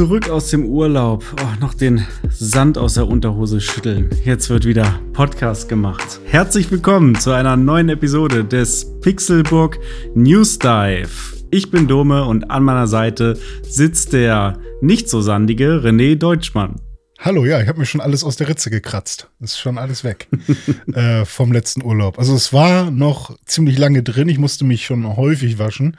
Zurück 0.00 0.30
aus 0.30 0.48
dem 0.48 0.64
Urlaub. 0.64 1.22
Oh, 1.42 1.60
noch 1.60 1.74
den 1.74 2.06
Sand 2.30 2.78
aus 2.78 2.94
der 2.94 3.06
Unterhose 3.06 3.60
schütteln. 3.60 4.08
Jetzt 4.24 4.48
wird 4.48 4.64
wieder 4.64 4.98
Podcast 5.12 5.68
gemacht. 5.68 6.22
Herzlich 6.24 6.70
willkommen 6.70 7.16
zu 7.16 7.32
einer 7.32 7.54
neuen 7.58 7.90
Episode 7.90 8.42
des 8.42 8.86
Pixelburg 9.02 9.78
News 10.14 10.58
Dive. 10.58 11.10
Ich 11.50 11.70
bin 11.70 11.86
Dome 11.86 12.24
und 12.24 12.50
an 12.50 12.62
meiner 12.62 12.86
Seite 12.86 13.38
sitzt 13.62 14.14
der 14.14 14.58
nicht 14.80 15.10
so 15.10 15.20
sandige 15.20 15.82
René 15.84 16.16
Deutschmann. 16.16 16.80
Hallo, 17.18 17.44
ja, 17.44 17.60
ich 17.60 17.68
habe 17.68 17.78
mir 17.78 17.84
schon 17.84 18.00
alles 18.00 18.24
aus 18.24 18.36
der 18.36 18.48
Ritze 18.48 18.70
gekratzt. 18.70 19.28
Ist 19.40 19.58
schon 19.58 19.76
alles 19.76 20.04
weg 20.04 20.28
äh, 20.94 21.26
vom 21.26 21.52
letzten 21.52 21.84
Urlaub. 21.84 22.18
Also 22.18 22.34
es 22.34 22.54
war 22.54 22.90
noch 22.90 23.36
ziemlich 23.44 23.76
lange 23.76 24.02
drin. 24.02 24.30
Ich 24.30 24.38
musste 24.38 24.64
mich 24.64 24.86
schon 24.86 25.18
häufig 25.18 25.58
waschen. 25.58 25.98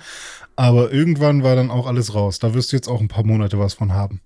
Aber 0.55 0.91
irgendwann 0.91 1.43
war 1.43 1.55
dann 1.55 1.71
auch 1.71 1.87
alles 1.87 2.13
raus. 2.13 2.39
Da 2.39 2.53
wirst 2.53 2.71
du 2.71 2.77
jetzt 2.77 2.87
auch 2.87 3.01
ein 3.01 3.07
paar 3.07 3.25
Monate 3.25 3.57
was 3.59 3.73
von 3.73 3.93
haben. 3.93 4.21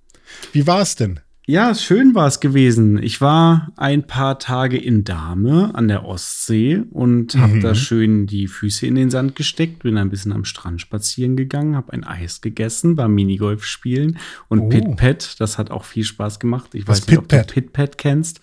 Wie 0.51 0.67
war 0.67 0.81
es 0.81 0.95
denn? 0.95 1.19
Ja, 1.47 1.75
schön 1.75 2.15
war 2.15 2.25
es 2.25 2.39
gewesen. 2.39 3.01
Ich 3.01 3.21
war 3.21 3.71
ein 3.77 4.07
paar 4.07 4.39
Tage 4.39 4.77
in 4.77 5.03
Dahme 5.03 5.75
an 5.75 5.87
der 5.87 6.03
Ostsee 6.03 6.81
und 6.89 7.35
habe 7.35 7.57
mhm. 7.57 7.61
da 7.61 7.75
schön 7.75 8.25
die 8.25 8.47
Füße 8.47 8.87
in 8.87 8.95
den 8.95 9.11
Sand 9.11 9.35
gesteckt, 9.35 9.83
bin 9.83 9.99
ein 9.99 10.09
bisschen 10.09 10.33
am 10.33 10.43
Strand 10.43 10.81
spazieren 10.81 11.35
gegangen, 11.35 11.75
habe 11.75 11.93
ein 11.93 12.03
Eis 12.03 12.41
gegessen, 12.41 12.95
beim 12.95 13.13
Minigolf 13.13 13.63
spielen 13.63 14.17
und 14.47 14.59
oh. 14.59 14.69
Pit 14.69 14.95
Pat. 14.97 15.39
Das 15.39 15.59
hat 15.59 15.69
auch 15.69 15.83
viel 15.83 16.03
Spaß 16.03 16.39
gemacht. 16.39 16.73
Ich 16.73 16.87
Was 16.87 17.01
weiß 17.01 17.07
nicht, 17.09 17.17
ob 17.19 17.27
du 17.27 17.43
Pit 17.43 17.73
Pat 17.73 17.99
kennst. 17.99 18.41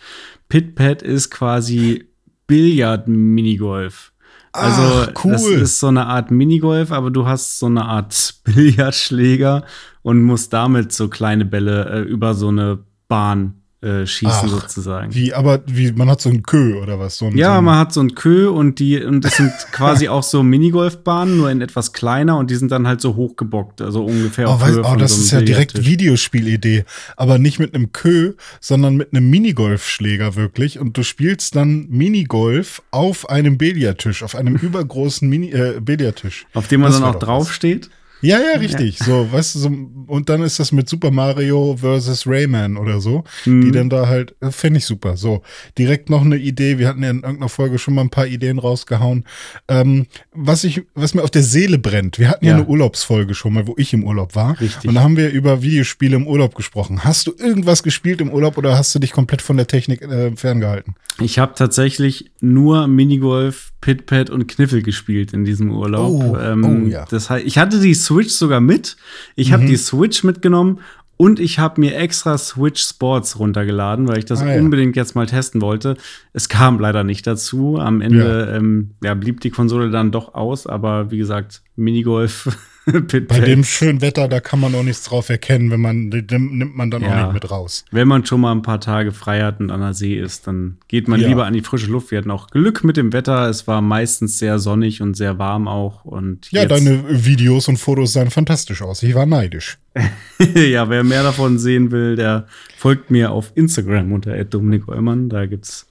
Pit 0.48 0.76
Pat 0.76 1.02
ist 1.02 1.30
quasi 1.30 2.04
Billard-Minigolf. 2.46 4.11
Also 4.52 4.82
Ach, 4.82 5.24
cool. 5.24 5.32
das 5.32 5.44
ist 5.46 5.80
so 5.80 5.88
eine 5.88 6.06
Art 6.06 6.30
Minigolf, 6.30 6.92
aber 6.92 7.10
du 7.10 7.26
hast 7.26 7.58
so 7.58 7.66
eine 7.66 7.86
Art 7.86 8.34
Billardschläger 8.44 9.64
und 10.02 10.22
musst 10.22 10.52
damit 10.52 10.92
so 10.92 11.08
kleine 11.08 11.44
Bälle 11.44 11.88
äh, 11.88 12.00
über 12.02 12.34
so 12.34 12.48
eine 12.48 12.80
Bahn 13.08 13.61
äh, 13.82 14.06
schießen 14.06 14.48
Ach, 14.52 14.60
sozusagen. 14.60 15.12
Wie, 15.12 15.34
aber 15.34 15.60
wie, 15.66 15.90
man 15.92 16.08
hat 16.08 16.20
so 16.20 16.28
ein 16.28 16.42
Kö 16.42 16.80
oder 16.80 17.00
was? 17.00 17.16
So 17.18 17.26
ein, 17.26 17.36
ja, 17.36 17.56
so 17.56 17.62
man 17.62 17.78
hat 17.78 17.92
so 17.92 18.00
ein 18.00 18.14
Kö 18.14 18.48
und 18.48 18.78
die, 18.78 19.02
und 19.02 19.24
das 19.24 19.36
sind 19.36 19.52
quasi 19.72 20.08
auch 20.08 20.22
so 20.22 20.42
Minigolfbahnen, 20.44 21.36
nur 21.36 21.50
in 21.50 21.60
etwas 21.60 21.92
kleiner 21.92 22.38
und 22.38 22.50
die 22.50 22.54
sind 22.54 22.70
dann 22.70 22.86
halt 22.86 23.00
so 23.00 23.16
hochgebockt, 23.16 23.80
also 23.80 24.04
ungefähr 24.04 24.48
oh, 24.48 24.52
auf 24.52 24.64
Höhe 24.64 24.82
oh, 24.84 24.94
das 24.94 25.16
so 25.16 25.22
ist 25.22 25.32
ja 25.32 25.40
direkt 25.40 25.84
Videospielidee, 25.84 26.84
aber 27.16 27.38
nicht 27.38 27.58
mit 27.58 27.74
einem 27.74 27.92
Kö, 27.92 28.34
sondern 28.60 28.96
mit 28.96 29.12
einem 29.12 29.28
Minigolfschläger 29.28 30.36
wirklich 30.36 30.78
und 30.78 30.96
du 30.96 31.02
spielst 31.02 31.56
dann 31.56 31.88
Minigolf 31.88 32.82
auf 32.92 33.28
einem 33.28 33.58
Billardtisch, 33.58 34.22
auf 34.22 34.36
einem 34.36 34.54
übergroßen 34.56 35.28
Mini 35.28 35.50
äh, 35.50 35.80
Billardtisch. 35.80 36.46
Auf 36.54 36.68
dem 36.68 36.82
man 36.82 36.92
das 36.92 37.00
dann 37.00 37.10
auch 37.10 37.18
draufsteht? 37.18 37.90
Ja, 38.22 38.38
ja, 38.38 38.58
richtig. 38.58 39.00
Ja. 39.00 39.06
So, 39.06 39.32
weißt 39.32 39.54
du, 39.54 39.58
so, 39.58 39.70
und 40.06 40.28
dann 40.28 40.42
ist 40.42 40.58
das 40.58 40.72
mit 40.72 40.88
Super 40.88 41.10
Mario 41.10 41.76
versus 41.78 42.26
Rayman 42.26 42.76
oder 42.76 43.00
so, 43.00 43.24
mhm. 43.44 43.62
die 43.62 43.70
dann 43.72 43.90
da 43.90 44.06
halt, 44.06 44.34
fände 44.50 44.78
ich 44.78 44.86
super. 44.86 45.16
So, 45.16 45.42
direkt 45.76 46.08
noch 46.08 46.22
eine 46.22 46.36
Idee. 46.36 46.78
Wir 46.78 46.88
hatten 46.88 47.02
ja 47.02 47.10
in 47.10 47.22
irgendeiner 47.22 47.48
Folge 47.48 47.78
schon 47.78 47.94
mal 47.94 48.02
ein 48.02 48.10
paar 48.10 48.26
Ideen 48.26 48.58
rausgehauen. 48.58 49.24
Ähm, 49.68 50.06
was 50.32 50.64
ich, 50.64 50.82
was 50.94 51.14
mir 51.14 51.22
auf 51.22 51.30
der 51.30 51.42
Seele 51.42 51.78
brennt. 51.78 52.18
Wir 52.18 52.28
hatten 52.28 52.44
ja. 52.44 52.52
ja 52.52 52.58
eine 52.58 52.66
Urlaubsfolge 52.66 53.34
schon 53.34 53.54
mal, 53.54 53.66
wo 53.66 53.74
ich 53.76 53.92
im 53.92 54.04
Urlaub 54.04 54.34
war. 54.34 54.60
Richtig. 54.60 54.88
Und 54.88 54.94
da 54.94 55.02
haben 55.02 55.16
wir 55.16 55.30
über 55.30 55.62
Videospiele 55.62 56.16
im 56.16 56.26
Urlaub 56.26 56.54
gesprochen. 56.54 57.04
Hast 57.04 57.26
du 57.26 57.32
irgendwas 57.36 57.82
gespielt 57.82 58.20
im 58.20 58.30
Urlaub 58.30 58.56
oder 58.56 58.78
hast 58.78 58.94
du 58.94 58.98
dich 58.98 59.12
komplett 59.12 59.42
von 59.42 59.56
der 59.56 59.66
Technik 59.66 60.02
äh, 60.02 60.34
ferngehalten? 60.36 60.94
Ich 61.20 61.38
habe 61.38 61.54
tatsächlich 61.54 62.30
nur 62.40 62.86
Minigolf, 62.86 63.72
Pitpad 63.80 64.30
und 64.30 64.46
Kniffel 64.48 64.82
gespielt 64.82 65.32
in 65.32 65.44
diesem 65.44 65.70
Urlaub. 65.70 66.10
Oh, 66.10 66.36
ähm, 66.38 66.86
oh 66.86 66.88
ja. 66.88 67.04
Das 67.10 67.28
heißt, 67.28 67.44
ich 67.44 67.58
hatte 67.58 67.80
die 67.80 67.94
Switch 67.94 68.11
sogar 68.20 68.60
mit. 68.60 68.96
Ich 69.36 69.48
mhm. 69.48 69.52
habe 69.52 69.66
die 69.66 69.76
Switch 69.76 70.24
mitgenommen 70.24 70.80
und 71.16 71.38
ich 71.38 71.58
habe 71.58 71.80
mir 71.80 71.96
extra 71.96 72.36
Switch 72.36 72.82
Sports 72.82 73.38
runtergeladen, 73.38 74.08
weil 74.08 74.18
ich 74.18 74.24
das 74.24 74.42
ah, 74.42 74.52
ja. 74.52 74.60
unbedingt 74.60 74.96
jetzt 74.96 75.14
mal 75.14 75.26
testen 75.26 75.60
wollte. 75.60 75.96
Es 76.32 76.48
kam 76.48 76.80
leider 76.80 77.04
nicht 77.04 77.26
dazu. 77.26 77.78
Am 77.78 78.00
Ende 78.00 78.48
ja. 78.50 78.56
Ähm, 78.56 78.90
ja, 79.02 79.14
blieb 79.14 79.40
die 79.40 79.50
Konsole 79.50 79.90
dann 79.90 80.10
doch 80.10 80.34
aus, 80.34 80.66
aber 80.66 81.10
wie 81.10 81.18
gesagt, 81.18 81.62
Minigolf 81.76 82.48
Bei 83.28 83.40
dem 83.40 83.62
schönen 83.62 84.00
Wetter, 84.00 84.26
da 84.26 84.40
kann 84.40 84.58
man 84.58 84.74
auch 84.74 84.82
nichts 84.82 85.04
drauf 85.04 85.28
erkennen, 85.28 85.70
wenn 85.70 85.80
man, 85.80 86.10
den 86.10 86.58
nimmt 86.58 86.76
man 86.76 86.90
dann 86.90 87.02
ja. 87.02 87.10
auch 87.10 87.26
nicht 87.26 87.42
mit 87.42 87.50
raus. 87.50 87.84
Wenn 87.92 88.08
man 88.08 88.26
schon 88.26 88.40
mal 88.40 88.50
ein 88.52 88.62
paar 88.62 88.80
Tage 88.80 89.12
frei 89.12 89.42
hat 89.42 89.60
und 89.60 89.70
an 89.70 89.80
der 89.80 89.94
See 89.94 90.18
ist, 90.18 90.48
dann 90.48 90.78
geht 90.88 91.06
man 91.06 91.20
ja. 91.20 91.28
lieber 91.28 91.46
an 91.46 91.52
die 91.52 91.60
frische 91.60 91.86
Luft. 91.86 92.10
Wir 92.10 92.18
hatten 92.18 92.30
auch 92.32 92.48
Glück 92.48 92.82
mit 92.82 92.96
dem 92.96 93.12
Wetter. 93.12 93.48
Es 93.48 93.68
war 93.68 93.80
meistens 93.80 94.38
sehr 94.38 94.58
sonnig 94.58 95.00
und 95.00 95.16
sehr 95.16 95.38
warm 95.38 95.68
auch. 95.68 96.04
Und 96.04 96.50
ja, 96.50 96.66
deine 96.66 97.24
Videos 97.24 97.68
und 97.68 97.76
Fotos 97.76 98.14
sahen 98.14 98.30
fantastisch 98.30 98.82
aus. 98.82 99.02
Ich 99.04 99.14
war 99.14 99.26
neidisch. 99.26 99.78
ja, 100.54 100.88
wer 100.88 101.04
mehr 101.04 101.22
davon 101.22 101.58
sehen 101.58 101.92
will, 101.92 102.16
der 102.16 102.46
folgt 102.76 103.12
mir 103.12 103.30
auf 103.30 103.52
Instagram 103.54 104.10
unter 104.10 104.42
Dominik 104.44 104.88
Eulmann. 104.88 105.28
Da 105.28 105.46
gibt's 105.46 105.86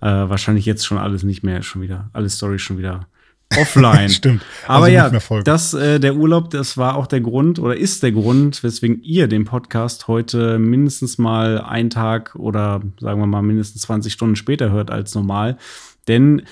äh, 0.00 0.06
wahrscheinlich 0.06 0.64
jetzt 0.64 0.86
schon 0.86 0.98
alles 0.98 1.24
nicht 1.24 1.42
mehr, 1.42 1.62
schon 1.62 1.82
wieder, 1.82 2.08
alle 2.12 2.30
Stories 2.30 2.62
schon 2.62 2.78
wieder 2.78 3.08
offline. 3.56 4.08
Stimmt. 4.10 4.42
Aber 4.66 4.86
also 4.86 4.94
ja, 4.94 5.42
das, 5.42 5.74
äh, 5.74 6.00
der 6.00 6.16
Urlaub, 6.16 6.50
das 6.50 6.76
war 6.76 6.96
auch 6.96 7.06
der 7.06 7.20
Grund 7.20 7.58
oder 7.58 7.76
ist 7.76 8.02
der 8.02 8.12
Grund, 8.12 8.62
weswegen 8.62 9.02
ihr 9.02 9.28
den 9.28 9.44
Podcast 9.44 10.08
heute 10.08 10.58
mindestens 10.58 11.18
mal 11.18 11.60
einen 11.60 11.90
Tag 11.90 12.34
oder 12.34 12.82
sagen 13.00 13.20
wir 13.20 13.26
mal 13.26 13.42
mindestens 13.42 13.82
20 13.82 14.12
Stunden 14.12 14.36
später 14.36 14.70
hört 14.70 14.90
als 14.90 15.14
normal. 15.14 15.56
Denn 16.08 16.42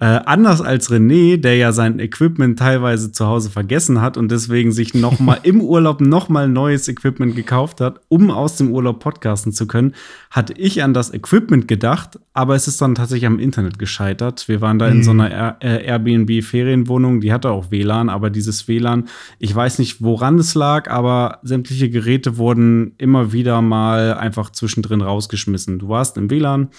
äh, 0.00 0.20
anders 0.26 0.60
als 0.60 0.90
René, 0.90 1.36
der 1.36 1.56
ja 1.56 1.70
sein 1.70 2.00
Equipment 2.00 2.58
teilweise 2.58 3.12
zu 3.12 3.26
Hause 3.26 3.48
vergessen 3.48 4.00
hat 4.00 4.16
und 4.16 4.28
deswegen 4.28 4.72
sich 4.72 4.92
noch 4.92 5.20
mal 5.20 5.38
im 5.44 5.60
Urlaub 5.60 6.00
noch 6.00 6.28
mal 6.28 6.48
neues 6.48 6.88
Equipment 6.88 7.36
gekauft 7.36 7.80
hat, 7.80 8.00
um 8.08 8.32
aus 8.32 8.56
dem 8.56 8.72
Urlaub 8.72 8.98
podcasten 8.98 9.52
zu 9.52 9.68
können, 9.68 9.94
hatte 10.30 10.52
ich 10.54 10.82
an 10.82 10.94
das 10.94 11.14
Equipment 11.14 11.68
gedacht, 11.68 12.18
aber 12.32 12.56
es 12.56 12.66
ist 12.66 12.82
dann 12.82 12.96
tatsächlich 12.96 13.26
am 13.26 13.38
Internet 13.38 13.78
gescheitert. 13.78 14.48
Wir 14.48 14.60
waren 14.60 14.80
da 14.80 14.86
mhm. 14.86 14.96
in 14.96 15.02
so 15.04 15.12
einer 15.12 15.62
äh, 15.62 15.86
Airbnb-Ferienwohnung, 15.86 17.20
die 17.20 17.32
hatte 17.32 17.50
auch 17.50 17.70
WLAN, 17.70 18.08
aber 18.08 18.30
dieses 18.30 18.66
WLAN, 18.66 19.04
ich 19.38 19.54
weiß 19.54 19.78
nicht, 19.78 20.02
woran 20.02 20.40
es 20.40 20.56
lag, 20.56 20.90
aber 20.90 21.38
sämtliche 21.44 21.88
Geräte 21.88 22.36
wurden 22.36 22.94
immer 22.98 23.32
wieder 23.32 23.62
mal 23.62 24.14
einfach 24.14 24.50
zwischendrin 24.50 25.02
rausgeschmissen. 25.02 25.78
Du 25.78 25.88
warst 25.88 26.16
im 26.16 26.30
WLAN, 26.30 26.70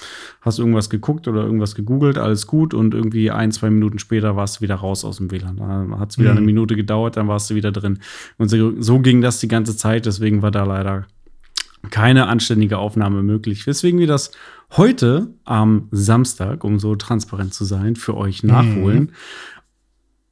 hast 0.41 0.59
irgendwas 0.59 0.89
geguckt 0.89 1.29
oder 1.29 1.43
irgendwas 1.43 1.75
gegoogelt, 1.75 2.17
alles 2.17 2.45
gut 2.45 2.73
und 2.73 2.93
irgendwie 2.93 3.04
ein, 3.31 3.51
zwei 3.51 3.69
Minuten 3.69 3.99
später 3.99 4.35
warst 4.35 4.57
du 4.57 4.61
wieder 4.61 4.75
raus 4.75 5.05
aus 5.05 5.17
dem 5.17 5.31
WLAN. 5.31 5.57
Dann 5.57 5.99
hat 5.99 6.11
es 6.11 6.17
wieder 6.17 6.31
mhm. 6.31 6.37
eine 6.37 6.45
Minute 6.45 6.75
gedauert, 6.75 7.17
dann 7.17 7.27
warst 7.27 7.49
du 7.49 7.55
wieder 7.55 7.71
drin. 7.71 7.99
Und 8.37 8.49
so, 8.49 8.79
so 8.81 8.99
ging 8.99 9.21
das 9.21 9.39
die 9.39 9.47
ganze 9.47 9.75
Zeit, 9.77 10.05
deswegen 10.05 10.41
war 10.41 10.51
da 10.51 10.63
leider 10.63 11.05
keine 11.91 12.27
anständige 12.27 12.77
Aufnahme 12.77 13.23
möglich. 13.23 13.67
Weswegen 13.67 13.99
wir 13.99 14.07
das 14.07 14.31
heute 14.71 15.27
am 15.43 15.87
Samstag, 15.91 16.63
um 16.63 16.79
so 16.79 16.95
transparent 16.95 17.53
zu 17.53 17.65
sein, 17.65 17.95
für 17.95 18.17
euch 18.17 18.43
nachholen. 18.43 18.99
Mhm. 18.99 19.09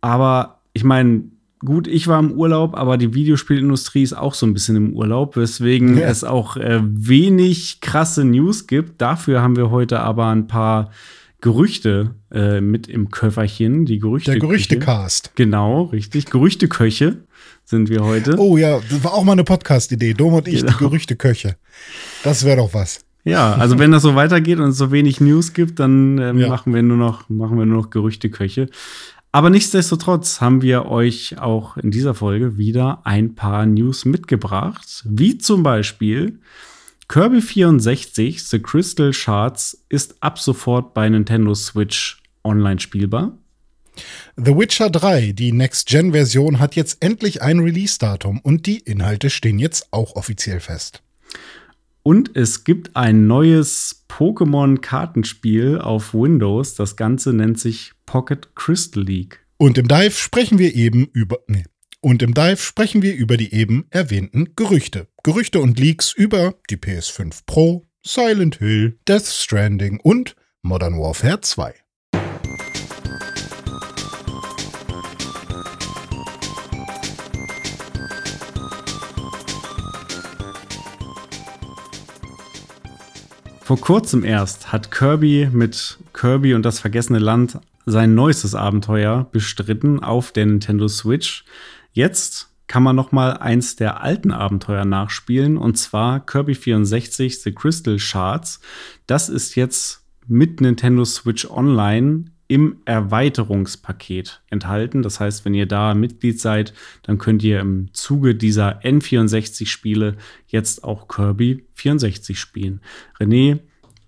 Aber 0.01 0.61
ich 0.73 0.83
meine, 0.83 1.23
gut, 1.59 1.87
ich 1.87 2.07
war 2.07 2.19
im 2.19 2.33
Urlaub, 2.33 2.75
aber 2.75 2.97
die 2.97 3.13
Videospielindustrie 3.13 4.03
ist 4.03 4.13
auch 4.13 4.33
so 4.33 4.45
ein 4.45 4.53
bisschen 4.53 4.75
im 4.75 4.93
Urlaub, 4.93 5.37
weswegen 5.37 5.97
ja. 5.97 6.07
es 6.07 6.23
auch 6.23 6.57
äh, 6.57 6.81
wenig 6.83 7.79
krasse 7.81 8.25
News 8.25 8.67
gibt. 8.67 9.01
Dafür 9.01 9.41
haben 9.41 9.55
wir 9.55 9.71
heute 9.71 10.01
aber 10.01 10.27
ein 10.27 10.47
paar 10.47 10.91
Gerüchte 11.43 12.15
äh, 12.31 12.61
mit 12.61 12.87
im 12.87 13.11
Köfferchen. 13.11 13.85
Die 13.85 13.99
Gerüchte. 13.99 14.31
Der 14.31 14.39
Gerüchtecast. 14.39 15.33
Genau, 15.35 15.83
richtig. 15.83 16.27
Gerüchteköche 16.27 17.17
sind 17.65 17.89
wir 17.89 18.05
heute. 18.05 18.37
Oh 18.39 18.55
ja, 18.55 18.79
das 18.89 19.03
war 19.03 19.13
auch 19.13 19.25
mal 19.25 19.33
eine 19.33 19.43
Podcast-Idee. 19.43 20.13
Dom 20.13 20.35
und 20.35 20.47
ich, 20.47 20.61
genau. 20.61 20.71
die 20.71 20.77
Gerüchteköche. 20.77 21.57
Das 22.23 22.45
wäre 22.45 22.57
doch 22.57 22.73
was. 22.73 23.01
Ja, 23.25 23.55
also 23.55 23.77
wenn 23.77 23.91
das 23.91 24.03
so 24.03 24.15
weitergeht 24.15 24.59
und 24.59 24.69
es 24.69 24.77
so 24.77 24.93
wenig 24.93 25.19
News 25.19 25.51
gibt, 25.51 25.81
dann 25.81 26.17
ähm, 26.17 26.39
ja. 26.39 26.47
machen 26.47 26.73
wir 26.73 26.81
nur 26.81 26.95
noch, 26.95 27.27
machen 27.27 27.59
wir 27.59 27.65
nur 27.65 27.81
noch 27.81 27.89
Gerüchteköche. 27.89 28.69
Aber 29.33 29.49
nichtsdestotrotz 29.49 30.39
haben 30.39 30.61
wir 30.61 30.85
euch 30.85 31.41
auch 31.41 31.75
in 31.75 31.91
dieser 31.91 32.13
Folge 32.13 32.57
wieder 32.57 33.01
ein 33.03 33.35
paar 33.35 33.65
News 33.65 34.05
mitgebracht, 34.05 35.03
wie 35.09 35.37
zum 35.37 35.61
Beispiel 35.61 36.39
Kirby 37.07 37.41
64 37.41 38.43
The 38.43 38.59
Crystal 38.59 39.13
Shards 39.13 39.85
ist 39.89 40.15
ab 40.21 40.39
sofort 40.39 40.93
bei 40.93 41.07
Nintendo 41.09 41.53
Switch 41.53 42.21
online 42.43 42.79
spielbar. 42.79 43.37
The 44.35 44.57
Witcher 44.57 44.89
3, 44.89 45.33
die 45.33 45.51
Next-Gen-Version, 45.51 46.59
hat 46.59 46.75
jetzt 46.75 47.03
endlich 47.03 47.41
ein 47.41 47.59
Release-Datum 47.59 48.39
und 48.39 48.65
die 48.65 48.79
Inhalte 48.79 49.29
stehen 49.29 49.59
jetzt 49.59 49.91
auch 49.91 50.15
offiziell 50.15 50.59
fest. 50.59 51.03
Und 52.01 52.35
es 52.35 52.63
gibt 52.63 52.95
ein 52.95 53.27
neues 53.27 54.05
Pokémon-Kartenspiel 54.09 55.79
auf 55.79 56.13
Windows. 56.13 56.75
Das 56.75 56.97
Ganze 56.97 57.31
nennt 57.31 57.59
sich 57.59 57.93
Pocket 58.05 58.55
Crystal 58.55 59.03
League. 59.03 59.39
Und 59.57 59.77
im 59.77 59.87
Dive 59.87 60.11
sprechen 60.11 60.59
wir 60.59 60.75
eben 60.75 61.05
über. 61.13 61.37
Nee. 61.47 61.63
Und 62.05 62.21
im 62.21 62.33
Dive 62.33 62.57
sprechen 62.57 63.01
wir 63.01 63.15
über 63.15 63.37
die 63.37 63.53
eben 63.53 63.85
erwähnten 63.89 64.57
Gerüchte. 64.57 65.07
Gerüchte 65.23 65.61
und 65.61 65.79
Leaks 65.79 66.11
über 66.11 66.53
die 66.69 66.75
PS5 66.75 67.43
Pro, 67.45 67.85
Silent 68.05 68.57
Hill, 68.57 68.99
Death 69.07 69.25
Stranding 69.25 70.01
und 70.01 70.35
Modern 70.63 70.99
Warfare 70.99 71.39
2. 71.39 71.73
Vor 83.61 83.79
kurzem 83.79 84.25
erst 84.25 84.73
hat 84.73 84.91
Kirby 84.91 85.47
mit 85.53 85.99
Kirby 86.11 86.53
und 86.53 86.63
das 86.63 86.81
vergessene 86.81 87.19
Land 87.19 87.59
sein 87.85 88.13
neuestes 88.13 88.55
Abenteuer 88.55 89.29
bestritten 89.31 90.03
auf 90.03 90.33
der 90.33 90.47
Nintendo 90.47 90.89
Switch. 90.89 91.45
Jetzt 91.93 92.49
kann 92.67 92.81
man 92.81 92.95
noch 92.95 93.11
mal 93.11 93.33
eins 93.33 93.75
der 93.75 94.01
alten 94.01 94.31
Abenteuer 94.31 94.83
nachspielen 94.83 95.57
und 95.57 95.77
zwar 95.77 96.25
Kirby 96.25 96.55
64 96.55 97.41
The 97.41 97.51
Crystal 97.51 97.99
Shards. 97.99 98.59
Das 99.05 99.29
ist 99.29 99.55
jetzt 99.55 100.03
mit 100.27 100.59
Nintendo 100.59 101.05
Switch 101.05 101.45
Online 101.49 102.25
im 102.47 102.77
Erweiterungspaket 102.85 104.41
enthalten. 104.49 105.03
Das 105.03 105.19
heißt, 105.19 105.45
wenn 105.45 105.53
ihr 105.53 105.67
da 105.67 105.93
Mitglied 105.93 106.39
seid, 106.39 106.73
dann 107.03 107.19
könnt 107.19 107.43
ihr 107.43 107.59
im 107.59 107.93
Zuge 107.93 108.35
dieser 108.35 108.81
N64-Spiele 108.81 110.17
jetzt 110.47 110.83
auch 110.83 111.07
Kirby 111.07 111.65
64 111.75 112.39
spielen. 112.39 112.81
René, 113.19 113.59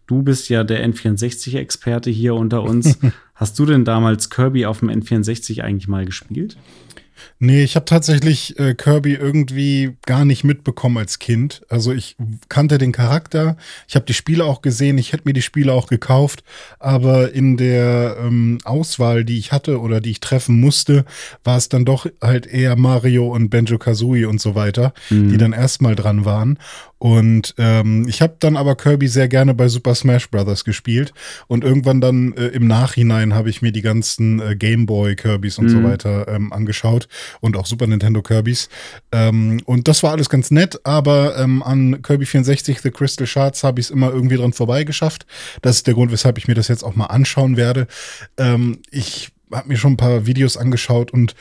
du 0.07 0.23
bist 0.23 0.49
ja 0.49 0.63
der 0.63 0.87
N64-Experte 0.87 2.09
hier 2.09 2.35
unter 2.35 2.63
uns. 2.63 2.97
Hast 3.35 3.59
du 3.59 3.65
denn 3.65 3.85
damals 3.85 4.29
Kirby 4.29 4.65
auf 4.65 4.79
dem 4.79 4.89
N64 4.89 5.61
eigentlich 5.61 5.87
mal 5.87 6.05
gespielt? 6.05 6.57
Nee, 7.39 7.63
ich 7.63 7.75
habe 7.75 7.85
tatsächlich 7.85 8.59
äh, 8.59 8.73
Kirby 8.75 9.13
irgendwie 9.13 9.97
gar 10.05 10.25
nicht 10.25 10.43
mitbekommen 10.43 10.97
als 10.97 11.19
Kind. 11.19 11.61
Also 11.69 11.91
ich 11.91 12.15
kannte 12.49 12.77
den 12.77 12.91
Charakter, 12.91 13.57
ich 13.87 13.95
habe 13.95 14.05
die 14.05 14.13
Spiele 14.13 14.45
auch 14.45 14.61
gesehen, 14.61 14.97
ich 14.97 15.13
hätte 15.13 15.23
mir 15.25 15.33
die 15.33 15.41
Spiele 15.41 15.73
auch 15.73 15.87
gekauft, 15.87 16.43
aber 16.79 17.33
in 17.33 17.57
der 17.57 18.17
ähm, 18.19 18.59
Auswahl, 18.63 19.25
die 19.25 19.39
ich 19.39 19.51
hatte 19.51 19.79
oder 19.79 20.01
die 20.01 20.11
ich 20.11 20.19
treffen 20.19 20.59
musste, 20.59 21.05
war 21.43 21.57
es 21.57 21.69
dann 21.69 21.85
doch 21.85 22.05
halt 22.21 22.47
eher 22.47 22.75
Mario 22.75 23.27
und 23.27 23.49
Benjo 23.49 23.77
Kazooie 23.77 24.25
und 24.25 24.41
so 24.41 24.55
weiter, 24.55 24.93
mhm. 25.09 25.29
die 25.29 25.37
dann 25.37 25.53
erstmal 25.53 25.95
dran 25.95 26.25
waren. 26.25 26.57
Und 26.97 27.53
ähm, 27.57 28.07
ich 28.07 28.21
habe 28.21 28.37
dann 28.39 28.55
aber 28.55 28.75
Kirby 28.75 29.07
sehr 29.07 29.27
gerne 29.27 29.53
bei 29.53 29.67
Super 29.67 29.95
Smash 29.95 30.29
Bros. 30.29 30.63
gespielt. 30.63 31.13
Und 31.47 31.63
irgendwann 31.63 32.01
dann 32.01 32.33
äh, 32.33 32.47
im 32.47 32.67
Nachhinein 32.67 33.33
habe 33.33 33.49
ich 33.49 33.61
mir 33.61 33.71
die 33.71 33.81
ganzen 33.81 34.39
äh, 34.39 34.55
Game 34.55 34.85
Boy 34.85 35.15
Kirbys 35.15 35.57
und 35.57 35.65
mhm. 35.65 35.69
so 35.69 35.83
weiter 35.83 36.27
ähm, 36.27 36.53
angeschaut 36.53 37.07
und 37.41 37.57
auch 37.57 37.65
Super 37.65 37.87
Nintendo 37.87 38.21
Kirbys. 38.21 38.69
Ähm, 39.11 39.61
und 39.65 39.87
das 39.87 40.03
war 40.03 40.11
alles 40.11 40.29
ganz 40.29 40.51
nett, 40.51 40.79
aber 40.83 41.37
ähm, 41.37 41.61
an 41.63 42.01
Kirby 42.01 42.25
64 42.25 42.79
The 42.81 42.91
Crystal 42.91 43.27
Shards 43.27 43.63
habe 43.63 43.79
ich 43.79 43.87
es 43.87 43.91
immer 43.91 44.11
irgendwie 44.11 44.37
dran 44.37 44.53
vorbeigeschafft. 44.53 45.25
Das 45.61 45.77
ist 45.77 45.87
der 45.87 45.93
Grund, 45.93 46.11
weshalb 46.11 46.37
ich 46.37 46.47
mir 46.47 46.55
das 46.55 46.69
jetzt 46.69 46.83
auch 46.83 46.95
mal 46.95 47.05
anschauen 47.05 47.57
werde. 47.57 47.87
Ähm, 48.37 48.79
ich 48.89 49.34
habe 49.51 49.67
mir 49.67 49.77
schon 49.77 49.93
ein 49.93 49.97
paar 49.97 50.25
Videos 50.25 50.57
angeschaut 50.57 51.11
und 51.11 51.35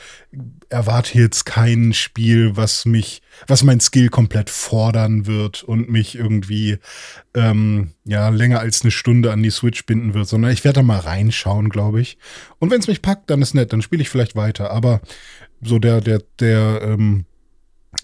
erwarte 0.69 1.17
jetzt 1.17 1.45
kein 1.45 1.93
Spiel, 1.93 2.55
was 2.55 2.85
mich, 2.85 3.21
was 3.47 3.63
mein 3.63 3.79
Skill 3.79 4.09
komplett 4.09 4.49
fordern 4.49 5.25
wird 5.25 5.63
und 5.63 5.89
mich 5.89 6.15
irgendwie 6.15 6.77
ähm, 7.33 7.91
ja 8.03 8.29
länger 8.29 8.59
als 8.59 8.81
eine 8.81 8.91
Stunde 8.91 9.31
an 9.31 9.43
die 9.43 9.51
Switch 9.51 9.85
binden 9.85 10.13
wird, 10.13 10.27
sondern 10.27 10.51
ich 10.51 10.63
werde 10.63 10.79
da 10.79 10.83
mal 10.83 10.99
reinschauen, 10.99 11.69
glaube 11.69 12.01
ich. 12.01 12.17
Und 12.59 12.71
wenn 12.71 12.79
es 12.79 12.87
mich 12.87 13.01
packt, 13.01 13.29
dann 13.29 13.41
ist 13.41 13.53
nett, 13.53 13.73
dann 13.73 13.81
spiele 13.81 14.01
ich 14.01 14.09
vielleicht 14.09 14.35
weiter. 14.35 14.71
Aber 14.71 15.01
so 15.61 15.79
der 15.79 16.01
der 16.01 16.21
der 16.39 16.81
ähm, 16.83 17.25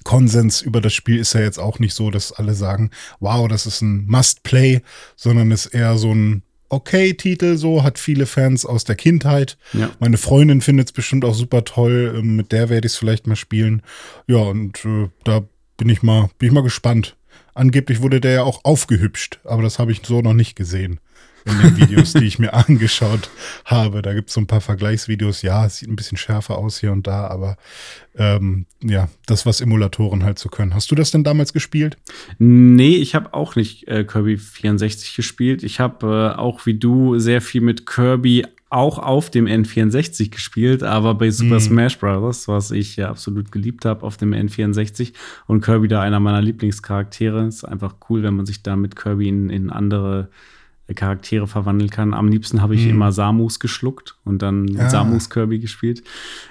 Konsens 0.04 0.62
über 0.62 0.82
das 0.82 0.94
Spiel 0.94 1.20
ist 1.20 1.34
ja 1.34 1.42
jetzt 1.42 1.60
auch 1.60 1.80
nicht 1.80 1.94
so, 1.94 2.12
dass 2.12 2.32
alle 2.32 2.54
sagen, 2.54 2.92
wow, 3.20 3.48
das 3.48 3.66
ist 3.66 3.82
ein 3.82 4.06
Must-Play, 4.08 4.82
sondern 5.16 5.52
ist 5.52 5.68
eher 5.68 5.98
so 5.98 6.14
ein 6.14 6.44
okay 6.72 7.14
Titel, 7.14 7.58
so, 7.58 7.84
hat 7.84 8.00
viele 8.00 8.26
Fans 8.26 8.66
aus 8.66 8.84
der 8.84 8.96
Kindheit. 8.96 9.58
Ja. 9.74 9.92
Meine 10.00 10.18
Freundin 10.18 10.62
findet 10.62 10.88
es 10.88 10.92
bestimmt 10.92 11.26
auch 11.26 11.36
super 11.36 11.64
toll. 11.64 12.16
Ähm, 12.18 12.36
mit 12.36 12.52
der 12.52 12.70
werde 12.70 12.88
ich 12.88 12.94
es 12.94 12.98
vielleicht 12.98 13.28
mal 13.28 13.36
spielen. 13.36 13.82
Ja, 14.28 14.38
und 14.38 14.84
äh, 14.86 15.10
da 15.24 15.44
bin 15.78 15.90
ich 15.90 16.02
mal, 16.02 16.30
bin 16.38 16.48
ich 16.48 16.54
mal 16.54 16.64
gespannt. 16.64 17.18
Angeblich 17.54 18.02
wurde 18.02 18.22
der 18.22 18.32
ja 18.32 18.44
auch 18.44 18.64
aufgehübscht, 18.64 19.40
aber 19.44 19.62
das 19.62 19.78
habe 19.78 19.92
ich 19.92 20.02
so 20.06 20.22
noch 20.22 20.34
nicht 20.34 20.56
gesehen 20.56 21.00
in 21.46 21.58
den 21.60 21.78
Videos, 21.78 22.14
die 22.14 22.26
ich 22.26 22.40
mir 22.40 22.54
angeschaut 22.68 23.30
habe. 23.66 24.02
Da 24.02 24.14
gibt 24.14 24.30
es 24.30 24.36
so 24.36 24.42
ein 24.42 24.48
paar 24.48 24.62
Vergleichsvideos. 24.62 25.42
Ja, 25.42 25.66
es 25.66 25.78
sieht 25.78 25.90
ein 25.90 25.96
bisschen 25.96 26.18
schärfer 26.18 26.58
aus 26.58 26.80
hier 26.80 26.92
und 26.92 27.08
da, 27.08 27.28
aber 27.28 27.58
ähm, 28.16 28.66
ja, 28.84 29.10
das, 29.26 29.46
was 29.46 29.62
Emulatoren 29.62 30.24
halt 30.24 30.40
so 30.40 30.50
können. 30.50 30.74
Hast 30.74 30.92
du 30.92 30.96
das 30.96 31.12
denn 31.12 31.24
damals 31.24 31.54
gespielt? 31.54 31.98
Nee, 32.40 32.96
ich 32.96 33.16
habe 33.16 33.34
auch 33.34 33.56
nicht 33.56 33.88
äh, 33.88 34.04
Kirby 34.04 34.38
64 34.38 35.16
gespielt. 35.16 35.64
Ich 35.64 35.80
habe 35.80 36.34
äh, 36.36 36.40
auch 36.40 36.66
wie 36.66 36.78
du 36.78 37.20
sehr 37.20 37.42
viel 37.42 37.62
mit 37.62 37.86
Kirby 37.86 38.46
auch 38.72 39.00
auf 39.00 39.30
dem 39.30 39.48
N64 39.48 40.32
gespielt, 40.32 40.82
aber 40.82 41.14
bei 41.16 41.30
Super 41.30 41.58
mm. 41.58 41.60
Smash 41.60 42.00
Bros., 42.00 42.48
was 42.48 42.72
ich 42.72 42.96
ja 42.96 43.10
absolut 43.10 43.52
geliebt 43.52 43.84
habe 43.84 44.04
auf 44.06 44.16
dem 44.16 44.34
N64 44.34 45.12
und 45.46 45.60
Kirby 45.60 45.90
da 45.90 46.02
einer 46.02 46.22
meiner 46.22 46.42
Lieblingscharaktere. 46.42 47.46
Ist 47.46 47.66
einfach 47.66 47.96
cool, 48.10 48.24
wenn 48.24 48.34
man 48.34 48.46
sich 48.46 48.64
da 48.64 48.78
mit 48.78 48.96
Kirby 48.96 49.28
in, 49.28 49.50
in 49.50 49.70
andere 49.70 50.30
Charaktere 50.94 51.48
verwandeln 51.48 51.90
kann. 51.90 52.14
Am 52.14 52.28
liebsten 52.28 52.62
habe 52.62 52.76
ich 52.76 52.84
hm. 52.84 52.92
immer 52.92 53.12
Samus 53.12 53.60
geschluckt 53.60 54.16
und 54.24 54.42
dann 54.42 54.78
ah. 54.78 54.90
Samus 54.90 55.30
Kirby 55.30 55.60
gespielt. 55.60 56.04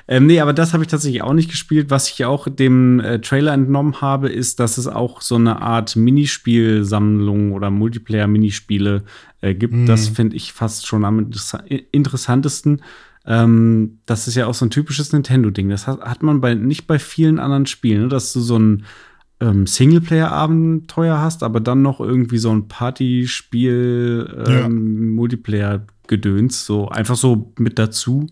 Ähm, 0.08 0.26
nee, 0.26 0.40
aber 0.40 0.52
das 0.52 0.72
habe 0.72 0.82
ich 0.82 0.88
tatsächlich 0.88 1.22
auch 1.22 1.32
nicht 1.32 1.50
gespielt. 1.50 1.90
Was 1.90 2.10
ich 2.10 2.24
auch 2.24 2.48
dem 2.48 3.00
äh, 3.00 3.20
Trailer 3.20 3.52
entnommen 3.52 4.00
habe, 4.00 4.28
ist, 4.28 4.60
dass 4.60 4.78
es 4.78 4.86
auch 4.86 5.20
so 5.20 5.36
eine 5.36 5.62
Art 5.62 5.96
Minispielsammlung 5.96 7.52
oder 7.52 7.70
Multiplayer-Minispiele 7.70 9.04
äh, 9.40 9.54
gibt. 9.54 9.74
Hm. 9.74 9.86
Das 9.86 10.08
finde 10.08 10.36
ich 10.36 10.52
fast 10.52 10.86
schon 10.86 11.04
am 11.04 11.30
interessantesten. 11.92 12.82
Ähm, 13.26 13.98
das 14.06 14.28
ist 14.28 14.34
ja 14.34 14.46
auch 14.46 14.54
so 14.54 14.66
ein 14.66 14.70
typisches 14.70 15.12
Nintendo-Ding. 15.12 15.68
Das 15.68 15.86
hat, 15.86 16.00
hat 16.00 16.22
man 16.22 16.40
bei, 16.40 16.54
nicht 16.54 16.86
bei 16.86 16.98
vielen 16.98 17.38
anderen 17.38 17.66
Spielen, 17.66 18.02
ne? 18.02 18.08
dass 18.08 18.32
du 18.32 18.40
so 18.40 18.58
ein 18.58 18.84
ähm, 19.40 19.66
Singleplayer-Abenteuer 19.66 21.18
hast, 21.20 21.42
aber 21.42 21.60
dann 21.60 21.82
noch 21.82 22.00
irgendwie 22.00 22.38
so 22.38 22.50
ein 22.50 22.68
Partyspiel, 22.68 24.44
ähm, 24.46 24.52
ja. 24.52 24.68
Multiplayer-Gedöns, 24.68 26.66
so 26.66 26.88
einfach 26.88 27.16
so 27.16 27.52
mit 27.58 27.78
dazu. 27.78 28.26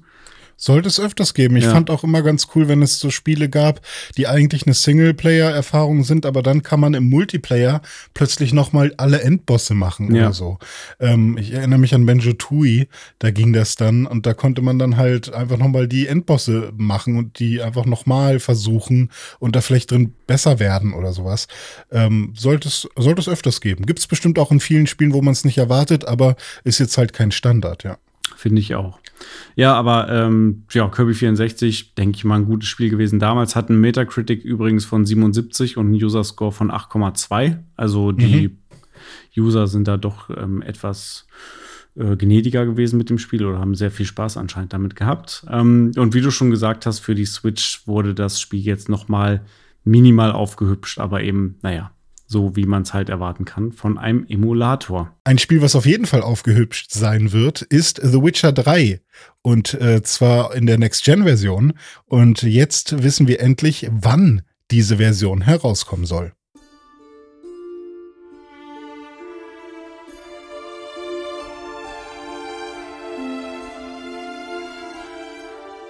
Sollte 0.61 0.89
es 0.89 0.99
öfters 0.99 1.35
geben. 1.35 1.57
Ich 1.57 1.65
ja. 1.65 1.71
fand 1.71 1.89
auch 1.89 2.03
immer 2.03 2.23
ganz 2.23 2.49
cool, 2.55 2.67
wenn 2.67 2.83
es 2.83 2.99
so 2.99 3.11
Spiele 3.11 3.49
gab, 3.49 3.81
die 4.17 4.27
eigentlich 4.27 4.67
eine 4.67 4.75
Singleplayer-Erfahrung 4.75 6.03
sind, 6.03 6.27
aber 6.27 6.43
dann 6.43 6.65
kann 6.65 6.81
man 6.81 6.95
im 6.95 7.09
Multiplayer 7.09 7.81
plötzlich 8.13 8.53
noch 8.53 8.73
mal 8.73 8.93
alle 8.97 9.23
Endbosse 9.23 9.75
machen 9.75 10.13
ja. 10.13 10.25
oder 10.25 10.33
so. 10.33 10.59
Ähm, 10.99 11.39
ich 11.39 11.53
erinnere 11.53 11.79
mich 11.79 11.95
an 11.95 12.05
Benjo 12.05 12.33
Tui, 12.33 12.89
da 13.21 13.31
ging 13.31 13.53
das 13.53 13.77
dann 13.77 14.05
und 14.05 14.27
da 14.27 14.35
konnte 14.35 14.61
man 14.61 14.81
dann 14.81 14.97
halt 14.97 15.33
einfach 15.33 15.59
noch 15.59 15.69
mal 15.69 15.87
die 15.87 16.09
Endbosse 16.09 16.73
machen 16.77 17.17
und 17.17 17.39
die 17.39 17.63
einfach 17.63 17.87
noch 17.87 18.07
mal 18.07 18.41
versuchen 18.41 19.11
und 19.39 19.55
da 19.55 19.61
vielleicht 19.61 19.93
drin 19.93 20.13
besser 20.27 20.59
werden 20.59 20.93
oder 20.93 21.13
sowas. 21.13 21.47
Ähm, 21.93 22.33
sollte, 22.37 22.67
es, 22.67 22.89
sollte 22.97 23.21
es 23.21 23.29
öfters 23.29 23.61
geben. 23.61 23.87
Gibt 23.87 24.01
es 24.01 24.09
bestimmt 24.09 24.41
auch 24.41 24.51
in 24.51 24.59
vielen 24.59 24.89
Spielen, 24.89 25.13
wo 25.13 25.23
man 25.23 25.33
es 25.33 25.45
nicht 25.45 25.59
erwartet, 25.59 26.05
aber 26.05 26.35
ist 26.65 26.81
jetzt 26.81 26.99
halt 26.99 27.13
kein 27.13 27.31
Standard, 27.31 27.85
ja. 27.85 27.99
Finde 28.37 28.61
ich 28.61 28.75
auch. 28.75 28.99
Ja, 29.57 29.75
aber 29.75 30.09
ähm, 30.09 30.65
ja, 30.71 30.89
Kirby 30.89 31.15
64, 31.15 31.95
denke 31.95 32.17
ich 32.17 32.25
mal, 32.25 32.37
ein 32.37 32.45
gutes 32.45 32.69
Spiel 32.69 32.91
gewesen. 32.91 33.19
Damals 33.19 33.57
hat 33.57 33.71
ein 33.71 33.81
Metacritic 33.81 34.45
übrigens 34.45 34.85
von 34.85 35.05
77 35.05 35.77
und 35.77 35.87
einen 35.87 35.95
User-Score 35.95 36.53
von 36.53 36.71
8,2. 36.71 37.59
Also 37.77 38.13
die 38.13 38.49
mhm. 38.49 38.59
User 39.37 39.67
sind 39.67 39.89
da 39.89 39.97
doch 39.97 40.31
ähm, 40.31 40.63
etwas 40.63 41.27
äh, 41.97 42.17
gnädiger 42.17 42.67
gewesen 42.67 42.99
mit 42.99 43.11
dem 43.11 43.19
Spiel 43.19 43.45
oder 43.45 43.59
haben 43.59 43.75
sehr 43.75 43.91
viel 43.91 44.07
Spaß 44.07 44.37
anscheinend 44.37 44.73
damit 44.73 44.95
gehabt. 44.97 45.45
Ähm, 45.51 45.93
und 45.97 46.15
wie 46.15 46.21
du 46.21 46.31
schon 46.31 46.51
gesagt 46.51 46.87
hast, 46.87 47.01
für 47.01 47.15
die 47.15 47.27
Switch 47.27 47.87
wurde 47.87 48.15
das 48.15 48.41
Spiel 48.41 48.61
jetzt 48.61 48.89
noch 48.89 49.09
mal 49.09 49.45
minimal 49.85 50.33
aufgehübscht, 50.33 50.99
aber 50.99 51.23
eben, 51.23 51.57
naja, 51.63 51.91
so 52.29 52.55
wie 52.55 52.67
man 52.67 52.83
es 52.83 52.93
halt 52.93 53.09
erwarten 53.09 53.47
kann 53.47 53.73
von 53.73 53.97
einem 53.99 54.27
Emulator. 54.29 55.17
Ein 55.25 55.39
Spiel, 55.39 55.63
was 55.63 55.75
auf 55.75 55.87
jeden 55.87 56.05
Fall 56.05 56.21
aufgehübscht 56.21 56.93
sein 56.93 57.33
wird, 57.33 57.63
ist 57.63 58.01
The 58.03 58.23
Witcher 58.23 58.53
3. 58.53 59.01
Und 59.41 59.75
äh, 59.75 60.03
zwar 60.03 60.55
in 60.55 60.67
der 60.67 60.79
Next-Gen-Version. 60.79 61.73
Und 62.05 62.43
jetzt 62.43 63.03
wissen 63.03 63.27
wir 63.29 63.41
endlich, 63.41 63.89
wann 63.91 64.43
diese 64.71 64.99
Version 64.99 65.41
herauskommen 65.41 66.05
soll. 66.05 66.33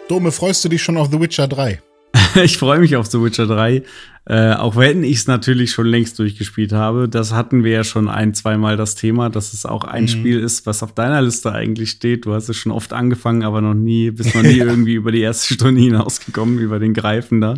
Dome, 0.09 0.31
freust 0.31 0.65
du 0.65 0.69
dich 0.69 0.83
schon 0.83 0.97
auf 0.97 1.11
The 1.11 1.21
Witcher 1.21 1.49
3? 1.49 1.83
ich 2.43 2.59
freue 2.59 2.79
mich 2.79 2.97
auf 2.97 3.07
The 3.07 3.21
Witcher 3.21 3.47
3. 3.47 3.83
Äh, 4.29 4.53
auch 4.53 4.77
wenn 4.77 5.05
ich 5.05 5.17
es 5.17 5.27
natürlich 5.27 5.71
schon 5.71 5.87
längst 5.87 6.19
durchgespielt 6.19 6.75
habe. 6.75 7.09
Das 7.09 7.33
hatten 7.33 7.65
wir 7.65 7.73
ja 7.73 7.85
schon 7.85 8.11
ein, 8.11 8.35
zweimal 8.35 8.77
das 8.77 8.95
Thema, 8.95 9.31
dass 9.31 9.55
es 9.55 9.65
auch 9.65 9.85
ein 9.85 10.03
mhm. 10.03 10.09
Spiel 10.09 10.39
ist, 10.41 10.67
was 10.67 10.83
auf 10.83 10.93
deiner 10.93 11.23
Liste 11.23 11.51
eigentlich 11.51 11.93
steht. 11.93 12.27
Du 12.27 12.35
hast 12.35 12.51
es 12.51 12.57
schon 12.59 12.71
oft 12.71 12.93
angefangen, 12.93 13.43
aber 13.43 13.63
noch 13.63 13.73
nie, 13.73 14.11
bist 14.11 14.35
noch 14.35 14.43
nie 14.43 14.59
irgendwie 14.59 14.95
über 14.95 15.13
die 15.13 15.23
erste 15.23 15.55
Stunde 15.55 15.81
hinausgekommen, 15.81 16.59
über 16.59 16.79
den 16.79 16.93
Greifen 16.93 17.41
da. 17.41 17.55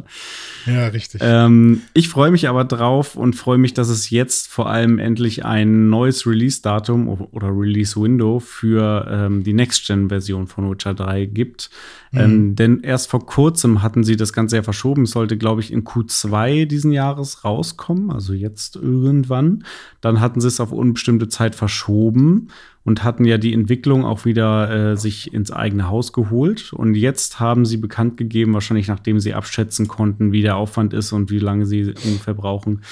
Ja, 0.64 0.86
richtig. 0.86 1.20
Ähm, 1.24 1.82
ich 1.92 2.08
freue 2.08 2.30
mich 2.30 2.48
aber 2.48 2.64
drauf 2.64 3.16
und 3.16 3.34
freue 3.34 3.58
mich, 3.58 3.74
dass 3.74 3.88
es 3.88 4.10
jetzt 4.10 4.46
vor 4.46 4.70
allem 4.70 5.00
endlich 5.00 5.44
ein 5.44 5.88
neues 5.88 6.24
Release-Datum 6.24 7.08
oder 7.32 7.48
Release-Window 7.48 8.38
für 8.38 9.08
ähm, 9.10 9.42
die 9.42 9.54
Next-Gen-Version 9.54 10.46
von 10.46 10.70
Witcher 10.70 10.94
3 10.94 11.24
gibt. 11.24 11.68
Mhm. 12.12 12.20
Ähm, 12.20 12.56
denn 12.56 12.80
erst 12.80 13.10
vor 13.10 13.26
kurzem 13.26 13.82
hatten 13.82 14.04
sie 14.04 14.16
das 14.16 14.32
Ganze 14.32 14.56
ja 14.56 14.62
verschoben. 14.62 15.02
Es 15.02 15.10
sollte, 15.10 15.36
glaube 15.36 15.60
ich, 15.62 15.72
in 15.72 15.84
Q2 15.84 16.59
diesen 16.66 16.92
Jahres 16.92 17.44
rauskommen, 17.44 18.10
also 18.10 18.32
jetzt 18.32 18.76
irgendwann. 18.76 19.64
Dann 20.00 20.20
hatten 20.20 20.40
sie 20.40 20.48
es 20.48 20.60
auf 20.60 20.72
unbestimmte 20.72 21.28
Zeit 21.28 21.54
verschoben 21.54 22.48
und 22.84 23.04
hatten 23.04 23.24
ja 23.24 23.36
die 23.36 23.52
Entwicklung 23.52 24.04
auch 24.04 24.24
wieder 24.24 24.92
äh, 24.92 24.96
sich 24.96 25.34
ins 25.34 25.50
eigene 25.50 25.88
Haus 25.88 26.12
geholt. 26.12 26.72
Und 26.72 26.94
jetzt 26.94 27.38
haben 27.38 27.66
sie 27.66 27.76
bekannt 27.76 28.16
gegeben, 28.16 28.54
wahrscheinlich 28.54 28.88
nachdem 28.88 29.20
sie 29.20 29.34
abschätzen 29.34 29.86
konnten, 29.86 30.32
wie 30.32 30.42
der 30.42 30.56
Aufwand 30.56 30.94
ist 30.94 31.12
und 31.12 31.30
wie 31.30 31.38
lange 31.38 31.66
sie 31.66 31.94
ungefähr 32.04 32.34
brauchen, 32.34 32.82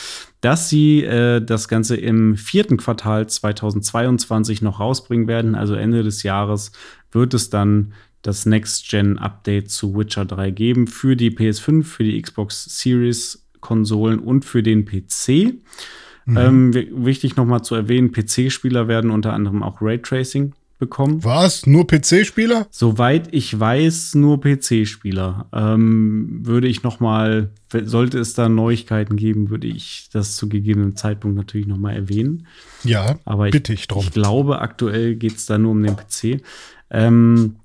dass 0.41 0.69
sie 0.69 1.05
äh, 1.05 1.41
das 1.41 1.69
Ganze 1.69 1.97
im 1.97 2.37
vierten 2.37 2.77
Quartal 2.77 3.27
2022 3.29 4.61
noch 4.61 4.79
rausbringen 4.79 5.27
werden. 5.27 5.55
Also 5.55 5.75
Ende 5.75 6.03
des 6.03 6.23
Jahres 6.23 6.73
wird 7.11 7.33
es 7.33 7.49
dann 7.49 7.95
das 8.23 8.47
Next-Gen-Update 8.47 9.71
zu 9.71 9.97
Witcher 9.97 10.25
3 10.25 10.51
geben 10.51 10.87
für 10.87 11.17
die 11.17 11.31
PS5, 11.31 11.85
für 11.85 12.05
die 12.05 12.21
Xbox 12.21 12.65
Series-Konsolen 13.59 14.19
und 14.21 14.45
für 14.45 14.63
den 14.63 14.85
PC. 14.85 15.55
Mhm. 16.27 16.37
Ähm, 16.37 16.75
wichtig 17.05 17.37
nochmal 17.37 17.63
zu 17.63 17.75
erwähnen, 17.75 18.13
PC-Spieler 18.13 18.89
werden 18.89 19.11
unter 19.11 19.33
anderem 19.33 19.63
auch 19.63 19.81
Raytracing 19.81 20.53
bekommen. 20.79 21.25
Was? 21.25 21.67
Nur 21.67 21.87
PC-Spieler? 21.87 22.69
Soweit 22.71 23.35
ich 23.35 23.59
weiß, 23.59 24.15
nur 24.15 24.41
PC-Spieler. 24.41 25.47
Ähm, 25.53 26.41
würde 26.43 26.69
ich 26.69 26.83
noch 26.83 27.01
mal, 27.01 27.51
sollte 27.85 28.19
es 28.19 28.35
da 28.35 28.49
Neuigkeiten 28.49 29.17
geben, 29.17 29.51
würde 29.51 29.67
ich 29.67 30.09
das 30.13 30.37
zu 30.37 30.49
gegebenem 30.49 30.95
Zeitpunkt 30.95 31.37
natürlich 31.37 31.67
noch 31.67 31.79
mal 31.79 31.95
erwähnen. 31.95 32.47
Ja, 32.85 33.19
aber 33.25 33.47
ich, 33.47 33.53
bitte 33.53 33.73
ich 33.73 33.89
drum. 33.89 34.05
Ich 34.05 34.13
glaube, 34.13 34.61
aktuell 34.61 35.17
geht 35.17 35.37
es 35.37 35.47
da 35.47 35.59
nur 35.59 35.73
um 35.73 35.83
den 35.83 35.97
PC. 35.97 36.43
Ähm, 36.91 37.57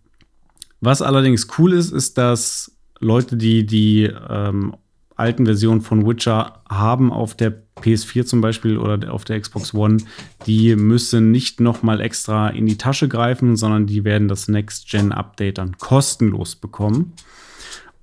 was 0.82 1.02
allerdings 1.02 1.48
cool 1.58 1.74
ist, 1.74 1.92
ist, 1.92 2.18
dass 2.18 2.72
Leute, 3.00 3.38
die 3.38 3.66
die 3.66 4.10
ähm, 4.30 4.74
alten 5.16 5.46
Versionen 5.46 5.82
von 5.82 6.08
Witcher 6.08 6.62
haben 6.70 7.12
auf 7.12 7.36
der 7.36 7.54
PS4 7.82 8.26
zum 8.26 8.42
Beispiel 8.42 8.78
oder 8.78 9.14
auf 9.14 9.26
der 9.26 9.40
Xbox 9.40 9.74
One, 9.74 9.98
die 10.46 10.76
müssen 10.76 11.32
nicht 11.32 11.60
noch 11.60 11.84
mal 11.84 12.02
extra 12.02 12.50
in 12.50 12.66
die 12.66 12.78
Tasche 12.78 13.08
greifen, 13.08 13.56
sondern 13.56 13.88
die 13.88 14.04
werden 14.04 14.28
das 14.28 14.48
Next-Gen-Update 14.48 15.58
dann 15.58 15.78
kostenlos 15.78 16.56
bekommen. 16.56 17.14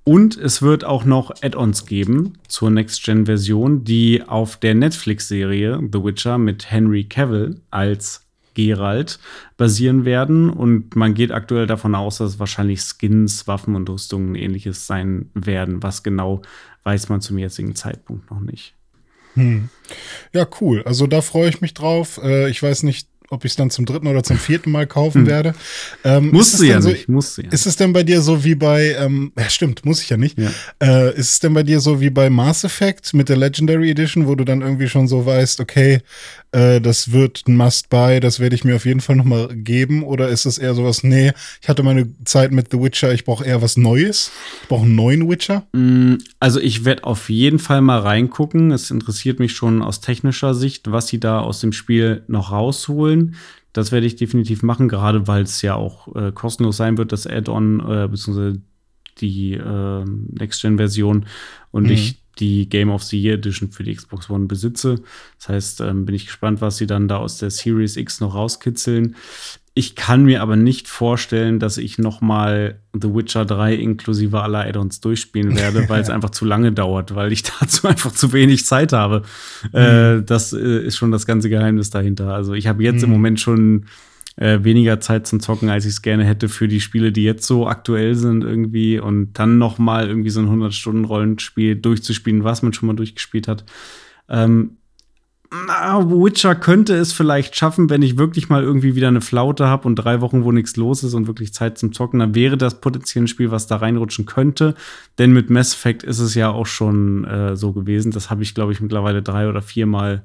Und 0.03 0.35
es 0.35 0.61
wird 0.61 0.83
auch 0.83 1.05
noch 1.05 1.31
Add-ons 1.41 1.85
geben 1.85 2.33
zur 2.47 2.71
Next-Gen-Version, 2.71 3.83
die 3.83 4.23
auf 4.23 4.57
der 4.57 4.73
Netflix-Serie 4.73 5.79
The 5.91 6.03
Witcher 6.03 6.37
mit 6.37 6.71
Henry 6.71 7.03
Cavill 7.03 7.61
als 7.69 8.25
Geralt 8.53 9.19
basieren 9.57 10.03
werden. 10.03 10.49
Und 10.49 10.95
man 10.95 11.13
geht 11.13 11.31
aktuell 11.31 11.67
davon 11.67 11.95
aus, 11.95 12.17
dass 12.17 12.31
es 12.31 12.39
wahrscheinlich 12.39 12.81
Skins, 12.81 13.47
Waffen 13.47 13.75
und 13.75 13.89
Rüstungen 13.89 14.35
ähnliches 14.35 14.87
sein 14.87 15.29
werden. 15.33 15.83
Was 15.83 16.03
genau, 16.03 16.41
weiß 16.83 17.09
man 17.09 17.21
zum 17.21 17.37
jetzigen 17.37 17.75
Zeitpunkt 17.75 18.29
noch 18.31 18.39
nicht. 18.39 18.75
Hm. 19.35 19.69
Ja, 20.33 20.45
cool. 20.59 20.83
Also 20.83 21.07
da 21.07 21.21
freue 21.21 21.49
ich 21.49 21.61
mich 21.61 21.73
drauf. 21.73 22.19
Äh, 22.23 22.49
ich 22.49 22.61
weiß 22.61 22.83
nicht, 22.83 23.07
ob 23.31 23.45
ich 23.45 23.53
es 23.53 23.55
dann 23.55 23.69
zum 23.69 23.85
dritten 23.85 24.07
oder 24.07 24.23
zum 24.23 24.37
vierten 24.37 24.71
Mal 24.71 24.85
kaufen 24.85 25.21
hm. 25.21 25.27
werde. 25.27 25.55
Ähm, 26.03 26.31
musst 26.31 26.59
du 26.59 26.65
ja 26.65 26.81
so, 26.81 26.89
nicht, 26.89 27.07
musst 27.07 27.37
du 27.37 27.43
ja. 27.43 27.49
Ist 27.49 27.65
es 27.65 27.77
denn 27.77 27.93
bei 27.93 28.03
dir 28.03 28.21
so 28.21 28.43
wie 28.43 28.55
bei, 28.55 28.95
ähm, 28.99 29.31
ja 29.37 29.49
stimmt, 29.49 29.85
muss 29.85 30.01
ich 30.01 30.09
ja 30.09 30.17
nicht. 30.17 30.37
Ja. 30.37 30.51
Äh, 30.79 31.17
ist 31.17 31.31
es 31.31 31.39
denn 31.39 31.53
bei 31.53 31.63
dir 31.63 31.79
so 31.79 32.01
wie 32.01 32.09
bei 32.09 32.29
Mass 32.29 32.63
Effect 32.63 33.13
mit 33.13 33.29
der 33.29 33.37
Legendary 33.37 33.89
Edition, 33.89 34.27
wo 34.27 34.35
du 34.35 34.43
dann 34.43 34.61
irgendwie 34.61 34.89
schon 34.89 35.07
so 35.07 35.25
weißt, 35.25 35.61
okay, 35.61 36.01
äh, 36.51 36.81
das 36.81 37.11
wird 37.11 37.43
ein 37.47 37.55
Must-Buy, 37.55 38.19
das 38.19 38.39
werde 38.39 38.55
ich 38.55 38.63
mir 38.63 38.75
auf 38.75 38.85
jeden 38.85 38.99
Fall 38.99 39.15
nochmal 39.15 39.49
geben? 39.55 40.03
Oder 40.03 40.29
ist 40.29 40.45
es 40.45 40.57
eher 40.57 40.73
sowas, 40.73 41.03
nee, 41.03 41.31
ich 41.61 41.69
hatte 41.69 41.83
meine 41.83 42.09
Zeit 42.25 42.51
mit 42.51 42.71
The 42.71 42.81
Witcher, 42.81 43.13
ich 43.13 43.23
brauche 43.23 43.45
eher 43.45 43.61
was 43.61 43.77
Neues? 43.77 44.31
Ich 44.63 44.67
brauche 44.67 44.85
einen 44.85 44.95
neuen 44.95 45.29
Witcher? 45.29 45.65
Mm, 45.71 46.15
also 46.39 46.59
ich 46.59 46.83
werde 46.83 47.05
auf 47.05 47.29
jeden 47.29 47.59
Fall 47.59 47.81
mal 47.81 47.99
reingucken. 47.99 48.71
Es 48.71 48.91
interessiert 48.91 49.39
mich 49.39 49.53
schon 49.53 49.81
aus 49.81 50.01
technischer 50.01 50.53
Sicht, 50.53 50.91
was 50.91 51.07
sie 51.07 51.19
da 51.19 51.39
aus 51.39 51.61
dem 51.61 51.71
Spiel 51.71 52.23
noch 52.27 52.51
rausholen. 52.51 53.20
Das 53.73 53.91
werde 53.91 54.05
ich 54.05 54.15
definitiv 54.15 54.63
machen, 54.63 54.89
gerade 54.89 55.27
weil 55.27 55.43
es 55.43 55.61
ja 55.61 55.75
auch 55.75 56.13
äh, 56.15 56.31
kostenlos 56.31 56.77
sein 56.77 56.97
wird, 56.97 57.11
das 57.11 57.25
Add-on, 57.25 57.79
äh, 57.79 58.07
beziehungsweise 58.09 58.61
die 59.19 59.53
äh, 59.53 60.03
Next-Gen-Version. 60.05 61.25
Und 61.71 61.83
mhm. 61.83 61.91
ich 61.91 62.21
die 62.39 62.69
Game 62.69 62.89
of 62.89 63.03
the 63.03 63.21
Year 63.21 63.35
Edition 63.35 63.71
für 63.71 63.83
die 63.83 63.93
Xbox 63.93 64.29
One 64.29 64.45
besitze. 64.45 65.01
Das 65.37 65.49
heißt, 65.49 65.81
ähm, 65.81 66.05
bin 66.05 66.15
ich 66.15 66.25
gespannt, 66.25 66.61
was 66.61 66.77
sie 66.77 66.87
dann 66.87 67.07
da 67.07 67.17
aus 67.17 67.37
der 67.37 67.51
Series 67.51 67.97
X 67.97 68.19
noch 68.19 68.35
rauskitzeln. 68.35 69.15
Ich 69.73 69.95
kann 69.95 70.25
mir 70.25 70.41
aber 70.41 70.57
nicht 70.57 70.89
vorstellen, 70.89 71.57
dass 71.59 71.77
ich 71.77 71.97
noch 71.97 72.19
mal 72.19 72.81
The 72.93 73.13
Witcher 73.13 73.45
3 73.45 73.75
inklusive 73.75 74.41
aller 74.41 74.65
Add-ons 74.65 74.99
durchspielen 74.99 75.55
werde, 75.55 75.85
weil 75.89 76.01
es 76.01 76.09
einfach 76.09 76.31
zu 76.31 76.43
lange 76.43 76.73
dauert, 76.73 77.15
weil 77.15 77.31
ich 77.31 77.43
dazu 77.59 77.87
einfach 77.87 78.11
zu 78.11 78.33
wenig 78.33 78.65
Zeit 78.65 78.91
habe. 78.91 79.23
Mhm. 79.71 79.79
Äh, 79.79 80.21
das 80.23 80.51
äh, 80.51 80.85
ist 80.85 80.97
schon 80.97 81.11
das 81.11 81.25
ganze 81.25 81.49
Geheimnis 81.49 81.89
dahinter. 81.89 82.33
Also 82.33 82.53
ich 82.53 82.67
habe 82.67 82.83
jetzt 82.83 82.97
mhm. 82.97 83.05
im 83.05 83.09
Moment 83.11 83.39
schon 83.39 83.85
äh, 84.35 84.59
weniger 84.63 84.99
Zeit 84.99 85.25
zum 85.25 85.39
Zocken, 85.39 85.69
als 85.69 85.85
ich 85.85 85.91
es 85.91 86.01
gerne 86.01 86.25
hätte 86.25 86.49
für 86.49 86.67
die 86.67 86.81
Spiele, 86.81 87.13
die 87.13 87.23
jetzt 87.23 87.47
so 87.47 87.67
aktuell 87.67 88.15
sind 88.15 88.43
irgendwie 88.43 88.99
und 88.99 89.33
dann 89.33 89.57
noch 89.57 89.77
mal 89.77 90.07
irgendwie 90.07 90.31
so 90.31 90.41
ein 90.41 90.49
100-Stunden-Rollenspiel 90.49 91.77
durchzuspielen, 91.77 92.43
was 92.43 92.61
man 92.61 92.73
schon 92.73 92.87
mal 92.87 92.95
durchgespielt 92.95 93.47
hat. 93.47 93.63
Ähm, 94.27 94.77
na, 95.51 96.09
Witcher 96.09 96.55
könnte 96.55 96.95
es 96.95 97.11
vielleicht 97.11 97.57
schaffen, 97.57 97.89
wenn 97.89 98.01
ich 98.01 98.17
wirklich 98.17 98.47
mal 98.47 98.63
irgendwie 98.63 98.95
wieder 98.95 99.09
eine 99.09 99.19
Flaute 99.19 99.67
habe 99.67 99.85
und 99.85 99.97
drei 99.97 100.21
Wochen, 100.21 100.45
wo 100.45 100.51
nichts 100.53 100.77
los 100.77 101.03
ist 101.03 101.13
und 101.13 101.27
wirklich 101.27 101.53
Zeit 101.53 101.77
zum 101.77 101.91
Zocken, 101.91 102.19
dann 102.19 102.33
wäre 102.35 102.57
das 102.57 102.79
potenziell 102.79 103.25
ein 103.25 103.27
Spiel, 103.27 103.51
was 103.51 103.67
da 103.67 103.75
reinrutschen 103.75 104.25
könnte. 104.25 104.75
Denn 105.17 105.33
mit 105.33 105.49
Mass 105.49 105.73
Effect 105.73 106.03
ist 106.03 106.19
es 106.19 106.35
ja 106.35 106.49
auch 106.49 106.67
schon 106.67 107.25
äh, 107.25 107.57
so 107.57 107.73
gewesen. 107.73 108.11
Das 108.11 108.29
habe 108.29 108.43
ich, 108.43 108.55
glaube 108.55 108.71
ich, 108.71 108.79
mittlerweile 108.79 109.21
drei 109.21 109.49
oder 109.49 109.61
viermal 109.61 110.23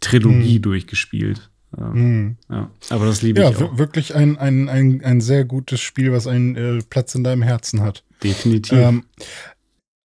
Trilogie 0.00 0.56
hm. 0.56 0.62
durchgespielt. 0.62 1.50
Mhm. 1.76 2.36
Ja, 2.48 2.70
aber 2.90 3.06
das 3.06 3.22
liebe 3.22 3.40
ja, 3.40 3.50
ich 3.50 3.56
auch. 3.56 3.78
wirklich 3.78 4.14
ein, 4.14 4.38
ein, 4.38 4.68
ein, 4.68 5.02
ein 5.04 5.20
sehr 5.20 5.44
gutes 5.44 5.80
Spiel, 5.80 6.12
was 6.12 6.26
einen 6.26 6.56
äh, 6.56 6.78
Platz 6.88 7.14
in 7.14 7.24
deinem 7.24 7.42
Herzen 7.42 7.82
hat. 7.82 8.04
Definitiv. 8.22 8.78
Ähm, 8.78 9.04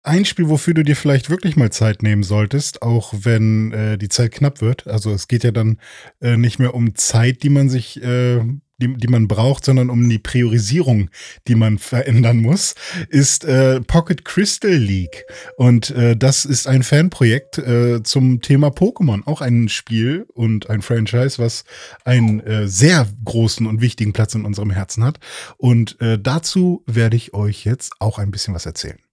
ein 0.06 0.26
Spiel, 0.26 0.50
wofür 0.50 0.74
du 0.74 0.84
dir 0.84 0.96
vielleicht 0.96 1.30
wirklich 1.30 1.56
mal 1.56 1.72
Zeit 1.72 2.04
nehmen 2.04 2.24
solltest, 2.24 2.82
auch 2.82 3.14
wenn 3.14 3.72
äh, 3.72 3.98
die 3.98 4.10
Zeit 4.10 4.32
knapp 4.32 4.62
wird. 4.62 4.88
Also 4.88 5.12
es 5.12 5.28
geht 5.28 5.44
ja 5.44 5.52
dann 5.52 5.78
äh, 6.22 6.38
nicht 6.38 6.60
mehr 6.60 6.74
um 6.74 6.96
Zeit, 6.96 7.44
die 7.44 7.50
man 7.50 7.70
sich 7.70 8.02
äh, 8.04 8.42
die, 8.78 8.94
die 8.96 9.08
man 9.08 9.28
braucht, 9.28 9.66
sondern 9.66 9.90
um 9.90 10.08
die 10.10 10.20
Priorisierung, 10.20 11.10
die 11.48 11.56
man 11.56 11.78
verändern 11.80 12.38
muss, 12.38 12.76
ist 13.10 13.46
äh, 13.46 13.82
Pocket 13.82 14.26
Crystal 14.26 14.72
League. 14.72 15.26
Und 15.58 15.92
äh, 15.92 16.16
das 16.18 16.46
ist 16.46 16.68
ein 16.68 16.84
Fanprojekt 16.84 17.58
äh, 17.58 18.04
zum 18.04 18.42
Thema 18.42 18.68
Pokémon. 18.68 19.26
Auch 19.26 19.42
ein 19.42 19.70
Spiel 19.70 20.26
und 20.34 20.70
ein 20.70 20.82
Franchise, 20.82 21.40
was 21.40 21.64
einen 22.04 22.40
äh, 22.42 22.68
sehr 22.68 23.08
großen 23.24 23.66
und 23.66 23.82
wichtigen 23.82 24.14
Platz 24.14 24.36
in 24.36 24.46
unserem 24.46 24.72
Herzen 24.72 25.04
hat. 25.04 25.20
Und 25.58 26.00
äh, 26.02 26.20
dazu 26.20 26.84
werde 26.86 27.16
ich 27.16 27.34
euch 27.34 27.66
jetzt 27.66 27.94
auch 28.00 28.20
ein 28.20 28.32
bisschen 28.32 28.54
was 28.54 28.66
erzählen. 28.66 29.05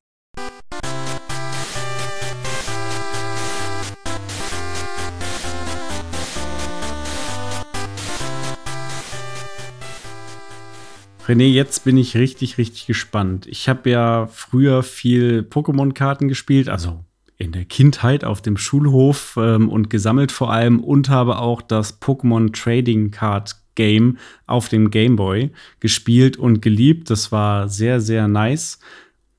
René, 11.32 11.46
jetzt 11.46 11.84
bin 11.84 11.96
ich 11.96 12.14
richtig, 12.14 12.58
richtig 12.58 12.86
gespannt. 12.86 13.46
Ich 13.46 13.66
habe 13.66 13.88
ja 13.88 14.26
früher 14.26 14.82
viel 14.82 15.46
Pokémon-Karten 15.48 16.28
gespielt, 16.28 16.68
also 16.68 17.06
in 17.38 17.52
der 17.52 17.64
Kindheit 17.64 18.22
auf 18.22 18.42
dem 18.42 18.58
Schulhof 18.58 19.38
ähm, 19.38 19.70
und 19.70 19.88
gesammelt 19.88 20.30
vor 20.30 20.52
allem 20.52 20.80
und 20.80 21.08
habe 21.08 21.38
auch 21.38 21.62
das 21.62 22.02
Pokémon 22.02 22.52
Trading 22.52 23.12
Card 23.12 23.56
Game 23.76 24.18
auf 24.46 24.68
dem 24.68 24.90
Game 24.90 25.16
Boy 25.16 25.52
gespielt 25.80 26.36
und 26.36 26.60
geliebt. 26.60 27.08
Das 27.08 27.32
war 27.32 27.70
sehr, 27.70 28.02
sehr 28.02 28.28
nice. 28.28 28.78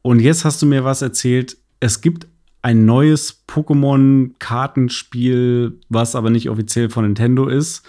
Und 0.01 0.19
jetzt 0.19 0.45
hast 0.45 0.63
du 0.63 0.65
mir 0.65 0.83
was 0.83 1.03
erzählt. 1.03 1.57
Es 1.79 2.01
gibt 2.01 2.25
ein 2.63 2.87
neues 2.87 3.43
Pokémon-Kartenspiel, 3.47 5.79
was 5.89 6.15
aber 6.15 6.31
nicht 6.31 6.49
offiziell 6.49 6.89
von 6.89 7.05
Nintendo 7.05 7.47
ist, 7.47 7.83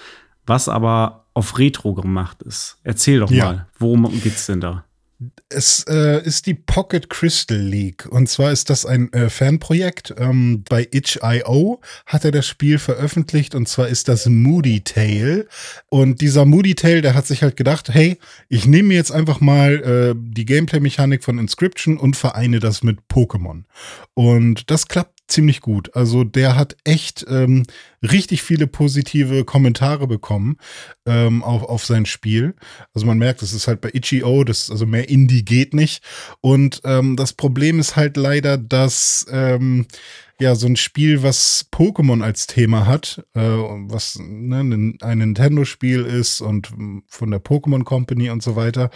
was 0.46 0.68
aber 0.68 1.26
auf 1.34 1.58
Retro 1.58 1.94
gemacht 1.94 2.42
ist. 2.42 2.78
Erzähl 2.82 3.20
doch 3.20 3.30
ja. 3.30 3.44
mal, 3.44 3.66
worum 3.78 4.08
geht's 4.22 4.46
denn 4.46 4.60
da? 4.60 4.84
Es 5.48 5.84
äh, 5.88 6.22
ist 6.24 6.46
die 6.46 6.54
Pocket 6.54 7.08
Crystal 7.08 7.56
League. 7.56 8.06
Und 8.06 8.28
zwar 8.28 8.50
ist 8.50 8.68
das 8.68 8.84
ein 8.84 9.12
äh, 9.12 9.30
Fanprojekt. 9.30 10.14
Ähm, 10.18 10.64
bei 10.68 10.88
itch.io 10.90 11.80
hat 12.06 12.24
er 12.24 12.32
das 12.32 12.46
Spiel 12.46 12.78
veröffentlicht. 12.78 13.54
Und 13.54 13.68
zwar 13.68 13.88
ist 13.88 14.08
das 14.08 14.26
Moody 14.26 14.82
Tale. 14.82 15.46
Und 15.88 16.20
dieser 16.20 16.44
Moody 16.44 16.74
Tale, 16.74 17.00
der 17.00 17.14
hat 17.14 17.26
sich 17.26 17.42
halt 17.42 17.56
gedacht, 17.56 17.88
hey, 17.88 18.18
ich 18.48 18.66
nehme 18.66 18.88
mir 18.88 18.96
jetzt 18.96 19.12
einfach 19.12 19.40
mal 19.40 19.74
äh, 19.74 20.14
die 20.16 20.44
Gameplay-Mechanik 20.44 21.22
von 21.22 21.38
Inscription 21.38 21.96
und 21.96 22.16
vereine 22.16 22.58
das 22.58 22.82
mit 22.82 22.98
Pokémon. 23.08 23.62
Und 24.14 24.70
das 24.70 24.88
klappt 24.88 25.13
ziemlich 25.26 25.60
gut. 25.60 25.94
Also 25.94 26.24
der 26.24 26.56
hat 26.56 26.76
echt 26.84 27.24
ähm, 27.28 27.64
richtig 28.02 28.42
viele 28.42 28.66
positive 28.66 29.44
Kommentare 29.44 30.06
bekommen 30.06 30.58
ähm, 31.06 31.42
auf, 31.42 31.62
auf 31.62 31.84
sein 31.84 32.06
Spiel. 32.06 32.54
Also 32.92 33.06
man 33.06 33.18
merkt, 33.18 33.42
es 33.42 33.52
ist 33.52 33.66
halt 33.66 33.80
bei 33.80 33.90
Itch.io, 33.92 34.44
das 34.44 34.70
also 34.70 34.86
mehr 34.86 35.08
Indie 35.08 35.44
geht 35.44 35.74
nicht. 35.74 36.04
Und 36.40 36.82
ähm, 36.84 37.16
das 37.16 37.32
Problem 37.32 37.78
ist 37.80 37.96
halt 37.96 38.16
leider, 38.16 38.58
dass 38.58 39.26
ähm, 39.30 39.86
ja 40.40 40.54
so 40.54 40.66
ein 40.66 40.76
Spiel, 40.76 41.22
was 41.22 41.68
Pokémon 41.72 42.22
als 42.22 42.46
Thema 42.46 42.86
hat, 42.86 43.24
äh, 43.34 43.40
was 43.40 44.18
ne, 44.20 44.96
ein 45.00 45.18
Nintendo-Spiel 45.18 46.04
ist 46.04 46.40
und 46.40 46.70
von 47.06 47.30
der 47.30 47.42
Pokémon 47.42 47.84
Company 47.84 48.30
und 48.30 48.42
so 48.42 48.56
weiter, 48.56 48.90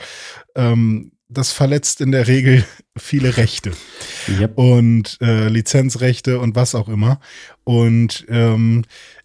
ähm, 0.55 1.13
das 1.29 1.53
verletzt 1.53 2.01
in 2.01 2.13
der 2.13 2.27
Regel 2.27 2.65
viele 2.97 3.37
Rechte 3.37 3.73
yep. 4.41 4.57
und 4.57 5.19
äh, 5.21 5.49
Lizenzrechte 5.49 6.41
und 6.41 6.55
was 6.55 6.75
auch 6.75 6.89
immer. 6.89 7.21
Und 7.65 8.27
ähm, 8.29 8.85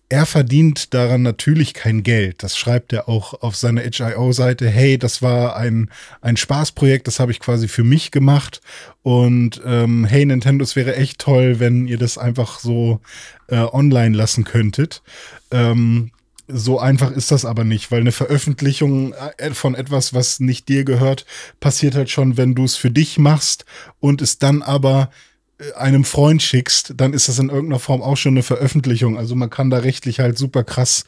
er 0.10 0.27
verdient 0.27 0.93
daran 0.93 1.24
natürlich 1.24 1.74
kein 1.74 2.03
Geld. 2.03 2.43
Das 2.43 2.55
schreibt 2.55 2.93
er 2.93 3.10
auch 3.10 3.41
auf 3.41 3.55
seiner 3.55 3.81
HIO-Seite. 3.81 4.69
Hey, 4.69 5.00
das 5.00 5.24
war 5.24 5.55
ein, 5.55 5.89
ein 6.22 6.38
Spaßprojekt, 6.38 7.07
das 7.07 7.19
habe 7.19 7.31
ich 7.31 7.39
quasi 7.39 7.67
für 7.67 7.83
mich 7.83 8.12
gemacht. 8.12 8.62
Und 9.01 9.60
ähm, 9.65 10.05
hey, 10.05 10.24
Nintendo, 10.24 10.63
es 10.63 10.75
wäre 10.75 10.95
echt 10.98 11.17
toll, 11.19 11.60
wenn 11.60 11.88
ihr 11.88 11.98
das 11.98 12.19
einfach 12.19 12.60
so 12.60 13.00
äh, 13.48 13.57
online 13.57 14.15
lassen 14.15 14.43
könntet. 14.43 15.01
Ähm, 15.50 16.12
so 16.47 16.79
einfach 16.79 17.12
ist 17.12 17.31
das 17.31 17.45
aber 17.45 17.63
nicht, 17.63 17.91
weil 17.91 18.01
eine 18.01 18.12
Veröffentlichung 18.12 19.13
äh, 19.38 19.51
von 19.51 19.75
etwas, 19.75 20.13
was 20.13 20.39
nicht 20.39 20.67
dir 20.67 20.83
gehört, 20.83 21.25
passiert 21.59 21.95
halt 21.95 22.09
schon, 22.09 22.38
wenn 22.38 22.55
du 22.55 22.65
es 22.65 22.75
für 22.75 22.91
dich 22.91 23.17
machst 23.17 23.65
und 24.00 24.21
es 24.21 24.39
dann 24.39 24.62
aber 24.62 25.09
äh, 25.57 25.73
einem 25.73 26.03
Freund 26.03 26.41
schickst, 26.41 26.93
dann 26.97 27.13
ist 27.13 27.29
das 27.29 27.39
in 27.39 27.50
irgendeiner 27.50 27.79
Form 27.79 28.01
auch 28.01 28.17
schon 28.17 28.33
eine 28.33 28.43
Veröffentlichung. 28.43 29.17
Also 29.17 29.35
man 29.35 29.50
kann 29.50 29.69
da 29.69 29.77
rechtlich 29.77 30.19
halt 30.19 30.38
super 30.38 30.63
krass 30.63 31.05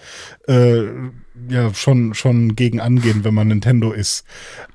äh, 0.48 0.84
ja 1.50 1.74
schon, 1.74 2.14
schon 2.14 2.56
gegen 2.56 2.80
angehen, 2.80 3.24
wenn 3.24 3.34
man 3.34 3.50
Nintendo 3.50 3.92
ist. 3.92 4.24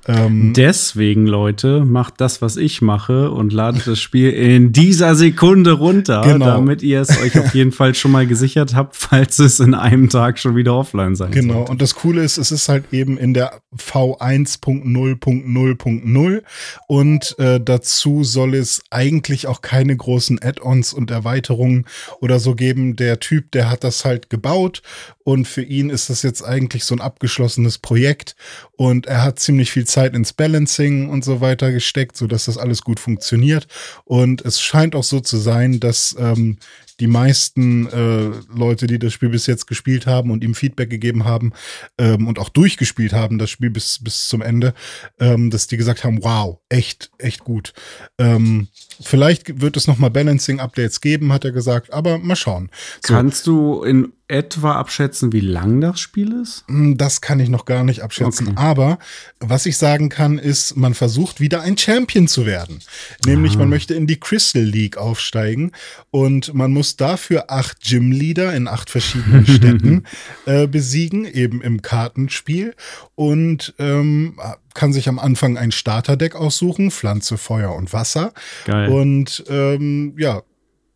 Ähm 0.07 0.53
Deswegen, 0.55 1.27
Leute, 1.27 1.85
macht 1.85 2.21
das, 2.21 2.41
was 2.41 2.57
ich 2.57 2.81
mache 2.81 3.31
und 3.31 3.53
ladet 3.53 3.87
das 3.87 3.99
Spiel 3.99 4.31
in 4.31 4.71
dieser 4.71 5.15
Sekunde 5.15 5.73
runter, 5.73 6.21
genau. 6.21 6.45
damit 6.45 6.81
ihr 6.81 7.01
es 7.01 7.21
euch 7.21 7.37
auf 7.37 7.53
jeden 7.53 7.71
Fall 7.71 7.93
schon 7.93 8.11
mal 8.11 8.25
gesichert 8.25 8.73
habt, 8.73 8.95
falls 8.95 9.39
es 9.39 9.59
in 9.59 9.73
einem 9.73 10.09
Tag 10.09 10.39
schon 10.39 10.55
wieder 10.55 10.75
offline 10.75 11.15
sein 11.15 11.31
Genau, 11.31 11.53
sollte. 11.55 11.71
und 11.71 11.81
das 11.81 11.95
Coole 11.95 12.23
ist, 12.23 12.37
es 12.37 12.51
ist 12.51 12.69
halt 12.69 12.85
eben 12.91 13.17
in 13.17 13.33
der 13.33 13.61
V1.0.0.0 13.77 16.41
und 16.87 17.35
äh, 17.39 17.59
dazu 17.59 18.23
soll 18.23 18.55
es 18.55 18.81
eigentlich 18.89 19.47
auch 19.47 19.61
keine 19.61 19.95
großen 19.95 20.39
Add-ons 20.41 20.93
und 20.93 21.11
Erweiterungen 21.11 21.85
oder 22.19 22.39
so 22.39 22.55
geben. 22.55 22.95
Der 22.95 23.19
Typ, 23.19 23.51
der 23.51 23.69
hat 23.69 23.83
das 23.83 24.05
halt 24.05 24.29
gebaut 24.29 24.81
und 25.23 25.47
für 25.47 25.61
ihn 25.61 25.89
ist 25.89 26.09
das 26.09 26.23
jetzt 26.23 26.43
eigentlich 26.43 26.85
so 26.85 26.95
ein 26.95 27.01
abgeschlossenes 27.01 27.77
Projekt. 27.77 28.35
Und 28.75 29.05
er 29.05 29.23
hat 29.23 29.39
ziemlich 29.39 29.71
viel 29.71 29.85
Zeit 29.85 30.15
ins 30.15 30.33
Balancing 30.33 31.09
und 31.09 31.23
so 31.23 31.41
weiter 31.41 31.71
gesteckt, 31.71 32.17
sodass 32.17 32.45
das 32.45 32.57
alles 32.57 32.81
gut 32.81 32.99
funktioniert. 32.99 33.67
Und 34.05 34.43
es 34.43 34.61
scheint 34.61 34.95
auch 34.95 35.03
so 35.03 35.19
zu 35.19 35.37
sein, 35.37 35.79
dass 35.79 36.15
ähm, 36.19 36.57
die 37.01 37.07
meisten 37.07 37.87
äh, 37.87 38.29
Leute, 38.55 38.85
die 38.85 38.99
das 38.99 39.11
Spiel 39.11 39.29
bis 39.29 39.47
jetzt 39.47 39.65
gespielt 39.65 40.05
haben 40.05 40.29
und 40.29 40.43
ihm 40.43 40.53
Feedback 40.53 40.91
gegeben 40.91 41.25
haben 41.25 41.51
ähm, 41.97 42.27
und 42.27 42.37
auch 42.37 42.49
durchgespielt 42.49 43.11
haben, 43.11 43.39
das 43.39 43.49
Spiel 43.49 43.71
bis, 43.71 43.99
bis 44.03 44.27
zum 44.27 44.43
Ende, 44.43 44.75
ähm, 45.19 45.49
dass 45.49 45.65
die 45.65 45.77
gesagt 45.77 46.03
haben, 46.03 46.23
wow, 46.23 46.59
echt, 46.69 47.09
echt 47.17 47.43
gut. 47.43 47.73
Ähm, 48.19 48.67
vielleicht 49.01 49.61
wird 49.61 49.77
es 49.77 49.87
nochmal 49.87 50.11
Balancing-Updates 50.11 51.01
geben, 51.01 51.33
hat 51.33 51.43
er 51.43 51.51
gesagt, 51.51 51.91
aber 51.91 52.19
mal 52.19 52.35
schauen. 52.35 52.69
So. 53.03 53.15
Kannst 53.15 53.47
du 53.47 53.83
in 53.83 54.13
etwa 54.31 54.75
abschätzen, 54.75 55.33
wie 55.33 55.41
lang 55.41 55.81
das 55.81 55.99
Spiel 55.99 56.31
ist? 56.41 56.63
Hm, 56.67 56.97
das 56.97 57.19
kann 57.19 57.41
ich 57.41 57.49
noch 57.49 57.65
gar 57.65 57.83
nicht 57.83 58.01
abschätzen. 58.01 58.49
Okay. 58.49 58.57
Aber 58.57 58.97
was 59.41 59.65
ich 59.65 59.77
sagen 59.77 60.07
kann, 60.07 60.37
ist, 60.37 60.77
man 60.77 60.93
versucht 60.93 61.41
wieder 61.41 61.61
ein 61.61 61.77
Champion 61.77 62.29
zu 62.29 62.45
werden. 62.45 62.79
Nämlich, 63.25 63.55
ah. 63.55 63.59
man 63.59 63.69
möchte 63.69 63.93
in 63.93 64.07
die 64.07 64.19
Crystal 64.19 64.63
League 64.63 64.97
aufsteigen 64.97 65.73
und 66.11 66.53
man 66.53 66.71
muss 66.71 66.90
dafür 66.97 67.51
acht 67.51 67.81
Gym-Leader 67.81 68.53
in 68.55 68.67
acht 68.67 68.89
verschiedenen 68.89 69.45
Städten 69.47 70.03
äh, 70.45 70.67
besiegen, 70.67 71.25
eben 71.25 71.61
im 71.61 71.81
Kartenspiel. 71.81 72.75
Und 73.15 73.73
ähm, 73.79 74.39
kann 74.73 74.93
sich 74.93 75.07
am 75.09 75.19
Anfang 75.19 75.57
ein 75.57 75.71
Starterdeck 75.71 76.35
aussuchen, 76.35 76.91
Pflanze, 76.91 77.37
Feuer 77.37 77.75
und 77.75 77.93
Wasser. 77.93 78.33
Geil. 78.65 78.89
Und 78.89 79.43
ähm, 79.49 80.15
ja, 80.17 80.43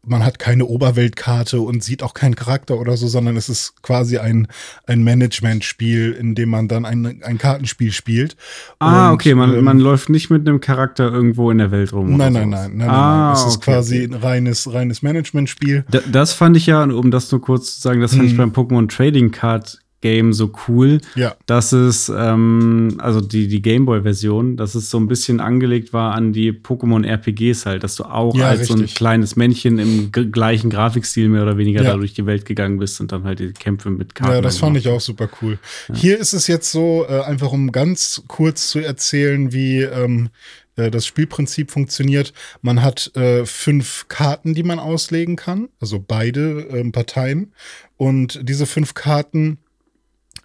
man 0.06 0.24
hat 0.24 0.40
keine 0.40 0.66
Oberweltkarte 0.66 1.60
und 1.60 1.84
sieht 1.84 2.04
auch 2.04 2.14
keinen 2.14 2.36
Charakter 2.36 2.80
oder 2.80 2.98
so, 2.98 3.08
sondern 3.08 3.38
es 3.38 3.50
ist 3.50 3.82
quasi 3.82 4.18
ein, 4.18 4.48
ein 4.86 5.04
Management-Spiel, 5.04 6.12
in 6.14 6.36
dem 6.36 6.50
man 6.50 6.68
dann 6.68 6.86
ein, 6.86 7.22
ein 7.24 7.38
Kartenspiel 7.38 7.92
spielt. 7.92 8.36
Ah, 8.80 9.10
und, 9.10 9.16
okay, 9.16 9.36
man, 9.36 9.54
ähm, 9.54 9.64
man 9.64 9.80
läuft 9.80 10.10
nicht 10.10 10.30
mit 10.30 10.48
einem 10.48 10.62
Charakter 10.62 11.12
irgendwo 11.12 11.52
in 11.52 11.58
der 11.58 11.72
Welt 11.72 11.94
rum. 11.94 12.18
Nein, 12.18 12.34
nein, 12.34 12.50
nein, 12.50 12.78
nein, 12.78 12.90
ah, 12.90 13.26
nein, 13.28 13.34
Es 13.34 13.46
ist 13.46 13.58
okay, 13.58 13.72
quasi 13.72 14.06
okay. 14.06 14.14
ein 14.16 14.22
reines, 14.22 14.72
reines 14.72 15.02
Management-Spiel. 15.02 15.86
das 16.12 16.34
fand 16.34 16.58
ich 16.58 16.66
ja, 16.66 16.84
um 16.84 17.12
das 17.12 17.32
nur 17.32 17.42
kurz 17.42 17.76
zu 17.76 17.82
sagen, 17.82 18.02
das 18.02 18.12
fand 18.12 18.24
hm. 18.24 18.30
ich 18.30 18.38
beim 18.38 18.52
Pokémon 18.52 18.88
Trading 18.88 19.32
Card 19.32 19.80
Game 20.06 20.34
so 20.34 20.52
cool, 20.68 21.02
ja. 21.16 21.36
dass 21.48 21.72
es, 21.72 22.10
ähm, 22.16 22.96
also 23.00 23.22
die, 23.22 23.48
die 23.48 23.64
Gameboy-Version, 23.64 24.56
dass 24.56 24.76
es 24.76 24.92
so 24.92 25.00
ein 25.00 25.08
bisschen 25.08 25.40
angelegt 25.40 25.94
war 25.94 26.14
an 26.14 26.32
die 26.32 26.52
Pokémon-RPGs 26.52 27.66
halt, 27.66 27.84
dass 27.84 27.96
du 27.96 28.04
auch 28.04 28.36
ja, 28.36 28.50
als 28.50 28.60
richtig. 28.60 28.78
so 28.78 28.84
ein 28.84 28.88
kleines 28.88 29.36
Männchen 29.36 29.80
im 29.80 30.12
gleichen 30.12 30.70
Grafikstil 30.70 31.28
mehr 31.28 31.42
oder 31.42 31.58
weniger 31.58 31.82
ja. 31.82 31.94
da 31.94 31.98
durch 31.98 32.14
die 32.14 32.28
Welt 32.28 32.46
gegangen 32.46 32.78
bist 32.78 33.02
und 33.02 33.12
dann 33.12 33.24
halt 33.24 33.40
die 33.40 33.52
Kämpfe 33.52 33.90
mit 33.90 34.14
Karten. 34.14 34.36
Ja, 34.36 34.42
das 34.42 34.60
fand 34.60 34.78
ich 34.78 34.88
auch 34.90 35.02
super 35.02 35.28
cool. 35.42 35.58
Hier 35.92 36.20
ist 36.20 36.34
es 36.34 36.46
jetzt 36.46 36.72
so, 36.72 37.08
äh, 37.10 37.22
einfach 37.22 37.52
um 37.52 37.72
ganz 37.72 38.22
kurz 38.28 38.70
zu 38.70 38.78
erzählen, 38.78 39.54
wie 39.54 39.82
ähm, 39.82 40.30
äh, 40.76 40.92
das 40.92 41.08
Spielprinzip 41.08 41.72
funktioniert. 41.72 42.32
Man 42.62 42.84
hat 42.84 43.12
äh, 43.16 43.44
fünf 43.48 44.06
Karten, 44.08 44.54
die 44.54 44.62
man 44.62 44.78
auslegen 44.78 45.36
kann, 45.36 45.70
also 45.80 46.04
beide 46.06 46.60
äh, 46.70 46.92
Parteien. 46.92 47.54
Und 47.98 48.40
diese 48.44 48.68
fünf 48.68 48.94
Karten 48.94 49.58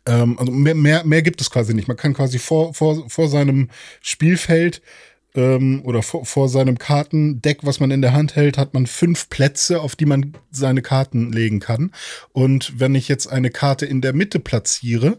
ähm, 0.07 0.39
also 0.39 0.53
mehr, 0.53 0.75
mehr, 0.75 1.05
mehr 1.05 1.23
gibt 1.23 1.41
es 1.41 1.51
quasi 1.51 1.75
nicht. 1.75 1.89
Man 1.89 1.97
kann 1.97 2.15
quasi 2.15 2.39
vor, 2.39 2.75
vor, 2.75 3.09
vor 3.09 3.29
seinem 3.29 3.69
Spielfeld 4.01 4.83
ähm, 5.35 5.83
oder 5.85 6.03
vor, 6.03 6.25
vor 6.25 6.49
seinem 6.49 6.79
Kartendeck, 6.79 7.61
was 7.63 7.81
man 7.81 7.91
in 7.91 8.03
der 8.03 8.13
Hand 8.13 8.37
hält, 8.37 8.59
hat 8.59 8.75
man 8.75 8.87
fünf 8.87 9.29
Plätze, 9.29 9.81
auf 9.81 9.97
die 9.97 10.07
man 10.07 10.33
seine 10.51 10.83
Karten 10.83 11.33
legen 11.33 11.61
kann. 11.61 11.93
Und 12.33 12.79
wenn 12.81 12.95
ich 12.95 13.09
jetzt 13.09 13.27
eine 13.27 13.51
Karte 13.51 13.87
in 13.87 14.01
der 14.01 14.13
Mitte 14.13 14.41
platziere, 14.41 15.19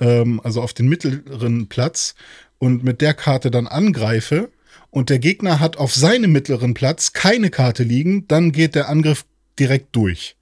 ähm, 0.00 0.40
also 0.42 0.62
auf 0.62 0.72
den 0.72 0.88
mittleren 0.88 1.68
Platz, 1.68 2.14
und 2.58 2.84
mit 2.84 3.00
der 3.00 3.14
Karte 3.14 3.50
dann 3.50 3.66
angreife, 3.66 4.50
und 4.90 5.08
der 5.08 5.18
Gegner 5.18 5.58
hat 5.58 5.78
auf 5.78 5.94
seinem 5.94 6.32
mittleren 6.32 6.74
Platz 6.74 7.12
keine 7.14 7.48
Karte 7.48 7.82
liegen, 7.82 8.28
dann 8.28 8.52
geht 8.52 8.74
der 8.74 8.88
Angriff 8.88 9.24
direkt 9.58 9.96
durch. 9.96 10.36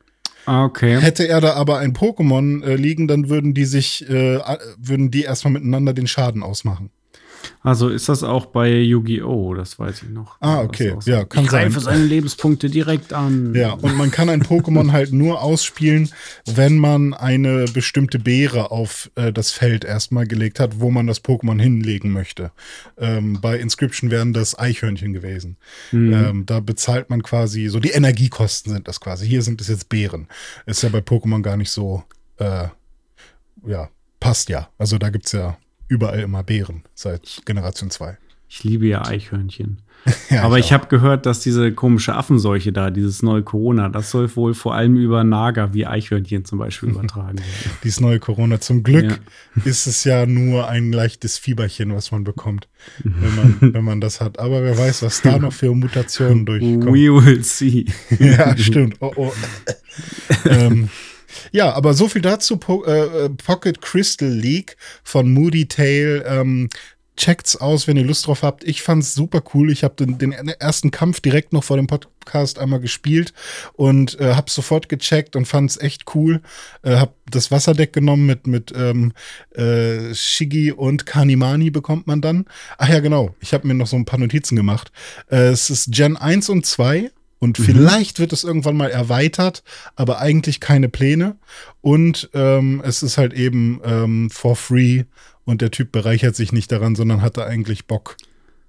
Ah, 0.47 0.65
okay. 0.65 1.01
Hätte 1.01 1.29
er 1.29 1.41
da 1.41 1.55
aber 1.55 1.79
ein 1.79 1.93
Pokémon 1.93 2.65
äh, 2.65 2.77
liegen, 2.77 3.09
dann 3.09 3.29
würden 3.29 3.55
die 3.55 3.65
sich, 3.65 4.09
äh, 4.09 4.41
würden 4.79 5.11
die 5.11 5.23
erstmal 5.23 5.53
miteinander 5.53 5.93
den 5.93 6.07
Schaden 6.07 6.43
ausmachen. 6.43 6.91
Also 7.63 7.89
ist 7.89 8.09
das 8.09 8.23
auch 8.23 8.47
bei 8.47 8.71
Yu-Gi-Oh!, 8.71 9.55
das 9.55 9.79
weiß 9.79 10.03
ich 10.03 10.09
noch. 10.09 10.37
Ah, 10.41 10.61
okay. 10.61 10.97
Ja, 11.05 11.25
kann 11.25 11.45
ich 11.45 11.51
sein. 11.51 11.71
seine 11.71 12.05
Lebenspunkte 12.05 12.71
direkt 12.71 13.13
an. 13.13 13.55
Ja, 13.55 13.73
und 13.73 13.97
man 13.97 14.11
kann 14.11 14.29
ein 14.29 14.43
Pokémon 14.43 14.93
halt 14.93 15.13
nur 15.13 15.43
ausspielen, 15.43 16.11
wenn 16.47 16.79
man 16.79 17.15
eine 17.15 17.67
bestimmte 17.67 18.19
Beere 18.19 18.71
auf 18.71 19.11
äh, 19.15 19.33
das 19.33 19.51
Feld 19.51 19.85
erstmal 19.85 20.27
gelegt 20.27 20.61
hat, 20.61 20.81
wo 20.81 20.91
man 20.91 21.07
das 21.07 21.23
Pokémon 21.23 21.61
hinlegen 21.61 22.13
möchte. 22.13 22.53
Ähm, 22.99 23.39
bei 23.41 23.59
Inscription 23.59 24.11
wären 24.11 24.33
das 24.33 24.59
Eichhörnchen 24.59 25.13
gewesen. 25.13 25.57
Mhm. 25.93 26.13
Ähm, 26.13 26.47
da 26.47 26.61
bezahlt 26.61 27.11
man 27.11 27.23
quasi, 27.23 27.69
so 27.69 27.81
die 27.81 27.91
Energiekosten 27.91 28.73
sind 28.73 28.89
das 28.89 29.01
quasi. 29.01 29.27
Hier 29.27 29.43
sind 29.43 29.61
es 29.61 29.69
jetzt 29.69 29.89
Beeren. 29.89 30.29
Ist 30.67 30.83
ja 30.83 30.89
bei 30.89 31.01
Pokémon 31.01 31.43
gar 31.43 31.57
nicht 31.57 31.71
so, 31.71 32.05
äh, 32.39 32.69
ja, 33.67 33.91
passt 34.19 34.49
ja. 34.49 34.69
Also 34.79 34.99
da 34.99 35.11
gibt 35.11 35.27
es 35.27 35.33
ja 35.33 35.59
überall 35.91 36.21
immer 36.21 36.43
Bären 36.43 36.83
seit 36.95 37.43
Generation 37.45 37.91
2. 37.91 38.17
Ich 38.49 38.65
liebe 38.65 38.87
ja 38.87 39.05
Eichhörnchen. 39.05 39.83
Ja, 40.31 40.45
Aber 40.45 40.59
ich, 40.59 40.67
auch. 40.69 40.71
habe 40.71 40.87
gehört, 40.87 41.27
dass 41.27 41.41
diese 41.41 41.73
komische 41.73 42.15
Affenseuche 42.15 42.73
da, 42.73 42.89
dieses 42.91 43.23
neue 43.23 43.43
Corona, 43.43 43.91
das 43.91 44.11
soll 44.11 44.35
wohl 44.35 44.55
vor 44.55 44.75
allem 44.75 44.97
über 44.97 45.25
Nager 45.25 45.75
wie 45.75 45.85
Eichhörnchen 45.87 46.47
zum 46.47 46.59
Beispiel 46.59 46.89
übertragen 46.93 47.37
werden. 47.39 47.71
Dieses 47.85 48.01
neue 48.01 48.19
Corona. 48.19 48.59
Zum 48.63 48.83
Glück 48.83 49.21
Ja. 49.57 49.63
ist 49.67 49.87
es 49.87 50.05
ja 50.05 50.25
nur 50.25 50.69
ein 50.69 50.91
leichtes 50.91 51.37
Fieberchen, 51.37 51.95
was 51.95 52.13
man 52.13 52.25
bekommt, 52.25 52.67
Mhm. 53.05 53.15
wenn 53.21 53.37
man, 53.37 53.75
wenn 53.75 53.85
man 53.85 54.01
das 54.01 54.23
hat. 54.23 54.39
Aber 54.39 54.63
wer 54.63 54.79
weiß, 54.79 55.03
was 55.03 55.21
da 55.21 55.37
noch 55.39 55.53
für 55.53 55.75
Mutationen 55.75 56.47
durchkommen. 56.47 56.87
We 56.95 57.13
will 57.13 57.45
see. 57.45 57.85
Ja, 58.19 58.57
stimmt. 58.57 58.97
Oh, 59.01 59.13
oh. 59.17 59.33
ähm, 60.49 60.89
ja, 61.53 61.73
aber 61.73 61.95
so 61.95 62.09
viel 62.09 62.23
dazu. 62.23 62.57
Po 62.57 62.85
äh, 62.85 63.27
äh, 63.27 63.29
Pocket 63.31 63.81
Crystal 63.81 64.29
League 64.29 64.77
von 65.03 65.33
Moody 65.33 65.67
Tail. 65.67 66.25
Ähm, 66.27 66.69
checkt's 67.21 67.57
aus, 67.57 67.87
wenn 67.87 67.99
ihr 67.99 68.05
Lust 68.05 68.27
drauf 68.27 68.43
habt. 68.43 68.65
Ich 68.65 68.83
fand's 68.83 69.15
super 69.15 69.43
cool. 69.53 69.71
Ich 69.71 69.85
habe 69.85 69.95
den, 69.95 70.17
den 70.17 70.33
ersten 70.33 70.91
Kampf 70.91 71.21
direkt 71.21 71.53
noch 71.53 71.65
vor 71.65 71.77
dem 71.77 71.87
Podcast 71.87 72.59
einmal 72.59 72.81
gespielt 72.81 73.35
und 73.75 74.19
äh, 74.19 74.35
habe 74.35 74.51
sofort 74.51 74.89
gecheckt 74.89 75.37
und 75.37 75.45
fand's 75.45 75.77
echt 75.77 76.15
cool. 76.15 76.41
Äh, 76.83 76.97
hab 76.97 77.15
das 77.31 77.51
Wasserdeck 77.51 77.93
genommen 77.93 78.25
mit 78.25 78.47
mit 78.47 78.73
ähm, 78.75 79.13
äh, 79.55 80.15
Shigi 80.15 80.73
und 80.73 81.05
Kanimani 81.05 81.71
bekommt 81.71 82.07
man 82.07 82.23
dann. 82.23 82.47
Ach 82.79 82.89
ja, 82.89 83.01
genau. 83.01 83.35
Ich 83.41 83.53
habe 83.53 83.69
mir 83.69 83.75
noch 83.75 83.87
so 83.87 83.97
ein 83.97 84.07
paar 84.07 84.19
Notizen 84.19 84.57
gemacht. 84.57 84.91
Äh, 85.31 85.49
es 85.49 85.69
ist 85.69 85.93
Gen 85.93 86.17
1 86.17 86.49
und 86.49 86.65
2 86.65 87.11
und 87.41 87.59
vielleicht 87.59 88.21
wird 88.21 88.33
es 88.33 88.45
irgendwann 88.45 88.77
mal 88.77 88.91
erweitert, 88.91 89.65
aber 89.97 90.21
eigentlich 90.21 90.61
keine 90.61 90.89
Pläne. 90.89 91.37
Und 91.81 92.31
ähm, 92.35 92.81
es 92.85 93.03
ist 93.03 93.19
halt 93.19 93.33
eben 93.33 93.81
ähm, 93.85 94.31
for 94.31 94.55
free 94.55 95.05
und 95.45 95.61
der 95.63 95.71
Typ 95.73 95.91
bereichert 95.91 96.37
sich 96.37 96.53
nicht 96.53 96.71
daran, 96.71 96.95
sondern 96.95 97.23
hatte 97.23 97.45
eigentlich 97.45 97.87
Bock, 97.87 98.17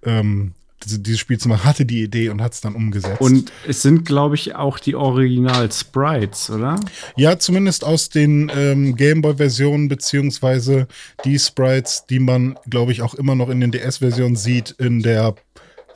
ähm, 0.03 0.53
diese- 0.83 0.97
dieses 0.99 1.19
Spiel 1.19 1.37
zu 1.37 1.47
machen, 1.47 1.63
hatte 1.65 1.85
die 1.85 2.01
Idee 2.01 2.29
und 2.29 2.41
hat 2.41 2.53
es 2.53 2.61
dann 2.61 2.73
umgesetzt. 2.73 3.21
Und 3.21 3.51
es 3.67 3.83
sind, 3.83 4.03
glaube 4.03 4.33
ich, 4.33 4.55
auch 4.55 4.79
die 4.79 4.95
Original-Sprites, 4.95 6.49
oder? 6.49 6.79
ja, 7.15 7.37
zumindest 7.37 7.83
aus 7.83 8.09
den 8.09 8.51
ähm, 8.55 8.95
Gameboy-Versionen, 8.95 9.89
beziehungsweise 9.89 10.87
die 11.25 11.37
Sprites, 11.39 12.05
die 12.09 12.19
man, 12.19 12.57
glaube 12.69 12.91
ich, 12.91 13.01
auch 13.01 13.13
immer 13.15 13.35
noch 13.35 13.49
in 13.49 13.59
den 13.59 13.71
DS-Versionen 13.71 14.35
sieht, 14.35 14.71
in 14.71 15.01
der 15.01 15.35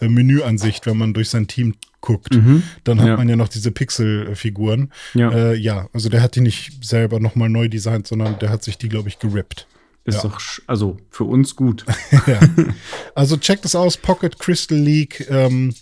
äh, 0.02 0.08
Menüansicht, 0.08 0.86
wenn 0.86 0.98
man 0.98 1.14
durch 1.14 1.30
sein 1.30 1.48
Team 1.48 1.76
guckt. 2.06 2.34
Dann 2.86 3.02
hat 3.02 3.08
Ja. 3.08 3.18
man 3.18 3.28
ja 3.28 3.36
noch 3.36 3.50
diese 3.50 3.72
Pixel-Figuren. 3.72 4.91
Ja. 5.13 5.32
Äh, 5.32 5.56
ja, 5.56 5.89
also 5.91 6.08
der 6.08 6.22
hat 6.22 6.36
die 6.36 6.41
nicht 6.41 6.86
selber 6.86 7.20
nochmal 7.20 7.50
neu 7.50 7.68
designt, 7.68 8.08
sondern 8.08 8.39
der 8.39 8.50
hat 8.50 8.63
sich 8.63 8.78
die, 8.78 8.88
glaube 8.88 9.10
ich, 9.10 9.20
gerippt. 9.20 9.68
Ist 10.06 10.15
Ja. 10.24 10.30
doch, 10.30 10.39
also 10.68 10.98
für 11.10 11.24
uns 11.26 11.56
gut. 11.56 11.84
ja. 12.28 12.39
Also 13.15 13.36
checkt 13.38 13.65
es 13.65 13.76
aus, 13.76 13.98
Pocket 13.98 14.39
Crystal 14.39 14.78
League. 14.78 15.26
Ähm, 15.30 15.74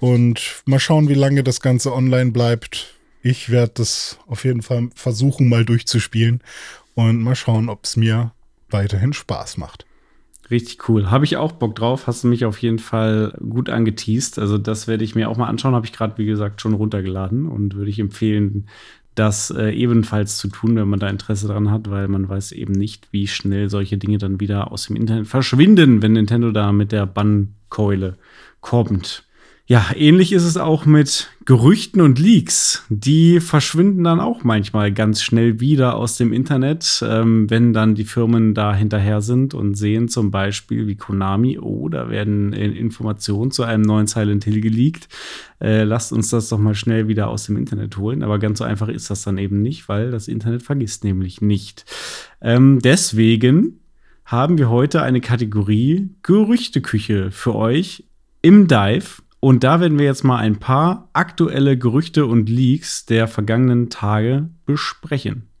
und 0.00 0.62
mal 0.66 0.80
schauen, 0.80 1.08
wie 1.08 1.14
lange 1.14 1.42
das 1.42 1.60
Ganze 1.60 1.94
online 1.94 2.32
bleibt. 2.32 2.94
Ich 3.22 3.48
werde 3.50 3.72
das 3.76 4.18
auf 4.26 4.44
jeden 4.44 4.62
Fall 4.62 4.88
versuchen, 4.94 5.48
mal 5.48 5.64
durchzuspielen. 5.64 6.42
Und 6.94 7.22
mal 7.22 7.34
schauen, 7.36 7.68
ob 7.68 7.84
es 7.84 7.96
mir 7.96 8.32
weiterhin 8.68 9.12
Spaß 9.12 9.56
macht. 9.58 9.85
Richtig 10.50 10.88
cool. 10.88 11.10
Habe 11.10 11.24
ich 11.24 11.36
auch 11.36 11.52
Bock 11.52 11.74
drauf. 11.74 12.06
Hast 12.06 12.22
du 12.22 12.28
mich 12.28 12.44
auf 12.44 12.58
jeden 12.58 12.78
Fall 12.78 13.36
gut 13.50 13.68
angeteased. 13.68 14.38
Also, 14.38 14.58
das 14.58 14.86
werde 14.86 15.02
ich 15.02 15.14
mir 15.14 15.28
auch 15.28 15.36
mal 15.36 15.48
anschauen. 15.48 15.74
Habe 15.74 15.86
ich 15.86 15.92
gerade, 15.92 16.18
wie 16.18 16.26
gesagt, 16.26 16.60
schon 16.60 16.74
runtergeladen 16.74 17.46
und 17.46 17.74
würde 17.74 17.90
ich 17.90 17.98
empfehlen, 17.98 18.66
das 19.16 19.50
äh, 19.50 19.70
ebenfalls 19.70 20.36
zu 20.36 20.48
tun, 20.48 20.76
wenn 20.76 20.88
man 20.88 21.00
da 21.00 21.08
Interesse 21.08 21.48
dran 21.48 21.70
hat, 21.70 21.90
weil 21.90 22.06
man 22.06 22.28
weiß 22.28 22.52
eben 22.52 22.74
nicht, 22.74 23.08
wie 23.12 23.26
schnell 23.26 23.70
solche 23.70 23.96
Dinge 23.96 24.18
dann 24.18 24.40
wieder 24.40 24.70
aus 24.70 24.86
dem 24.86 24.96
Internet 24.96 25.26
verschwinden, 25.26 26.02
wenn 26.02 26.12
Nintendo 26.12 26.52
da 26.52 26.70
mit 26.70 26.92
der 26.92 27.06
Bannkeule 27.06 28.18
kommt. 28.60 29.25
Ja, 29.68 29.86
ähnlich 29.96 30.32
ist 30.32 30.44
es 30.44 30.56
auch 30.56 30.86
mit 30.86 31.28
Gerüchten 31.44 32.00
und 32.00 32.20
Leaks. 32.20 32.84
Die 32.88 33.40
verschwinden 33.40 34.04
dann 34.04 34.20
auch 34.20 34.44
manchmal 34.44 34.92
ganz 34.92 35.24
schnell 35.24 35.58
wieder 35.58 35.96
aus 35.96 36.16
dem 36.16 36.32
Internet, 36.32 37.04
ähm, 37.04 37.50
wenn 37.50 37.72
dann 37.72 37.96
die 37.96 38.04
Firmen 38.04 38.54
da 38.54 38.72
hinterher 38.72 39.22
sind 39.22 39.54
und 39.54 39.74
sehen 39.74 40.06
zum 40.06 40.30
Beispiel 40.30 40.86
wie 40.86 40.94
Konami, 40.94 41.58
oh, 41.58 41.88
da 41.88 42.08
werden 42.10 42.52
äh, 42.52 42.68
Informationen 42.68 43.50
zu 43.50 43.64
einem 43.64 43.82
neuen 43.82 44.06
Silent 44.06 44.44
Hill 44.44 44.60
geleakt. 44.60 45.08
Äh, 45.60 45.82
lasst 45.82 46.12
uns 46.12 46.30
das 46.30 46.48
doch 46.48 46.58
mal 46.58 46.76
schnell 46.76 47.08
wieder 47.08 47.26
aus 47.26 47.46
dem 47.46 47.56
Internet 47.56 47.96
holen. 47.96 48.22
Aber 48.22 48.38
ganz 48.38 48.58
so 48.58 48.64
einfach 48.64 48.86
ist 48.86 49.10
das 49.10 49.22
dann 49.22 49.36
eben 49.36 49.62
nicht, 49.62 49.88
weil 49.88 50.12
das 50.12 50.28
Internet 50.28 50.62
vergisst 50.62 51.02
nämlich 51.02 51.40
nicht. 51.42 51.84
Ähm, 52.40 52.78
deswegen 52.84 53.80
haben 54.24 54.58
wir 54.58 54.70
heute 54.70 55.02
eine 55.02 55.20
Kategorie 55.20 56.10
Gerüchteküche 56.22 57.32
für 57.32 57.56
euch 57.56 58.04
im 58.42 58.68
Dive. 58.68 59.25
Und 59.46 59.62
da 59.62 59.78
werden 59.78 59.96
wir 59.96 60.06
jetzt 60.06 60.24
mal 60.24 60.38
ein 60.38 60.56
paar 60.56 61.08
aktuelle 61.12 61.78
Gerüchte 61.78 62.26
und 62.26 62.48
Leaks 62.48 63.06
der 63.06 63.28
vergangenen 63.28 63.90
Tage 63.90 64.50
besprechen. 64.64 65.52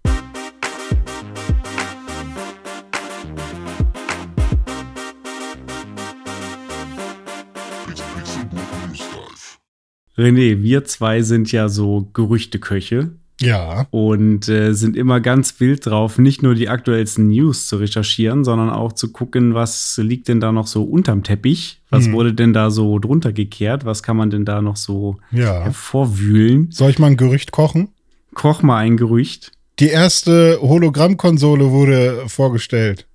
René, 10.18 10.62
wir 10.62 10.84
zwei 10.86 11.22
sind 11.22 11.52
ja 11.52 11.68
so 11.68 12.10
Gerüchteköche 12.12 13.12
Ja. 13.40 13.86
und 13.90 14.48
äh, 14.48 14.72
sind 14.72 14.96
immer 14.96 15.20
ganz 15.20 15.60
wild 15.60 15.84
drauf, 15.84 16.18
nicht 16.18 16.42
nur 16.42 16.54
die 16.54 16.70
aktuellsten 16.70 17.28
News 17.28 17.66
zu 17.66 17.76
recherchieren, 17.76 18.44
sondern 18.44 18.70
auch 18.70 18.92
zu 18.94 19.12
gucken, 19.12 19.52
was 19.54 19.98
liegt 20.02 20.28
denn 20.28 20.40
da 20.40 20.52
noch 20.52 20.66
so 20.66 20.84
unterm 20.84 21.22
Teppich? 21.22 21.80
Was 21.90 22.06
Mhm. 22.08 22.12
wurde 22.12 22.32
denn 22.34 22.52
da 22.54 22.70
so 22.70 22.98
drunter 22.98 23.32
gekehrt? 23.34 23.84
Was 23.84 24.02
kann 24.02 24.16
man 24.16 24.30
denn 24.30 24.44
da 24.46 24.62
noch 24.62 24.76
so 24.76 25.18
Ja. 25.32 25.64
hervorwühlen? 25.64 26.68
Soll 26.70 26.90
ich 26.90 26.98
mal 26.98 27.08
ein 27.08 27.16
Gerücht 27.18 27.52
kochen? 27.52 27.88
Koch 28.32 28.62
mal 28.62 28.78
ein 28.78 28.96
Gerücht. 28.96 29.52
Die 29.80 29.88
erste 29.88 30.58
Hologrammkonsole 30.62 31.70
wurde 31.70 32.22
vorgestellt. 32.28 33.06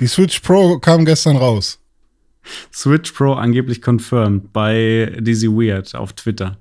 Die 0.00 0.06
Switch 0.06 0.40
Pro 0.40 0.78
kam 0.80 1.06
gestern 1.06 1.36
raus. 1.38 1.78
Switch 2.74 3.12
Pro 3.12 3.32
angeblich 3.34 3.80
confirmed 3.82 4.52
bei 4.52 5.16
Dizzy 5.20 5.48
Weird 5.48 5.94
auf 5.94 6.12
Twitter. 6.12 6.58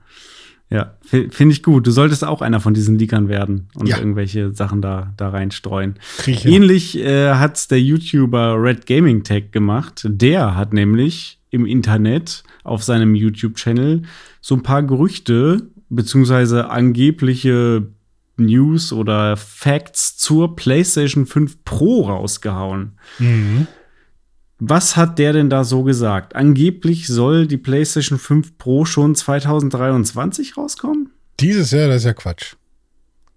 Ja, 0.72 0.94
fi- 1.02 1.28
finde 1.30 1.54
ich 1.54 1.64
gut. 1.64 1.86
Du 1.86 1.92
solltest 1.92 2.24
auch 2.24 2.42
einer 2.42 2.60
von 2.62 2.74
diesen 2.74 2.98
Leakern 2.98 3.28
werden 3.28 3.68
und 3.76 3.88
Ja. 3.88 3.98
irgendwelche 3.98 4.54
Sachen 4.54 4.82
da, 4.82 5.14
da 5.18 5.30
reinstreuen. 5.30 5.96
Ja. 6.26 6.46
Ähnlich 6.46 6.98
äh, 6.98 7.34
hat 7.34 7.58
es 7.58 7.68
der 7.68 7.82
YouTuber 7.82 8.56
Red 8.58 8.86
Gaming 8.88 9.24
Tech 9.24 9.52
gemacht. 9.52 10.06
Der 10.10 10.56
hat 10.56 10.72
nämlich 10.74 11.40
im 11.50 11.66
Internet 11.66 12.44
auf 12.64 12.84
seinem 12.84 13.16
YouTube-Channel 13.16 14.04
so 14.40 14.56
ein 14.56 14.64
paar 14.64 14.82
Gerüchte 14.84 15.64
beziehungsweise 15.90 16.70
angebliche 16.70 17.88
News 18.38 18.94
oder 18.94 19.36
Facts 19.36 20.18
zur 20.18 20.56
PlayStation 20.56 21.26
5 21.26 21.66
Pro 21.66 22.04
rausgehauen. 22.08 22.94
Mhm. 23.20 23.68
Was 24.64 24.96
hat 24.96 25.18
der 25.18 25.34
denn 25.34 25.50
da 25.50 25.64
so 25.64 25.82
gesagt? 25.82 26.36
Angeblich 26.36 27.08
soll 27.08 27.48
die 27.48 27.58
PlayStation 27.58 28.20
5 28.20 28.60
Pro 28.60 28.86
schon 28.86 29.16
2023 29.16 30.56
rauskommen? 30.56 31.10
Dieses 31.40 31.72
Jahr, 31.72 31.88
das 31.88 31.98
ist 31.98 32.06
ja 32.06 32.14
Quatsch. 32.14 32.54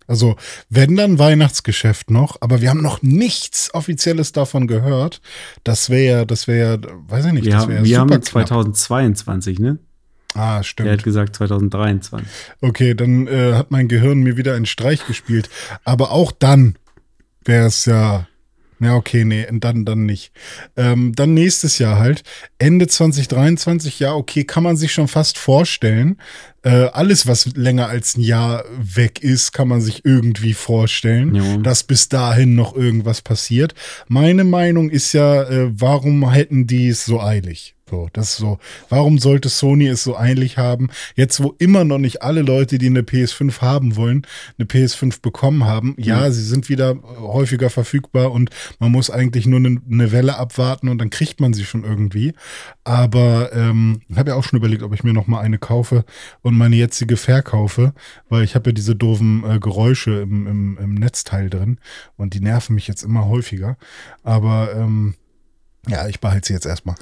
Also, 0.06 0.36
wenn 0.68 0.96
dann 0.96 1.18
Weihnachtsgeschäft 1.18 2.10
noch, 2.10 2.36
aber 2.42 2.60
wir 2.60 2.68
haben 2.68 2.82
noch 2.82 3.00
nichts 3.00 3.72
Offizielles 3.72 4.32
davon 4.32 4.66
gehört. 4.66 5.22
Das 5.64 5.88
wäre, 5.88 6.26
das 6.26 6.46
wäre, 6.46 6.78
weiß 7.08 7.24
ich 7.24 7.32
nicht, 7.32 7.46
Wir, 7.46 7.52
das 7.52 7.62
haben, 7.62 7.72
wäre 7.72 7.84
wir 7.84 7.88
super 7.88 8.00
haben 8.00 8.08
knapp. 8.08 8.24
2022, 8.26 9.58
ne? 9.60 9.78
Ah, 10.34 10.62
stimmt. 10.62 10.90
hat 10.90 11.04
gesagt 11.04 11.36
2023. 11.36 12.28
Okay, 12.60 12.94
dann 12.94 13.26
äh, 13.28 13.54
hat 13.54 13.70
mein 13.70 13.88
Gehirn 13.88 14.18
mir 14.18 14.36
wieder 14.36 14.56
einen 14.56 14.66
Streich 14.66 15.06
gespielt. 15.06 15.48
Aber 15.84 16.10
auch 16.10 16.32
dann 16.32 16.76
wäre 17.46 17.66
es 17.66 17.86
ja. 17.86 18.26
Ja, 18.80 18.94
okay, 18.96 19.24
nee, 19.24 19.46
dann, 19.52 19.84
dann 19.84 20.04
nicht. 20.04 20.32
Ähm, 20.76 21.12
dann 21.14 21.32
nächstes 21.34 21.78
Jahr 21.78 21.98
halt. 21.98 22.22
Ende 22.58 22.86
2023, 22.86 24.00
ja, 24.00 24.14
okay, 24.14 24.44
kann 24.44 24.62
man 24.62 24.76
sich 24.76 24.92
schon 24.92 25.08
fast 25.08 25.38
vorstellen. 25.38 26.18
Äh, 26.62 26.86
alles, 26.92 27.26
was 27.26 27.54
länger 27.56 27.88
als 27.88 28.16
ein 28.16 28.22
Jahr 28.22 28.64
weg 28.78 29.22
ist, 29.22 29.52
kann 29.52 29.68
man 29.68 29.80
sich 29.80 30.04
irgendwie 30.04 30.54
vorstellen, 30.54 31.34
Ja. 31.34 31.56
dass 31.58 31.84
bis 31.84 32.08
dahin 32.08 32.54
noch 32.54 32.74
irgendwas 32.74 33.22
passiert. 33.22 33.74
Meine 34.08 34.44
Meinung 34.44 34.90
ist 34.90 35.12
ja, 35.12 35.42
äh, 35.44 35.68
warum 35.72 36.30
hätten 36.30 36.66
die 36.66 36.88
es 36.88 37.04
so 37.04 37.20
eilig? 37.20 37.73
So, 37.90 38.08
das 38.14 38.30
ist 38.30 38.36
so. 38.38 38.58
Warum 38.88 39.18
sollte 39.18 39.50
Sony 39.50 39.88
es 39.88 40.02
so 40.02 40.16
eilig 40.16 40.56
haben? 40.56 40.88
Jetzt, 41.16 41.42
wo 41.42 41.54
immer 41.58 41.84
noch 41.84 41.98
nicht 41.98 42.22
alle 42.22 42.40
Leute, 42.40 42.78
die 42.78 42.86
eine 42.86 43.02
PS5 43.02 43.60
haben 43.60 43.96
wollen, 43.96 44.26
eine 44.58 44.66
PS5 44.66 45.20
bekommen 45.20 45.64
haben. 45.64 45.94
Ja, 45.98 46.30
sie 46.30 46.42
sind 46.42 46.70
wieder 46.70 46.92
äh, 46.92 47.20
häufiger 47.20 47.68
verfügbar 47.68 48.32
und 48.32 48.48
man 48.78 48.90
muss 48.90 49.10
eigentlich 49.10 49.46
nur 49.46 49.58
eine, 49.58 49.82
eine 49.90 50.12
Welle 50.12 50.38
abwarten 50.38 50.88
und 50.88 50.96
dann 50.96 51.10
kriegt 51.10 51.40
man 51.40 51.52
sie 51.52 51.64
schon 51.64 51.84
irgendwie. 51.84 52.32
Aber 52.84 53.52
ähm, 53.52 54.00
ich 54.08 54.16
habe 54.16 54.30
ja 54.30 54.36
auch 54.36 54.44
schon 54.44 54.58
überlegt, 54.58 54.82
ob 54.82 54.94
ich 54.94 55.04
mir 55.04 55.12
noch 55.12 55.26
mal 55.26 55.40
eine 55.40 55.58
kaufe 55.58 56.06
und 56.40 56.56
meine 56.56 56.76
jetzige 56.76 57.18
verkaufe, 57.18 57.92
weil 58.30 58.44
ich 58.44 58.54
habe 58.54 58.70
ja 58.70 58.74
diese 58.74 58.96
doofen 58.96 59.44
äh, 59.44 59.58
Geräusche 59.58 60.22
im, 60.22 60.46
im, 60.46 60.78
im 60.78 60.94
Netzteil 60.94 61.50
drin 61.50 61.78
und 62.16 62.32
die 62.32 62.40
nerven 62.40 62.76
mich 62.76 62.88
jetzt 62.88 63.02
immer 63.02 63.26
häufiger. 63.26 63.76
Aber 64.22 64.74
ähm, 64.74 65.14
ja, 65.86 66.08
ich 66.08 66.20
behalte 66.20 66.48
sie 66.48 66.54
jetzt 66.54 66.66
erstmal. 66.66 66.96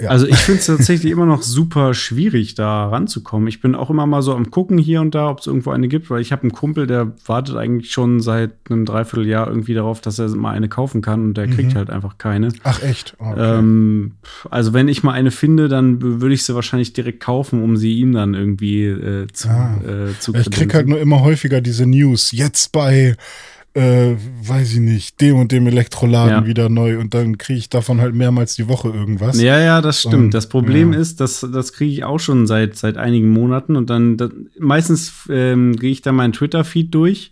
Ja. 0.00 0.08
Also 0.10 0.26
ich 0.26 0.36
finde 0.36 0.60
es 0.60 0.66
tatsächlich 0.66 1.12
immer 1.12 1.26
noch 1.26 1.42
super 1.42 1.92
schwierig, 1.94 2.54
da 2.54 2.88
ranzukommen. 2.88 3.48
Ich 3.48 3.60
bin 3.60 3.74
auch 3.74 3.90
immer 3.90 4.06
mal 4.06 4.22
so 4.22 4.34
am 4.34 4.50
gucken 4.50 4.78
hier 4.78 5.00
und 5.00 5.14
da, 5.14 5.28
ob 5.28 5.40
es 5.40 5.46
irgendwo 5.46 5.70
eine 5.70 5.88
gibt, 5.88 6.08
weil 6.10 6.20
ich 6.20 6.32
habe 6.32 6.42
einen 6.42 6.52
Kumpel, 6.52 6.86
der 6.86 7.12
wartet 7.26 7.56
eigentlich 7.56 7.90
schon 7.92 8.20
seit 8.20 8.52
einem 8.70 8.86
Dreivierteljahr 8.86 9.46
irgendwie 9.48 9.74
darauf, 9.74 10.00
dass 10.00 10.18
er 10.18 10.28
mal 10.30 10.52
eine 10.52 10.68
kaufen 10.68 11.02
kann 11.02 11.22
und 11.24 11.36
der 11.36 11.46
Mhm. 11.48 11.50
kriegt 11.54 11.74
halt 11.74 11.90
einfach 11.90 12.16
keine. 12.18 12.48
Ach 12.62 12.82
echt? 12.82 13.14
Okay. 13.18 13.58
Ähm, 13.58 14.12
also 14.50 14.72
wenn 14.72 14.88
ich 14.88 15.02
mal 15.02 15.12
eine 15.12 15.30
finde, 15.30 15.68
dann 15.68 16.00
würde 16.00 16.34
ich 16.34 16.44
sie 16.44 16.54
wahrscheinlich 16.54 16.92
direkt 16.92 17.20
kaufen, 17.20 17.62
um 17.62 17.76
sie 17.76 17.98
ihm 17.98 18.12
dann 18.12 18.34
irgendwie 18.34 18.84
äh, 18.86 19.26
zu, 19.32 19.48
Ah. 19.48 19.76
äh, 19.86 20.18
zu 20.18 20.34
ich 20.34 20.50
krieg 20.50 20.72
halt 20.74 20.88
nur 20.88 21.00
immer 21.00 21.20
häufiger 21.20 21.60
diese 21.60 21.84
News. 21.86 22.32
Jetzt 22.32 22.72
bei, 22.72 23.16
äh, 23.74 24.16
weiß 24.42 24.74
ich 24.74 24.80
nicht, 24.80 25.20
dem 25.20 25.36
und 25.36 25.52
dem 25.52 25.66
Elektroladen 25.66 26.42
Ja. 26.42 26.46
wieder 26.46 26.68
neu 26.68 26.98
und 26.98 27.14
dann 27.14 27.38
kriege 27.38 27.58
ich 27.58 27.68
davon 27.68 28.00
halt 28.00 28.14
mehrmals 28.14 28.56
die 28.56 28.68
Woche 28.68 28.88
irgendwas. 28.88 29.40
Ja, 29.40 29.60
ja, 29.60 29.80
das 29.80 30.00
stimmt. 30.00 30.14
Und, 30.14 30.34
das 30.34 30.48
Problem 30.48 30.92
ja. 30.92 30.98
ist, 30.98 31.20
dass 31.20 31.46
das 31.52 31.72
kriege 31.72 31.92
ich 31.92 32.04
auch 32.04 32.18
schon 32.18 32.46
seit 32.48 32.76
seit 32.76 32.96
einigen 32.96 33.30
Monaten 33.30 33.76
und 33.76 33.88
dann, 33.88 34.16
dann 34.16 34.48
meistens 34.58 35.12
ähm, 35.30 35.76
gehe 35.76 35.92
ich 35.92 36.02
da 36.02 36.10
meinen 36.10 36.32
Twitter-Feed 36.32 36.92
durch 36.92 37.30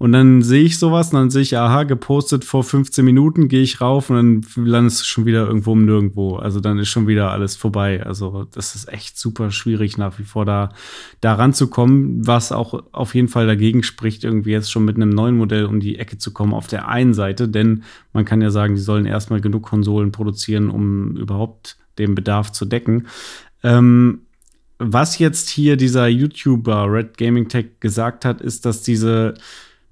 und 0.00 0.12
dann 0.12 0.42
sehe 0.42 0.62
ich 0.62 0.78
sowas 0.78 1.12
und 1.12 1.18
dann 1.18 1.30
sehe 1.30 1.42
ich, 1.42 1.56
aha, 1.56 1.82
gepostet 1.82 2.44
vor 2.44 2.62
15 2.62 3.04
Minuten, 3.04 3.48
gehe 3.48 3.62
ich 3.62 3.80
rauf 3.80 4.10
und 4.10 4.16
dann 4.16 4.64
landest 4.64 5.00
du 5.00 5.04
schon 5.04 5.26
wieder 5.26 5.44
irgendwo 5.44 5.72
um 5.72 5.84
nirgendwo. 5.84 6.36
Also 6.36 6.60
dann 6.60 6.78
ist 6.78 6.88
schon 6.88 7.08
wieder 7.08 7.32
alles 7.32 7.56
vorbei. 7.56 8.06
Also 8.06 8.46
das 8.52 8.76
ist 8.76 8.88
echt 8.88 9.18
super 9.18 9.50
schwierig 9.50 9.98
nach 9.98 10.20
wie 10.20 10.24
vor 10.24 10.44
da, 10.44 10.68
da 11.20 11.34
ranzukommen, 11.34 12.24
was 12.24 12.52
auch 12.52 12.80
auf 12.92 13.16
jeden 13.16 13.26
Fall 13.26 13.48
dagegen 13.48 13.82
spricht, 13.82 14.22
irgendwie 14.22 14.52
jetzt 14.52 14.70
schon 14.70 14.84
mit 14.84 14.94
einem 14.94 15.10
neuen 15.10 15.36
Modell 15.36 15.64
um 15.64 15.80
die 15.80 15.98
Ecke 15.98 16.16
zu 16.16 16.32
kommen 16.32 16.54
auf 16.54 16.68
der 16.68 16.86
einen 16.86 17.12
Seite, 17.12 17.48
denn 17.48 17.82
man 18.12 18.24
kann 18.24 18.40
ja 18.40 18.52
sagen, 18.52 18.76
die 18.76 18.80
sollen 18.80 19.04
erstmal 19.04 19.40
genug 19.40 19.64
Konsolen 19.64 20.12
produzieren, 20.12 20.70
um 20.70 21.16
überhaupt 21.16 21.76
den 21.98 22.14
Bedarf 22.14 22.52
zu 22.52 22.66
decken. 22.66 23.08
Ähm, 23.64 24.20
was 24.78 25.18
jetzt 25.18 25.48
hier 25.48 25.76
dieser 25.76 26.06
YouTuber 26.06 26.86
Red 26.88 27.18
Gaming 27.18 27.48
Tech 27.48 27.80
gesagt 27.80 28.24
hat, 28.24 28.40
ist, 28.40 28.64
dass 28.64 28.82
diese 28.82 29.34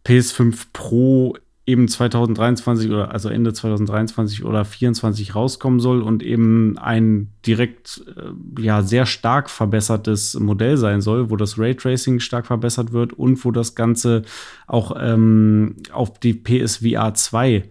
PS5 0.07 0.67
Pro 0.73 1.37
eben 1.67 1.89
2023 1.89 2.91
oder 2.91 3.11
also 3.11 3.29
Ende 3.29 3.53
2023 3.53 4.45
oder 4.45 4.63
2024 4.63 5.35
rauskommen 5.35 5.81
soll 5.81 6.01
und 6.01 6.23
eben 6.23 6.79
ein 6.79 7.33
direkt 7.45 8.05
äh, 8.17 8.63
ja 8.63 8.83
sehr 8.83 9.05
stark 9.05 9.51
verbessertes 9.51 10.39
Modell 10.39 10.77
sein 10.77 11.01
soll, 11.01 11.29
wo 11.29 11.37
das 11.37 11.59
Raytracing 11.59 12.21
stark 12.21 12.47
verbessert 12.47 12.93
wird 12.93 13.15
und 13.15 13.45
wo 13.45 13.51
das 13.51 13.75
Ganze 13.75 14.23
auch 14.69 14.97
ähm, 14.99 15.75
auf 15.91 16.21
die 16.21 16.35
PSVR 16.35 17.15
2 17.15 17.65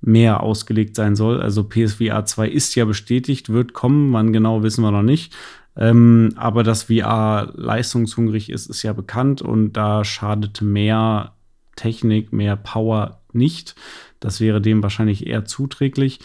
mehr 0.00 0.40
ausgelegt 0.40 0.94
sein 0.94 1.16
soll. 1.16 1.40
Also 1.40 1.64
PSVR 1.64 2.24
2 2.24 2.48
ist 2.48 2.76
ja 2.76 2.84
bestätigt, 2.84 3.48
wird 3.48 3.72
kommen, 3.72 4.12
wann 4.12 4.32
genau 4.32 4.62
wissen 4.62 4.82
wir 4.82 4.92
noch 4.92 5.02
nicht. 5.02 5.34
Ähm, 5.76 6.32
aber 6.36 6.62
dass 6.62 6.84
VR 6.84 7.52
leistungshungrig 7.56 8.50
ist, 8.50 8.68
ist 8.68 8.82
ja 8.84 8.92
bekannt 8.92 9.42
und 9.42 9.72
da 9.72 10.04
schadet 10.04 10.60
mehr 10.62 11.32
Technik, 11.76 12.32
mehr 12.32 12.56
Power 12.56 13.22
nicht. 13.32 13.74
Das 14.20 14.40
wäre 14.40 14.60
dem 14.60 14.82
wahrscheinlich 14.82 15.26
eher 15.26 15.44
zuträglich. 15.44 16.20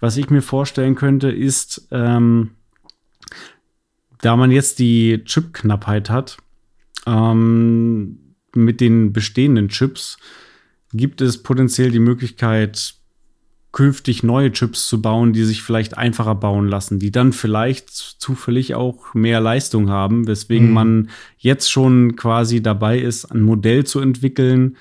Was 0.00 0.16
ich 0.16 0.30
mir 0.30 0.42
vorstellen 0.42 0.94
könnte, 0.94 1.30
ist, 1.30 1.88
ähm, 1.90 2.50
da 4.20 4.36
man 4.36 4.50
jetzt 4.50 4.78
die 4.78 5.22
Chipknappheit 5.24 6.10
hat, 6.10 6.38
ähm, 7.06 8.34
mit 8.54 8.80
den 8.80 9.12
bestehenden 9.12 9.68
Chips, 9.68 10.18
gibt 10.92 11.20
es 11.20 11.42
potenziell 11.42 11.90
die 11.90 12.00
Möglichkeit, 12.00 12.94
künftig 13.72 14.22
neue 14.22 14.50
Chips 14.50 14.88
zu 14.88 15.00
bauen, 15.00 15.32
die 15.32 15.44
sich 15.44 15.62
vielleicht 15.62 15.96
einfacher 15.96 16.34
bauen 16.34 16.66
lassen, 16.66 16.98
die 16.98 17.12
dann 17.12 17.32
vielleicht 17.32 17.90
zufällig 17.90 18.74
auch 18.74 19.14
mehr 19.14 19.40
Leistung 19.40 19.90
haben, 19.90 20.26
weswegen 20.26 20.68
Mhm. 20.68 20.74
man 20.74 21.10
jetzt 21.38 21.70
schon 21.70 22.16
quasi 22.16 22.62
dabei 22.62 22.98
ist, 22.98 23.26
ein 23.26 23.42
Modell 23.42 23.84
zu 23.84 24.00
entwickeln, 24.00 24.76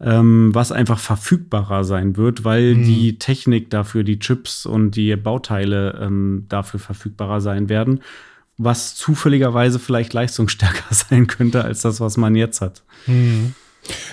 ähm, 0.00 0.50
was 0.52 0.72
einfach 0.72 0.98
verfügbarer 0.98 1.84
sein 1.84 2.16
wird, 2.16 2.44
weil 2.44 2.74
Mhm. 2.74 2.82
die 2.84 3.18
Technik 3.18 3.70
dafür, 3.70 4.02
die 4.02 4.18
Chips 4.18 4.66
und 4.66 4.96
die 4.96 5.14
Bauteile 5.14 6.00
ähm, 6.02 6.46
dafür 6.48 6.80
verfügbarer 6.80 7.40
sein 7.40 7.68
werden, 7.68 8.00
was 8.58 8.96
zufälligerweise 8.96 9.78
vielleicht 9.78 10.12
leistungsstärker 10.12 10.82
sein 10.92 11.28
könnte 11.28 11.64
als 11.64 11.82
das, 11.82 12.00
was 12.00 12.16
man 12.16 12.34
jetzt 12.34 12.60
hat. 12.60 12.82
Mhm. 13.06 13.54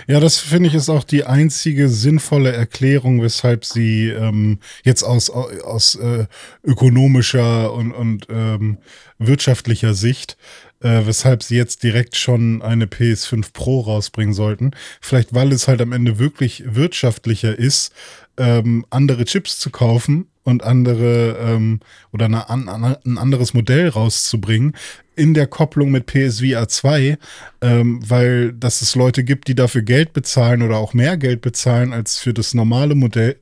Ja, 0.07 0.19
das 0.19 0.39
finde 0.39 0.69
ich 0.69 0.75
ist 0.75 0.89
auch 0.89 1.03
die 1.03 1.25
einzige 1.25 1.89
sinnvolle 1.89 2.51
Erklärung, 2.51 3.21
weshalb 3.21 3.65
sie 3.65 4.09
ähm, 4.09 4.59
jetzt 4.83 5.03
aus, 5.03 5.29
aus 5.29 5.95
äh, 5.95 6.25
ökonomischer 6.63 7.71
und, 7.73 7.91
und 7.91 8.27
ähm, 8.29 8.79
wirtschaftlicher 9.19 9.93
Sicht, 9.93 10.37
äh, 10.81 11.01
weshalb 11.05 11.43
sie 11.43 11.55
jetzt 11.55 11.83
direkt 11.83 12.15
schon 12.15 12.61
eine 12.61 12.85
PS5 12.85 13.53
Pro 13.53 13.81
rausbringen 13.81 14.33
sollten. 14.33 14.71
Vielleicht, 15.01 15.33
weil 15.33 15.51
es 15.51 15.67
halt 15.67 15.81
am 15.81 15.91
Ende 15.91 16.17
wirklich 16.17 16.63
wirtschaftlicher 16.65 17.57
ist, 17.57 17.93
ähm, 18.37 18.85
andere 18.89 19.25
Chips 19.25 19.59
zu 19.59 19.69
kaufen 19.69 20.27
und 20.43 20.63
andere 20.63 21.37
ähm, 21.39 21.79
oder 22.11 22.25
eine, 22.25 22.49
an, 22.49 22.67
ein 22.69 23.17
anderes 23.17 23.53
Modell 23.53 23.89
rauszubringen 23.89 24.75
in 25.15 25.33
der 25.33 25.47
Kopplung 25.47 25.91
mit 25.91 26.05
PSVR 26.05 26.67
2, 26.67 27.17
ähm, 27.61 27.99
weil 28.07 28.53
dass 28.53 28.81
es 28.81 28.95
Leute 28.95 29.23
gibt, 29.23 29.47
die 29.47 29.55
dafür 29.55 29.81
Geld 29.81 30.13
bezahlen 30.13 30.61
oder 30.61 30.77
auch 30.77 30.93
mehr 30.93 31.17
Geld 31.17 31.41
bezahlen 31.41 31.93
als 31.93 32.17
für 32.17 32.33
das 32.33 32.53
normale 32.53 32.95
Modell. 32.95 33.37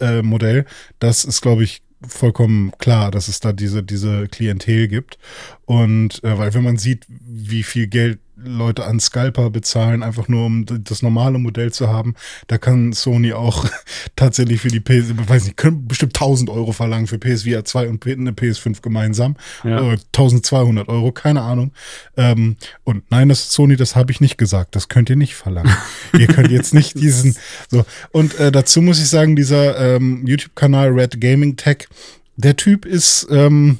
Äh, 0.00 0.22
Modell. 0.22 0.64
Das 0.98 1.24
ist, 1.24 1.40
glaube 1.40 1.62
ich, 1.62 1.82
vollkommen 2.06 2.72
klar, 2.78 3.10
dass 3.10 3.28
es 3.28 3.40
da 3.40 3.52
diese, 3.52 3.82
diese 3.82 4.26
Klientel 4.28 4.88
gibt. 4.88 5.18
Und 5.64 6.22
äh, 6.24 6.36
weil 6.36 6.52
wenn 6.54 6.64
man 6.64 6.76
sieht, 6.76 7.06
wie 7.08 7.62
viel 7.62 7.86
Geld 7.86 8.18
Leute 8.44 8.84
an 8.84 9.00
Scalper 9.00 9.50
bezahlen, 9.50 10.02
einfach 10.02 10.28
nur 10.28 10.46
um 10.46 10.66
das 10.66 11.02
normale 11.02 11.38
Modell 11.38 11.72
zu 11.72 11.88
haben, 11.88 12.14
da 12.46 12.58
kann 12.58 12.92
Sony 12.92 13.32
auch 13.32 13.66
tatsächlich 14.16 14.60
für 14.60 14.68
die 14.68 14.80
PS, 14.80 15.10
ich 15.10 15.28
weiß 15.28 15.44
nicht, 15.44 15.56
können 15.56 15.86
bestimmt 15.86 16.14
1000 16.16 16.50
Euro 16.50 16.72
verlangen 16.72 17.06
für 17.06 17.18
PSVR 17.18 17.64
2 17.64 17.88
und 17.88 18.06
eine 18.06 18.32
PS5 18.32 18.82
gemeinsam. 18.82 19.36
Ja. 19.64 19.92
Äh, 19.92 19.98
1200 20.14 20.88
Euro, 20.88 21.12
keine 21.12 21.42
Ahnung. 21.42 21.72
Ähm, 22.16 22.56
und 22.84 23.10
nein, 23.10 23.28
das 23.28 23.52
Sony, 23.52 23.76
das 23.76 23.96
habe 23.96 24.12
ich 24.12 24.20
nicht 24.20 24.38
gesagt. 24.38 24.76
Das 24.76 24.88
könnt 24.88 25.10
ihr 25.10 25.16
nicht 25.16 25.34
verlangen. 25.34 25.74
ihr 26.18 26.26
könnt 26.26 26.50
jetzt 26.50 26.74
nicht 26.74 26.98
diesen, 26.98 27.36
so. 27.70 27.84
Und 28.10 28.38
äh, 28.38 28.52
dazu 28.52 28.82
muss 28.82 28.98
ich 28.98 29.08
sagen, 29.08 29.36
dieser 29.36 29.96
ähm, 29.96 30.26
YouTube-Kanal 30.26 30.88
Red 30.90 31.20
Gaming 31.20 31.56
Tech, 31.56 31.88
der 32.36 32.56
Typ 32.56 32.86
ist, 32.86 33.26
ähm, 33.30 33.78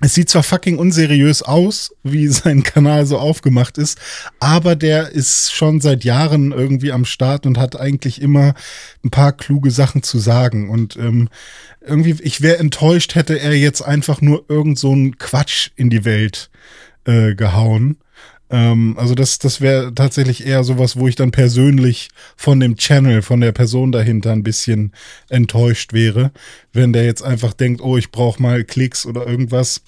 es 0.00 0.14
sieht 0.14 0.30
zwar 0.30 0.42
fucking 0.42 0.78
unseriös 0.78 1.42
aus, 1.42 1.94
wie 2.02 2.28
sein 2.28 2.62
Kanal 2.62 3.06
so 3.06 3.18
aufgemacht 3.18 3.78
ist, 3.78 3.98
aber 4.38 4.76
der 4.76 5.10
ist 5.10 5.52
schon 5.52 5.80
seit 5.80 6.04
Jahren 6.04 6.52
irgendwie 6.52 6.92
am 6.92 7.04
Start 7.04 7.46
und 7.46 7.58
hat 7.58 7.78
eigentlich 7.78 8.20
immer 8.20 8.54
ein 9.04 9.10
paar 9.10 9.32
kluge 9.32 9.70
Sachen 9.70 10.02
zu 10.02 10.18
sagen. 10.18 10.70
Und 10.70 10.96
ähm, 10.96 11.28
irgendwie, 11.80 12.16
ich 12.22 12.40
wäre 12.40 12.58
enttäuscht, 12.58 13.14
hätte 13.14 13.38
er 13.38 13.54
jetzt 13.54 13.82
einfach 13.82 14.20
nur 14.20 14.44
irgend 14.48 14.78
so 14.78 14.92
einen 14.92 15.18
Quatsch 15.18 15.70
in 15.76 15.90
die 15.90 16.04
Welt 16.04 16.50
äh, 17.04 17.34
gehauen. 17.34 17.98
Ähm, 18.50 18.96
also 18.98 19.14
das, 19.14 19.38
das 19.38 19.60
wäre 19.60 19.94
tatsächlich 19.94 20.44
eher 20.44 20.64
sowas, 20.64 20.96
wo 20.96 21.06
ich 21.08 21.14
dann 21.14 21.30
persönlich 21.30 22.08
von 22.36 22.60
dem 22.60 22.76
Channel, 22.76 23.22
von 23.22 23.40
der 23.40 23.52
Person 23.52 23.92
dahinter 23.92 24.32
ein 24.32 24.42
bisschen 24.42 24.92
enttäuscht 25.28 25.92
wäre, 25.92 26.32
wenn 26.72 26.92
der 26.92 27.04
jetzt 27.04 27.22
einfach 27.22 27.52
denkt, 27.52 27.80
oh, 27.80 27.96
ich 27.96 28.10
brauche 28.10 28.42
mal 28.42 28.64
Klicks 28.64 29.06
oder 29.06 29.26
irgendwas. 29.26 29.82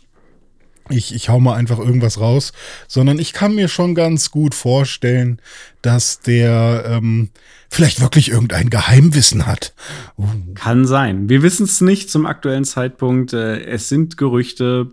Ich, 0.91 1.15
ich 1.15 1.29
hau 1.29 1.39
mal 1.39 1.55
einfach 1.55 1.79
irgendwas 1.79 2.19
raus, 2.19 2.53
sondern 2.89 3.21
ich 3.21 3.33
kann 3.33 3.55
mir 3.55 3.69
schon 3.69 3.95
ganz 3.95 4.31
gut 4.33 4.55
vorstellen, 4.55 5.41
dass 5.81 6.21
der 6.21 6.85
ähm, 6.87 7.31
vielleicht 7.71 8.01
wirklich 8.01 8.31
irgendein 8.31 8.69
Geheimwissen 8.69 9.47
hat. 9.47 9.75
Uh. 10.19 10.27
Kann 10.55 10.85
sein. 10.85 11.29
Wir 11.29 11.43
wissen 11.43 11.65
es 11.65 11.81
nicht 11.81 12.11
zum 12.11 12.27
aktuellen 12.27 12.65
Zeitpunkt. 12.65 13.33
Äh, 13.33 13.63
Es 13.63 13.89
sind 13.89 14.17
Gerüchte. 14.17 14.91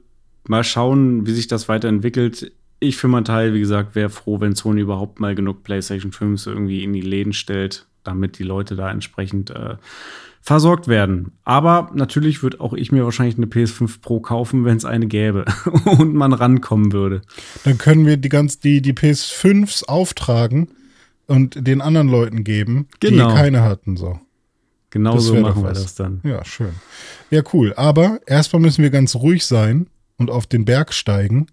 Mal 0.47 0.63
schauen, 0.63 1.25
wie 1.25 1.33
sich 1.33 1.47
das 1.47 1.67
weiterentwickelt. 1.67 2.51
Ich 2.79 2.97
für 2.97 3.07
meinen 3.07 3.25
Teil, 3.25 3.53
wie 3.53 3.59
gesagt, 3.59 3.95
wäre 3.95 4.09
froh, 4.09 4.39
wenn 4.39 4.55
Sony 4.55 4.81
überhaupt 4.81 5.19
mal 5.19 5.35
genug 5.35 5.63
PlayStation 5.63 6.11
5 6.11 6.47
irgendwie 6.47 6.83
in 6.83 6.93
die 6.93 7.01
Läden 7.01 7.33
stellt, 7.33 7.87
damit 8.03 8.39
die 8.39 8.43
Leute 8.43 8.75
da 8.75 8.89
entsprechend 8.89 9.49
äh, 9.49 9.75
versorgt 10.41 10.87
werden. 10.87 11.33
Aber 11.43 11.91
natürlich 11.93 12.41
würde 12.41 12.61
auch 12.61 12.73
ich 12.73 12.91
mir 12.91 13.03
wahrscheinlich 13.03 13.35
eine 13.37 13.47
PS5 13.47 14.01
Pro 14.01 14.21
kaufen, 14.21 14.63
wenn 14.63 14.77
es 14.77 14.85
eine 14.85 15.07
gäbe 15.07 15.45
und 15.85 16.13
man 16.15 16.31
rankommen 16.33 16.93
würde. 16.93 17.21
Dann 17.65 17.77
können 17.77 18.05
wir 18.05 18.15
die 18.17 18.29
ganz 18.29 18.59
die 18.59 18.81
die 18.81 18.93
PS5s 18.93 19.85
auftragen 19.87 20.69
und 21.27 21.67
den 21.67 21.81
anderen 21.81 22.07
Leuten 22.07 22.43
geben, 22.43 22.87
Genau. 23.01 23.29
die 23.29 23.35
keine 23.35 23.61
hatten 23.61 23.97
so. 23.97 24.19
Genau 24.91 25.15
Das 25.15 25.25
so 25.25 25.35
machen 25.35 25.63
wir 25.63 25.73
das 25.73 25.93
dann. 25.95 26.21
Ja, 26.23 26.43
schön. 26.45 26.71
Ja, 27.29 27.43
cool. 27.53 27.73
Aber 27.75 28.19
erstmal 28.25 28.61
müssen 28.61 28.81
wir 28.81 28.89
ganz 28.89 29.15
ruhig 29.15 29.45
sein 29.45 29.87
und 30.17 30.31
auf 30.31 30.47
den 30.47 30.65
Berg 30.65 30.93
steigen, 30.93 31.45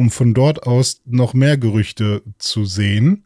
um 0.00 0.10
von 0.10 0.32
dort 0.32 0.62
aus 0.62 1.02
noch 1.04 1.34
mehr 1.34 1.58
Gerüchte 1.58 2.22
zu 2.38 2.64
sehen. 2.64 3.24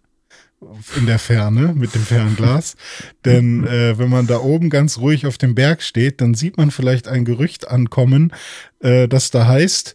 in 0.96 1.04
der 1.04 1.18
Ferne 1.18 1.74
mit 1.74 1.94
dem 1.94 2.02
Fernglas. 2.02 2.74
Denn 3.24 3.66
äh, 3.66 3.98
wenn 3.98 4.08
man 4.08 4.26
da 4.26 4.38
oben 4.38 4.70
ganz 4.70 4.98
ruhig 4.98 5.26
auf 5.26 5.36
dem 5.36 5.54
Berg 5.54 5.82
steht, 5.82 6.20
dann 6.22 6.32
sieht 6.32 6.56
man 6.56 6.70
vielleicht 6.70 7.06
ein 7.06 7.24
Gerücht 7.26 7.68
ankommen, 7.68 8.32
äh, 8.80 9.06
das 9.06 9.30
da 9.30 9.46
heißt, 9.46 9.94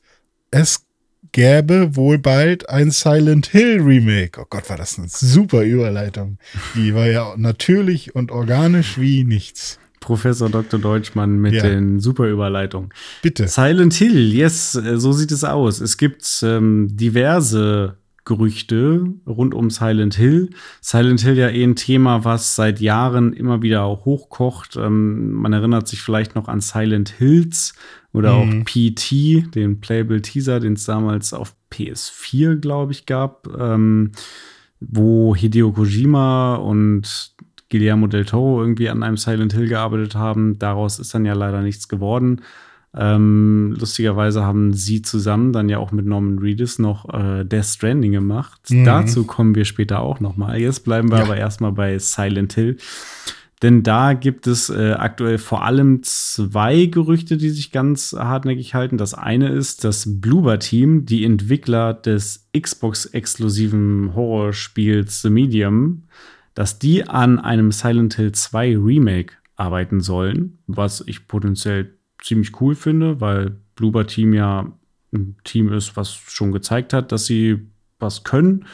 es 0.52 0.86
gäbe 1.32 1.96
wohl 1.96 2.20
bald 2.20 2.70
ein 2.70 2.92
Silent 2.92 3.48
Hill 3.48 3.82
Remake. 3.82 4.40
Oh 4.40 4.46
Gott, 4.48 4.70
war 4.70 4.78
das 4.78 4.98
eine 4.98 5.10
super 5.10 5.64
Überleitung. 5.64 6.38
Die 6.76 6.94
war 6.94 7.08
ja 7.08 7.34
natürlich 7.36 8.16
und 8.16 8.32
organisch 8.32 9.00
wie 9.00 9.24
nichts. 9.24 9.80
Professor 10.00 10.50
Dr. 10.50 10.80
Deutschmann 10.80 11.40
mit 11.40 11.54
ja. 11.54 11.64
den 11.64 12.00
super 12.00 12.28
Überleitungen. 12.28 12.90
Bitte. 13.22 13.48
Silent 13.48 13.94
Hill, 13.94 14.34
yes, 14.34 14.76
äh, 14.76 14.98
so 14.98 15.12
sieht 15.12 15.32
es 15.32 15.44
aus. 15.44 15.82
Es 15.82 15.98
gibt 15.98 16.44
ähm, 16.44 16.88
diverse 16.92 17.98
Gerüchte 18.30 19.06
rund 19.26 19.56
um 19.56 19.72
Silent 19.72 20.14
Hill. 20.14 20.52
Silent 20.82 21.22
Hill 21.22 21.38
ja 21.38 21.50
eh 21.50 21.64
ein 21.64 21.76
Thema, 21.76 22.26
was 22.26 22.56
seit 22.56 22.80
Jahren 22.80 23.34
immer 23.34 23.64
wieder 23.64 23.88
hochkocht. 23.88 24.78
Ähm, 24.78 25.32
man 25.32 25.52
erinnert 25.52 25.88
sich 25.88 26.02
vielleicht 26.02 26.36
noch 26.36 26.48
an 26.48 26.62
Silent 26.62 27.10
Hills 27.10 27.74
oder 28.14 28.36
mhm. 28.36 28.62
auch 28.62 28.66
PT, 28.66 29.56
den 29.56 29.80
Playable 29.80 30.22
Teaser, 30.22 30.60
den 30.60 30.74
es 30.74 30.86
damals 30.86 31.34
auf 31.34 31.56
PS4, 31.72 32.58
glaube 32.58 32.92
ich, 32.92 33.08
gab, 33.08 33.48
ähm, 33.58 34.12
wo 34.80 35.36
Hideo 35.36 35.72
Kojima 35.72 36.56
und 36.56 37.34
Guillermo 37.70 38.08
del 38.08 38.26
Toro 38.26 38.62
irgendwie 38.62 38.90
an 38.90 39.04
einem 39.04 39.18
Silent 39.18 39.54
Hill 39.54 39.68
gearbeitet 39.68 40.16
haben. 40.16 40.60
Daraus 40.60 41.00
ist 41.00 41.14
dann 41.14 41.26
ja 41.26 41.34
leider 41.34 41.62
nichts 41.62 41.88
geworden. 41.88 42.42
Ähm, 42.96 43.76
lustigerweise 43.80 44.44
haben 44.44 44.74
sie 44.74 45.04
zusammen 45.04 45.54
dann 45.54 45.70
ja 45.70 45.78
auch 45.78 45.92
mit 45.92 46.06
Norman 46.08 46.40
Reedus 46.40 46.80
noch 46.80 47.08
äh, 47.14 47.46
Death 47.46 47.66
Stranding 47.66 48.12
gemacht. 48.12 48.62
Mhm. 48.70 48.84
Dazu 48.84 49.26
kommen 49.26 49.54
wir 49.54 49.66
später 49.66 50.00
auch 50.00 50.20
noch 50.20 50.38
mal. 50.38 50.60
Jetzt 50.60 50.84
bleiben 50.86 51.12
wir 51.12 51.20
ja. 51.20 51.24
aber 51.26 51.38
erstmal 51.38 51.72
bei 51.72 52.00
Silent 52.00 52.54
Hill. 52.54 52.78
Denn 53.62 53.84
da 53.84 54.14
gibt 54.14 54.48
es 54.48 54.70
äh, 54.70 54.94
aktuell 54.94 55.38
vor 55.38 55.66
allem 55.66 56.02
zwei 56.04 56.86
Gerüchte, 56.86 57.36
die 57.36 57.50
sich 57.50 57.72
ganz 57.72 58.16
hartnäckig 58.18 58.74
halten. 58.74 58.98
Das 58.98 59.14
eine 59.14 59.50
ist, 59.50 59.84
dass 59.84 60.22
Bloober-Team, 60.22 61.06
die 61.06 61.26
Entwickler 61.26 61.94
des 61.94 62.48
Xbox-exklusiven 62.58 64.16
Horrorspiels 64.16 65.22
The 65.22 65.30
Medium, 65.30 66.04
dass 66.60 66.78
die 66.78 67.08
an 67.08 67.40
einem 67.40 67.72
Silent 67.72 68.16
Hill 68.16 68.34
2 68.34 68.76
Remake 68.80 69.36
arbeiten 69.56 70.02
sollen, 70.02 70.60
was 70.68 71.02
ich 71.08 71.26
potenziell 71.26 71.94
ziemlich 72.22 72.60
cool 72.60 72.76
finde, 72.76 73.22
weil 73.22 73.62
Bloober-Team 73.76 74.34
ja 74.34 74.70
ein 75.14 75.38
Team 75.46 75.72
ist, 75.72 75.96
was 75.96 76.12
schon 76.12 76.52
gezeigt 76.52 76.92
hat, 76.92 77.14
dass 77.14 77.26
sie 77.26 77.70
was 77.98 78.26
können. 78.26 78.66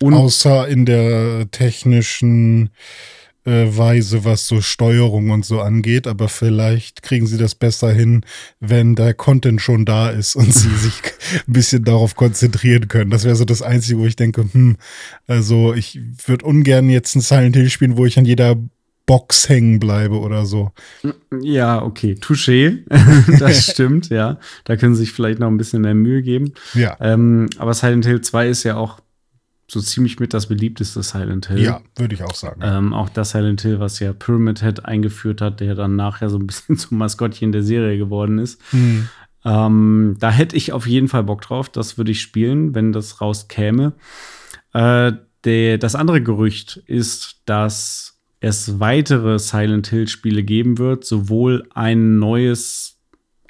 Und 0.00 0.14
Außer 0.14 0.68
in 0.68 0.86
der 0.86 1.50
technischen 1.50 2.70
Weise, 3.44 4.24
was 4.24 4.46
so 4.46 4.60
Steuerung 4.60 5.30
und 5.30 5.44
so 5.44 5.60
angeht, 5.60 6.06
aber 6.06 6.28
vielleicht 6.28 7.02
kriegen 7.02 7.26
sie 7.26 7.38
das 7.38 7.54
besser 7.54 7.92
hin, 7.92 8.24
wenn 8.60 8.94
der 8.94 9.14
Content 9.14 9.60
schon 9.60 9.84
da 9.84 10.10
ist 10.10 10.36
und 10.36 10.54
sie 10.54 10.74
sich 10.76 10.94
ein 11.46 11.52
bisschen 11.52 11.84
darauf 11.84 12.14
konzentrieren 12.14 12.88
können. 12.88 13.10
Das 13.10 13.24
wäre 13.24 13.36
so 13.36 13.44
das 13.44 13.62
Einzige, 13.62 13.98
wo 13.98 14.06
ich 14.06 14.16
denke, 14.16 14.44
hm, 14.52 14.76
also 15.26 15.74
ich 15.74 16.00
würde 16.26 16.44
ungern 16.44 16.88
jetzt 16.88 17.16
ein 17.16 17.20
Silent 17.20 17.56
Hill 17.56 17.70
spielen, 17.70 17.96
wo 17.96 18.06
ich 18.06 18.18
an 18.18 18.24
jeder 18.24 18.56
Box 19.06 19.48
hängen 19.48 19.80
bleibe 19.80 20.20
oder 20.20 20.46
so. 20.46 20.70
Ja, 21.40 21.82
okay, 21.82 22.14
touché. 22.14 22.84
das 23.38 23.66
stimmt, 23.66 24.08
ja. 24.10 24.38
Da 24.64 24.76
können 24.76 24.94
sie 24.94 25.00
sich 25.00 25.12
vielleicht 25.12 25.40
noch 25.40 25.48
ein 25.48 25.56
bisschen 25.56 25.82
mehr 25.82 25.94
Mühe 25.94 26.22
geben. 26.22 26.52
Ja. 26.74 26.96
Ähm, 27.00 27.48
aber 27.58 27.74
Silent 27.74 28.06
Hill 28.06 28.20
2 28.20 28.48
ist 28.48 28.62
ja 28.62 28.76
auch 28.76 29.00
so 29.72 29.80
ziemlich 29.80 30.20
mit 30.20 30.34
das 30.34 30.48
beliebteste 30.48 31.02
Silent 31.02 31.48
Hill. 31.48 31.62
Ja, 31.62 31.80
würde 31.96 32.14
ich 32.14 32.22
auch 32.22 32.34
sagen. 32.34 32.60
Ähm, 32.62 32.92
auch 32.92 33.08
das 33.08 33.30
Silent 33.30 33.62
Hill, 33.62 33.80
was 33.80 34.00
ja 34.00 34.12
Pyramid 34.12 34.60
Head 34.60 34.84
eingeführt 34.84 35.40
hat, 35.40 35.60
der 35.60 35.74
dann 35.74 35.96
nachher 35.96 36.28
so 36.28 36.38
ein 36.38 36.46
bisschen 36.46 36.76
zum 36.76 36.98
Maskottchen 36.98 37.52
der 37.52 37.62
Serie 37.62 37.96
geworden 37.96 38.38
ist. 38.38 38.60
Hm. 38.70 39.08
Ähm, 39.46 40.16
da 40.20 40.30
hätte 40.30 40.56
ich 40.56 40.72
auf 40.72 40.86
jeden 40.86 41.08
Fall 41.08 41.24
Bock 41.24 41.40
drauf. 41.40 41.70
Das 41.70 41.96
würde 41.96 42.10
ich 42.10 42.20
spielen, 42.20 42.74
wenn 42.74 42.92
das 42.92 43.22
rauskäme. 43.22 43.94
Äh, 44.74 45.12
der, 45.44 45.78
das 45.78 45.94
andere 45.94 46.22
Gerücht 46.22 46.76
ist, 46.86 47.40
dass 47.46 48.20
es 48.40 48.78
weitere 48.78 49.38
Silent 49.38 49.86
Hill-Spiele 49.86 50.42
geben 50.42 50.76
wird, 50.76 51.06
sowohl 51.06 51.66
ein 51.74 52.18
neues 52.18 53.00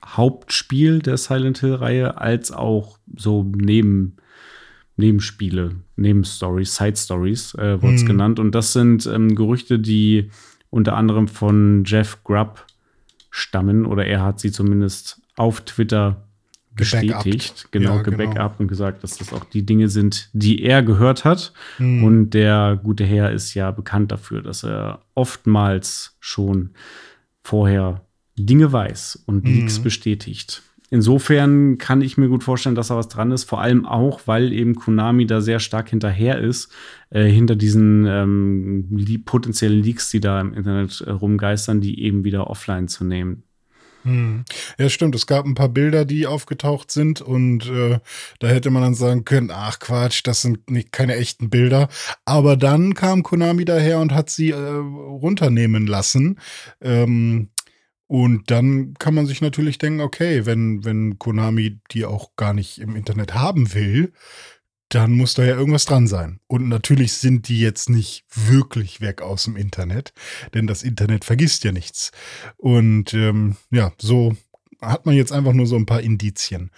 Hauptspiel 0.06 1.00
der 1.00 1.16
Silent 1.16 1.58
Hill-Reihe 1.58 2.18
als 2.18 2.52
auch 2.52 2.98
so 3.16 3.50
neben 3.56 4.18
Nebenspiele, 4.96 5.76
Nebenstories, 5.96 6.76
Side 6.76 6.96
Stories 6.96 7.54
äh, 7.54 7.80
wurde 7.80 7.94
es 7.94 8.02
mhm. 8.02 8.08
genannt. 8.08 8.38
Und 8.38 8.54
das 8.54 8.72
sind 8.72 9.06
ähm, 9.06 9.34
Gerüchte, 9.34 9.78
die 9.78 10.30
unter 10.70 10.96
anderem 10.96 11.28
von 11.28 11.84
Jeff 11.86 12.22
Grubb 12.24 12.66
stammen, 13.30 13.86
oder 13.86 14.06
er 14.06 14.22
hat 14.22 14.40
sie 14.40 14.52
zumindest 14.52 15.20
auf 15.36 15.62
Twitter 15.62 16.28
bestätigt, 16.74 17.68
genau, 17.70 17.96
ja, 17.96 18.02
gebackupt 18.02 18.36
genau. 18.36 18.54
und 18.58 18.68
gesagt, 18.68 19.02
dass 19.02 19.18
das 19.18 19.32
auch 19.32 19.44
die 19.44 19.64
Dinge 19.64 19.88
sind, 19.88 20.30
die 20.32 20.62
er 20.62 20.82
gehört 20.82 21.24
hat. 21.24 21.52
Mhm. 21.78 22.04
Und 22.04 22.30
der 22.30 22.80
gute 22.82 23.04
Herr 23.04 23.30
ist 23.32 23.54
ja 23.54 23.70
bekannt 23.70 24.12
dafür, 24.12 24.42
dass 24.42 24.64
er 24.64 25.00
oftmals 25.14 26.16
schon 26.20 26.70
vorher 27.42 28.04
Dinge 28.36 28.72
weiß 28.72 29.24
und 29.26 29.44
mhm. 29.44 29.54
Leaks 29.54 29.78
bestätigt. 29.80 30.62
Insofern 30.92 31.78
kann 31.78 32.02
ich 32.02 32.18
mir 32.18 32.28
gut 32.28 32.44
vorstellen, 32.44 32.74
dass 32.74 32.88
da 32.88 32.96
was 32.96 33.08
dran 33.08 33.32
ist, 33.32 33.44
vor 33.44 33.62
allem 33.62 33.86
auch, 33.86 34.20
weil 34.26 34.52
eben 34.52 34.74
Konami 34.74 35.24
da 35.24 35.40
sehr 35.40 35.58
stark 35.58 35.88
hinterher 35.88 36.38
ist, 36.38 36.70
äh, 37.08 37.24
hinter 37.24 37.56
diesen 37.56 38.04
ähm, 38.06 39.22
potenziellen 39.24 39.82
Leaks, 39.82 40.10
die 40.10 40.20
da 40.20 40.38
im 40.38 40.52
Internet 40.52 41.00
äh, 41.00 41.10
rumgeistern, 41.10 41.80
die 41.80 42.02
eben 42.02 42.24
wieder 42.24 42.50
offline 42.50 42.88
zu 42.88 43.04
nehmen. 43.06 43.44
Hm. 44.02 44.44
Ja, 44.78 44.90
stimmt. 44.90 45.14
Es 45.14 45.26
gab 45.26 45.46
ein 45.46 45.54
paar 45.54 45.70
Bilder, 45.70 46.04
die 46.04 46.26
aufgetaucht 46.26 46.90
sind 46.90 47.22
und 47.22 47.70
äh, 47.70 47.98
da 48.40 48.48
hätte 48.48 48.68
man 48.68 48.82
dann 48.82 48.94
sagen 48.94 49.24
können, 49.24 49.50
ach 49.50 49.78
Quatsch, 49.78 50.20
das 50.24 50.42
sind 50.42 50.68
nicht, 50.70 50.92
keine 50.92 51.16
echten 51.16 51.48
Bilder. 51.48 51.88
Aber 52.26 52.58
dann 52.58 52.92
kam 52.92 53.22
Konami 53.22 53.64
daher 53.64 53.98
und 54.00 54.12
hat 54.12 54.28
sie 54.28 54.50
äh, 54.50 54.56
runternehmen 54.56 55.86
lassen. 55.86 56.38
Ähm, 56.82 57.48
und 58.12 58.50
dann 58.50 58.92
kann 58.98 59.14
man 59.14 59.24
sich 59.24 59.40
natürlich 59.40 59.78
denken, 59.78 60.02
okay, 60.02 60.44
wenn, 60.44 60.84
wenn 60.84 61.18
Konami 61.18 61.80
die 61.92 62.04
auch 62.04 62.36
gar 62.36 62.52
nicht 62.52 62.78
im 62.78 62.94
Internet 62.94 63.32
haben 63.32 63.72
will, 63.72 64.12
dann 64.90 65.12
muss 65.12 65.32
da 65.32 65.44
ja 65.44 65.56
irgendwas 65.56 65.86
dran 65.86 66.06
sein. 66.06 66.38
Und 66.46 66.68
natürlich 66.68 67.14
sind 67.14 67.48
die 67.48 67.58
jetzt 67.58 67.88
nicht 67.88 68.26
wirklich 68.34 69.00
weg 69.00 69.22
aus 69.22 69.44
dem 69.44 69.56
Internet, 69.56 70.12
denn 70.52 70.66
das 70.66 70.82
Internet 70.82 71.24
vergisst 71.24 71.64
ja 71.64 71.72
nichts. 71.72 72.10
Und 72.58 73.14
ähm, 73.14 73.56
ja, 73.70 73.94
so 73.96 74.36
hat 74.82 75.06
man 75.06 75.14
jetzt 75.14 75.32
einfach 75.32 75.54
nur 75.54 75.66
so 75.66 75.76
ein 75.76 75.86
paar 75.86 76.02
Indizien. 76.02 76.70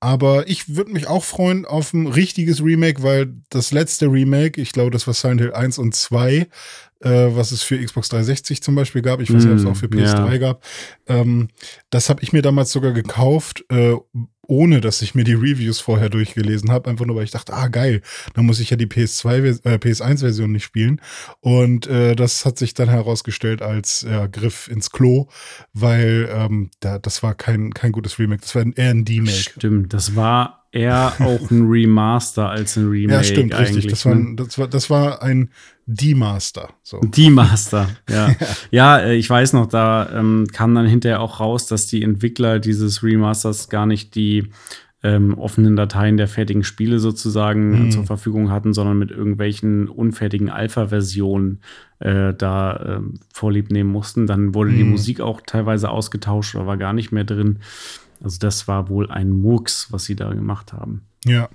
Aber 0.00 0.48
ich 0.48 0.74
würde 0.74 0.92
mich 0.92 1.06
auch 1.06 1.24
freuen 1.24 1.66
auf 1.66 1.92
ein 1.92 2.06
richtiges 2.06 2.64
Remake, 2.64 3.02
weil 3.02 3.34
das 3.50 3.72
letzte 3.72 4.06
Remake, 4.06 4.58
ich 4.58 4.72
glaube, 4.72 4.90
das 4.90 5.06
war 5.06 5.12
Silent 5.12 5.42
Hill 5.42 5.52
1 5.52 5.76
und 5.78 5.94
2, 5.94 6.46
äh, 7.00 7.28
was 7.30 7.52
es 7.52 7.62
für 7.62 7.78
Xbox 7.82 8.08
360 8.08 8.62
zum 8.62 8.74
Beispiel 8.74 9.02
gab. 9.02 9.20
Ich 9.20 9.32
weiß 9.32 9.44
nicht, 9.44 9.52
ob 9.52 9.58
es 9.58 9.66
auch 9.66 9.76
für 9.76 9.86
PS3 9.86 10.32
ja. 10.32 10.38
gab. 10.38 10.64
Ähm, 11.06 11.48
das 11.90 12.08
habe 12.08 12.22
ich 12.22 12.32
mir 12.32 12.42
damals 12.42 12.72
sogar 12.72 12.92
gekauft, 12.92 13.64
äh, 13.70 13.94
ohne 14.50 14.80
dass 14.80 15.02
ich 15.02 15.14
mir 15.14 15.24
die 15.24 15.34
Reviews 15.34 15.78
vorher 15.78 16.08
durchgelesen 16.08 16.70
habe. 16.70 16.88
Einfach 16.88 17.04
nur, 17.04 17.16
weil 17.16 17.24
ich 17.24 17.30
dachte, 17.30 17.52
ah, 17.52 17.68
geil, 17.68 18.00
dann 18.34 18.46
muss 18.46 18.60
ich 18.60 18.70
ja 18.70 18.76
die 18.76 18.86
PS2, 18.86 19.64
äh, 19.64 19.74
PS1-Version 19.74 20.50
nicht 20.50 20.64
spielen. 20.64 21.00
Und 21.40 21.86
äh, 21.86 22.16
das 22.16 22.44
hat 22.46 22.58
sich 22.58 22.74
dann 22.74 22.88
herausgestellt 22.88 23.62
als 23.62 24.06
Griff 24.32 24.68
ins 24.68 24.90
Klo, 24.90 25.28
weil 25.72 26.28
ähm, 26.32 26.70
da, 26.80 26.98
das 26.98 27.22
war 27.22 27.34
kein, 27.34 27.72
kein 27.74 27.92
gutes 27.92 28.18
Remake, 28.18 28.40
das 28.40 28.54
war 28.54 28.64
eher 28.74 28.90
ein 28.90 29.04
D-Make. 29.04 29.32
Stimmt, 29.32 29.92
das 29.92 30.16
war 30.16 30.57
eher 30.70 31.12
auch 31.20 31.50
ein 31.50 31.66
Remaster 31.66 32.48
als 32.48 32.76
ein 32.76 32.88
Remake. 32.88 33.18
Ja, 33.18 33.24
stimmt, 33.24 33.58
richtig. 33.58 33.86
Das 33.86 34.04
war, 34.04 34.12
ein, 34.12 34.36
das 34.36 34.58
war, 34.58 34.68
das 34.68 34.90
war 34.90 35.22
ein 35.22 35.50
D-Master. 35.86 36.70
So. 36.82 37.00
D-Master, 37.00 37.88
ja. 38.10 38.34
ja, 38.70 38.98
äh, 38.98 39.14
ich 39.16 39.28
weiß 39.28 39.54
noch, 39.54 39.66
da 39.66 40.10
ähm, 40.12 40.46
kam 40.52 40.74
dann 40.74 40.86
hinterher 40.86 41.20
auch 41.20 41.40
raus, 41.40 41.66
dass 41.66 41.86
die 41.86 42.02
Entwickler 42.02 42.58
dieses 42.58 43.02
Remasters 43.02 43.70
gar 43.70 43.86
nicht 43.86 44.14
die 44.14 44.50
ähm, 45.02 45.38
offenen 45.38 45.76
Dateien 45.76 46.16
der 46.16 46.28
fertigen 46.28 46.64
Spiele 46.64 46.98
sozusagen 46.98 47.84
mhm. 47.84 47.90
zur 47.90 48.04
Verfügung 48.04 48.50
hatten, 48.50 48.74
sondern 48.74 48.98
mit 48.98 49.10
irgendwelchen 49.10 49.88
unfertigen 49.88 50.50
Alpha-Versionen 50.50 51.60
äh, 52.00 52.34
da 52.34 52.76
äh, 52.76 53.00
vorlieb 53.32 53.70
nehmen 53.70 53.90
mussten. 53.90 54.26
Dann 54.26 54.54
wurde 54.54 54.72
mhm. 54.72 54.76
die 54.76 54.84
Musik 54.84 55.20
auch 55.20 55.40
teilweise 55.46 55.90
ausgetauscht 55.90 56.54
oder 56.56 56.66
war 56.66 56.76
gar 56.76 56.92
nicht 56.92 57.12
mehr 57.12 57.24
drin. 57.24 57.60
Also 58.22 58.38
das 58.38 58.68
war 58.68 58.88
wohl 58.88 59.10
ein 59.10 59.30
Murks, 59.30 59.88
was 59.90 60.04
sie 60.04 60.16
da 60.16 60.32
gemacht 60.32 60.72
haben. 60.72 61.06
Ja. 61.24 61.48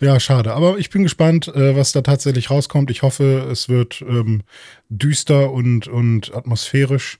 Ja, 0.00 0.18
schade. 0.18 0.54
Aber 0.54 0.78
ich 0.78 0.90
bin 0.90 1.02
gespannt, 1.02 1.48
äh, 1.48 1.76
was 1.76 1.92
da 1.92 2.00
tatsächlich 2.00 2.50
rauskommt. 2.50 2.90
Ich 2.90 3.02
hoffe, 3.02 3.48
es 3.50 3.68
wird 3.68 4.02
ähm, 4.02 4.42
düster 4.88 5.52
und, 5.52 5.88
und 5.88 6.34
atmosphärisch 6.34 7.18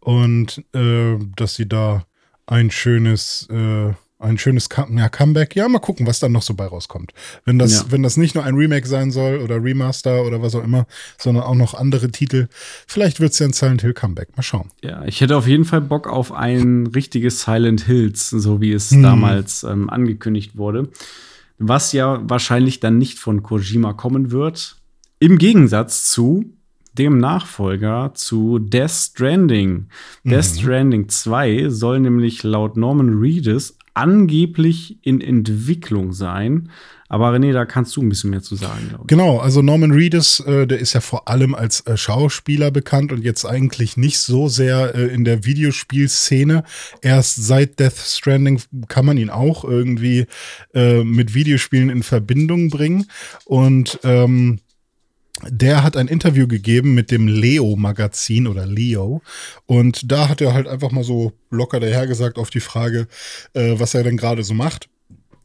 und 0.00 0.64
äh, 0.74 1.16
dass 1.36 1.54
sie 1.54 1.68
da 1.68 2.04
ein 2.46 2.70
schönes, 2.70 3.48
äh, 3.50 3.92
ein 4.18 4.38
schönes 4.38 4.68
Comeback. 4.68 5.54
Ja, 5.54 5.68
mal 5.68 5.78
gucken, 5.78 6.06
was 6.06 6.18
dann 6.18 6.32
noch 6.32 6.42
so 6.42 6.54
bei 6.54 6.66
rauskommt. 6.66 7.12
Wenn 7.44 7.58
das, 7.58 7.72
ja. 7.72 7.84
wenn 7.90 8.02
das 8.02 8.16
nicht 8.16 8.34
nur 8.34 8.44
ein 8.44 8.54
Remake 8.54 8.86
sein 8.86 9.10
soll 9.10 9.38
oder 9.38 9.62
Remaster 9.62 10.24
oder 10.24 10.42
was 10.42 10.54
auch 10.54 10.64
immer, 10.64 10.86
sondern 11.18 11.44
auch 11.44 11.54
noch 11.54 11.74
andere 11.74 12.10
Titel, 12.10 12.48
vielleicht 12.86 13.20
wird 13.20 13.32
es 13.32 13.38
ja 13.38 13.46
ein 13.46 13.52
Silent 13.52 13.82
Hill 13.82 13.94
Comeback. 13.94 14.36
Mal 14.36 14.42
schauen. 14.42 14.70
Ja, 14.82 15.04
ich 15.04 15.20
hätte 15.20 15.36
auf 15.36 15.46
jeden 15.46 15.64
Fall 15.64 15.80
Bock 15.80 16.08
auf 16.08 16.32
ein 16.32 16.88
richtiges 16.88 17.42
Silent 17.42 17.82
Hills, 17.82 18.30
so 18.30 18.60
wie 18.60 18.72
es 18.72 18.90
hm. 18.90 19.02
damals 19.02 19.62
ähm, 19.62 19.88
angekündigt 19.88 20.56
wurde. 20.56 20.88
Was 21.58 21.92
ja 21.92 22.20
wahrscheinlich 22.28 22.80
dann 22.80 22.98
nicht 22.98 23.18
von 23.18 23.42
Kojima 23.42 23.92
kommen 23.92 24.30
wird. 24.30 24.76
Im 25.20 25.38
Gegensatz 25.38 26.10
zu 26.10 26.57
dem 26.98 27.18
Nachfolger 27.18 28.12
zu 28.14 28.58
Death 28.58 28.90
Stranding. 28.90 29.86
Mhm. 30.24 30.30
Death 30.30 30.44
Stranding 30.58 31.08
2 31.08 31.68
soll 31.68 32.00
nämlich 32.00 32.42
laut 32.42 32.76
Norman 32.76 33.18
Reedus 33.18 33.78
angeblich 33.94 34.98
in 35.02 35.20
Entwicklung 35.20 36.12
sein. 36.12 36.70
Aber 37.10 37.30
René, 37.30 37.52
da 37.52 37.64
kannst 37.64 37.96
du 37.96 38.02
ein 38.02 38.08
bisschen 38.10 38.30
mehr 38.30 38.42
zu 38.42 38.54
sagen. 38.54 38.94
Genau, 39.06 39.38
also 39.38 39.62
Norman 39.62 39.92
Reedus, 39.92 40.40
äh, 40.40 40.66
der 40.66 40.78
ist 40.78 40.92
ja 40.92 41.00
vor 41.00 41.26
allem 41.26 41.54
als 41.54 41.80
äh, 41.86 41.96
Schauspieler 41.96 42.70
bekannt 42.70 43.12
und 43.12 43.24
jetzt 43.24 43.46
eigentlich 43.46 43.96
nicht 43.96 44.18
so 44.18 44.48
sehr 44.48 44.94
äh, 44.94 45.06
in 45.06 45.24
der 45.24 45.44
Videospielszene. 45.44 46.64
Erst 47.00 47.36
seit 47.36 47.80
Death 47.80 47.96
Stranding 47.96 48.60
kann 48.88 49.06
man 49.06 49.16
ihn 49.16 49.30
auch 49.30 49.64
irgendwie 49.64 50.26
äh, 50.74 51.02
mit 51.02 51.32
Videospielen 51.32 51.88
in 51.88 52.02
Verbindung 52.02 52.68
bringen. 52.68 53.06
Und 53.46 53.98
ähm, 54.04 54.60
der 55.46 55.82
hat 55.82 55.96
ein 55.96 56.08
Interview 56.08 56.46
gegeben 56.46 56.94
mit 56.94 57.10
dem 57.10 57.28
Leo-Magazin 57.28 58.46
oder 58.46 58.66
Leo. 58.66 59.22
Und 59.66 60.10
da 60.10 60.28
hat 60.28 60.40
er 60.40 60.54
halt 60.54 60.66
einfach 60.66 60.90
mal 60.90 61.04
so 61.04 61.32
locker 61.50 61.80
dahergesagt 61.80 62.38
auf 62.38 62.50
die 62.50 62.60
Frage, 62.60 63.06
äh, 63.54 63.78
was 63.78 63.94
er 63.94 64.02
denn 64.02 64.16
gerade 64.16 64.42
so 64.42 64.54
macht. 64.54 64.88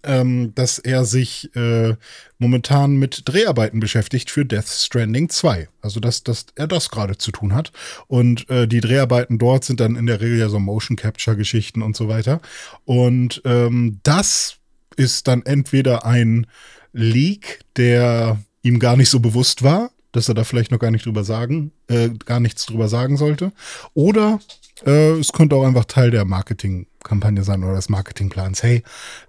Ähm, 0.06 0.54
dass 0.54 0.80
er 0.80 1.06
sich 1.06 1.56
äh, 1.56 1.96
momentan 2.38 2.98
mit 2.98 3.22
Dreharbeiten 3.24 3.80
beschäftigt 3.80 4.30
für 4.30 4.44
Death 4.44 4.68
Stranding 4.68 5.30
2. 5.30 5.70
Also, 5.82 6.02
dass, 6.02 6.24
dass 6.24 6.48
er 6.56 6.68
das 6.68 6.90
gerade 6.90 7.18
zu 7.18 7.32
tun 7.32 7.56
hat. 7.56 7.72
Und 8.08 8.50
äh, 8.50 8.68
die 8.68 8.82
Dreharbeiten 8.82 9.38
dort 9.38 9.64
sind 9.64 9.80
dann 9.80 9.96
in 9.96 10.06
der 10.06 10.20
Regel 10.20 10.40
ja 10.40 10.50
so 10.50 10.60
Motion 10.60 10.98
Capture-Geschichten 10.98 11.82
und 11.82 11.96
so 11.96 12.10
weiter. 12.10 12.42
Und 12.84 13.42
ähm, 13.46 14.02
das 14.04 14.58
ist 14.98 15.30
dann 15.30 15.44
entweder 15.46 16.06
ein 16.06 16.48
Leak, 16.92 17.62
der 17.78 18.40
ihm 18.64 18.80
gar 18.80 18.98
nicht 18.98 19.10
so 19.10 19.20
bewusst 19.20 19.62
war, 19.62 19.92
dass 20.12 20.30
er 20.30 20.36
da 20.36 20.44
vielleicht 20.44 20.72
noch 20.72 20.80
gar 20.80 20.92
nicht 20.92 21.06
drüber 21.06 21.24
sagen, 21.24 21.72
äh, 21.88 22.10
gar 22.26 22.40
nichts 22.40 22.66
drüber 22.66 22.88
sagen 22.88 23.18
sollte. 23.18 23.52
Oder 23.94 24.40
äh, 24.86 25.12
es 25.20 25.34
könnte 25.34 25.56
auch 25.56 25.66
einfach 25.66 25.86
Teil 25.86 26.12
der 26.12 26.26
Marketingkampagne 26.26 27.44
sein 27.44 27.64
oder 27.64 27.76
des 27.76 27.90
Marketingplans. 27.90 28.64
Hey, 28.64 28.84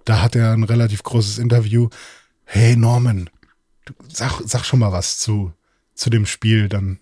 da 0.05 0.21
hat 0.21 0.35
er 0.35 0.53
ein 0.53 0.63
relativ 0.63 1.03
großes 1.03 1.37
Interview. 1.37 1.89
Hey 2.45 2.75
Norman, 2.75 3.29
sag, 4.07 4.41
sag 4.45 4.63
schon 4.63 4.79
mal 4.79 4.91
was 4.91 5.19
zu, 5.19 5.51
zu 5.95 6.09
dem 6.09 6.25
Spiel, 6.25 6.69
dann, 6.69 6.99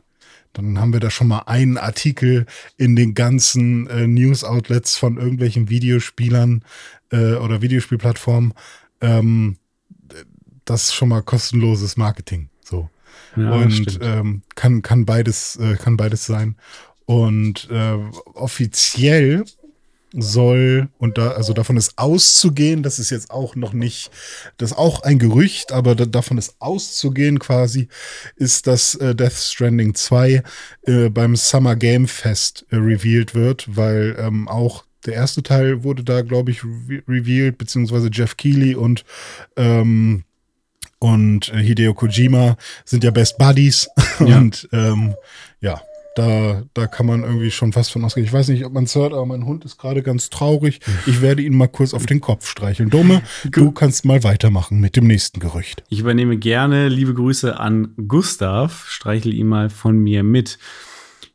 dann 0.54 0.80
haben 0.80 0.94
wir 0.94 1.00
da 1.00 1.12
schon 1.12 1.28
mal 1.28 1.44
einen 1.46 1.78
Artikel 1.78 2.46
in 2.78 2.96
den 2.96 3.14
ganzen 3.14 3.88
äh, 3.88 4.08
News-Outlets 4.08 4.96
von 4.96 5.18
irgendwelchen 5.18 5.70
Videospielern 5.70 6.64
äh, 7.12 7.34
oder 7.34 7.62
Videospielplattformen. 7.62 8.54
Ähm, 9.02 9.58
das 10.66 10.86
ist 10.86 10.94
schon 10.94 11.10
mal 11.10 11.22
kostenloses 11.22 11.98
Marketing. 11.98 12.50
So. 12.64 12.90
Ja, 13.36 13.52
und 13.52 14.00
ähm, 14.02 14.44
kann, 14.56 14.82
kann 14.82 15.06
beides, 15.06 15.56
äh, 15.58 15.76
kann 15.76 15.98
beides 15.98 16.26
sein. 16.26 16.56
Und 17.06 17.70
äh, 17.70 17.98
offiziell 18.34 19.44
soll, 20.16 20.90
und 21.00 21.18
da, 21.18 21.32
also 21.32 21.54
davon 21.54 21.76
ist 21.76 21.98
auszugehen, 21.98 22.84
das 22.84 23.00
ist 23.00 23.10
jetzt 23.10 23.32
auch 23.32 23.56
noch 23.56 23.74
nicht, 23.74 24.12
das 24.58 24.72
ist 24.72 24.78
auch 24.78 25.02
ein 25.02 25.18
Gerücht, 25.18 25.72
aber 25.72 25.96
da, 25.96 26.06
davon 26.06 26.38
ist 26.38 26.56
auszugehen 26.60 27.40
quasi, 27.40 27.88
ist, 28.36 28.68
dass 28.68 28.96
äh, 28.96 29.16
Death 29.16 29.34
Stranding 29.34 29.96
2 29.96 30.44
äh, 30.84 31.10
beim 31.10 31.36
Summer 31.36 31.76
Game 31.76 32.08
Fest 32.08 32.66
äh, 32.70 32.76
revealed 32.76 33.34
wird, 33.34 33.76
weil 33.76 34.16
ähm, 34.20 34.48
auch 34.48 34.86
der 35.06 35.16
erste 35.16 35.44
Teil 35.44 35.84
wurde 35.84 36.04
da, 36.04 36.22
glaube 36.22 36.52
ich, 36.52 36.64
re 36.64 37.04
revealed, 37.08 37.58
beziehungsweise 37.58 38.10
Jeff 38.12 38.38
Keighley 38.38 38.76
und 38.76 39.04
ähm, 39.58 40.24
und 41.04 41.54
äh, 41.54 41.58
Hideo 41.58 41.94
Kojima 41.94 42.56
sind 42.86 43.04
ja 43.04 43.12
Best 43.12 43.38
Buddies. 43.38 43.90
Ja. 44.20 44.38
Und 44.38 44.70
ähm, 44.72 45.16
ja, 45.60 45.82
da, 46.16 46.62
da 46.76 46.86
kann 46.86 47.08
man 47.08 47.24
irgendwie 47.24 47.50
schon 47.50 47.74
fast 47.74 47.92
von 47.92 48.06
ausgehen. 48.06 48.26
Ich 48.26 48.32
weiß 48.32 48.48
nicht, 48.50 48.64
ob 48.64 48.72
man 48.72 48.84
es 48.84 48.94
hört, 48.94 49.12
aber 49.12 49.26
mein 49.26 49.46
Hund 49.46 49.66
ist 49.66 49.80
gerade 49.80 50.04
ganz 50.04 50.30
traurig. 50.30 50.82
Ich 51.08 51.22
werde 51.22 51.42
ihn 51.42 51.58
mal 51.58 51.68
kurz 51.68 51.96
auf 51.96 52.06
den 52.06 52.22
Kopf 52.22 52.48
streicheln. 52.48 52.92
Dome, 52.92 53.24
du 53.46 53.72
kannst 53.72 54.06
mal 54.06 54.24
weitermachen 54.24 54.80
mit 54.80 54.96
dem 54.96 55.08
nächsten 55.08 55.40
Gerücht. 55.40 55.84
Ich 55.90 56.00
übernehme 56.00 56.38
gerne 56.38 56.90
liebe 56.90 57.16
Grüße 57.16 57.60
an 57.60 57.96
Gustav. 58.08 58.86
Streichel 58.88 59.34
ihn 59.34 59.48
mal 59.48 59.72
von 59.72 59.98
mir 59.98 60.22
mit. 60.22 60.60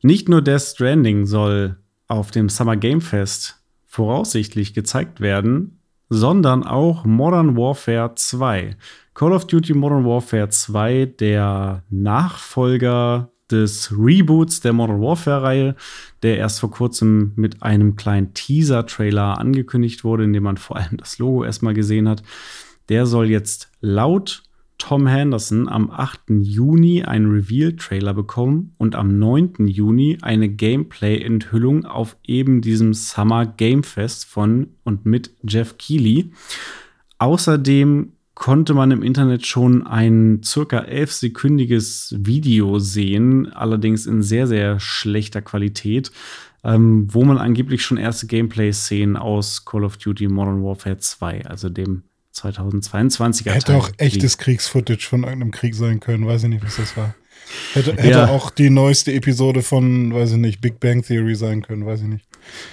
Nicht 0.01 0.29
nur 0.29 0.41
Death 0.41 0.63
Stranding 0.63 1.27
soll 1.27 1.79
auf 2.07 2.31
dem 2.31 2.49
Summer 2.49 2.77
Game 2.77 3.01
Fest 3.01 3.57
voraussichtlich 3.87 4.73
gezeigt 4.73 5.21
werden, 5.21 5.81
sondern 6.09 6.63
auch 6.63 7.05
Modern 7.05 7.57
Warfare 7.57 8.15
2. 8.15 8.77
Call 9.19 9.33
of 9.33 9.49
Duty 9.49 9.75
Modern 9.75 10.05
Warfare 10.05 10.49
2, 10.49 11.07
der 11.19 11.83
Nachfolger 11.91 13.33
des 13.51 13.91
Reboots 13.91 14.61
der 14.61 14.73
Modern 14.73 15.01
Warfare-Reihe, 15.01 15.75
der 16.23 16.37
erst 16.37 16.61
vor 16.61 16.71
kurzem 16.71 17.33
mit 17.35 17.61
einem 17.61 17.97
kleinen 17.97 18.33
Teaser-Trailer 18.33 19.39
angekündigt 19.39 20.05
wurde, 20.05 20.23
in 20.23 20.33
dem 20.33 20.45
man 20.45 20.57
vor 20.57 20.77
allem 20.77 20.99
das 20.99 21.19
Logo 21.19 21.43
erstmal 21.43 21.75
gesehen 21.75 22.09
hat. 22.09 22.23
Der 22.91 23.07
soll 23.07 23.29
jetzt 23.29 23.73
laut 23.81 24.45
Tom 24.79 25.09
Henderson 25.09 25.69
am 25.69 25.91
8. 25.91 26.21
Juni 26.39 27.03
einen 27.03 27.29
Reveal-Trailer 27.29 28.15
bekommen 28.15 28.77
und 28.79 28.95
am 28.95 29.19
9. 29.19 29.67
Juni 29.67 30.19
eine 30.23 30.49
Gameplay-Enthüllung 30.49 31.87
auf 31.87 32.17
eben 32.23 32.61
diesem 32.61 32.95
Summer 32.95 33.47
Game 33.47 33.83
Fest 33.83 34.27
von 34.27 34.69
und 34.85 35.07
mit 35.07 35.33
Jeff 35.43 35.77
Keighley. 35.77 36.31
Außerdem 37.19 38.13
konnte 38.39 38.73
man 38.73 38.93
im 38.93 39.03
Internet 39.03 39.47
schon 39.47 39.85
ein 39.85 40.43
circa 40.45 40.79
elfsekündiges 40.79 42.15
Video 42.19 42.79
sehen, 42.79 43.53
allerdings 43.53 44.07
in 44.07 44.23
sehr, 44.23 44.47
sehr 44.47 44.79
schlechter 44.79 45.43
Qualität, 45.43 46.13
ähm, 46.63 47.09
wo 47.13 47.25
man 47.25 47.39
angeblich 47.39 47.83
schon 47.83 47.99
erste 47.99 48.29
Gameplay-Szenen 48.29 49.17
aus 49.17 49.65
Call 49.65 49.83
of 49.83 49.97
Duty 49.97 50.29
Modern 50.29 50.63
Warfare 50.63 50.99
2, 50.99 51.47
also 51.47 51.69
dem 51.69 52.05
2022er 52.33 53.51
Hätte 53.51 53.67
Teil 53.67 53.77
auch 53.77 53.91
echtes 53.97 54.39
Kriegsfootage 54.39 55.05
von 55.05 55.25
irgendeinem 55.25 55.51
Krieg 55.51 55.75
sein 55.75 55.99
können, 55.99 56.25
weiß 56.25 56.45
ich 56.45 56.51
nicht, 56.51 56.65
was 56.65 56.77
das 56.77 56.97
war. 56.97 57.17
Hätte, 57.73 57.93
hätte 57.93 58.09
ja. 58.09 58.29
auch 58.29 58.51
die 58.51 58.71
neueste 58.71 59.13
Episode 59.13 59.63
von, 59.63 60.13
weiß 60.13 60.33
ich 60.33 60.37
nicht, 60.39 60.61
Big 60.61 60.81
Bang 60.81 61.03
Theory 61.03 61.35
sein 61.35 61.63
können, 61.63 61.87
weiß 61.87 62.03
ich 62.03 62.09
nicht. 62.09 62.25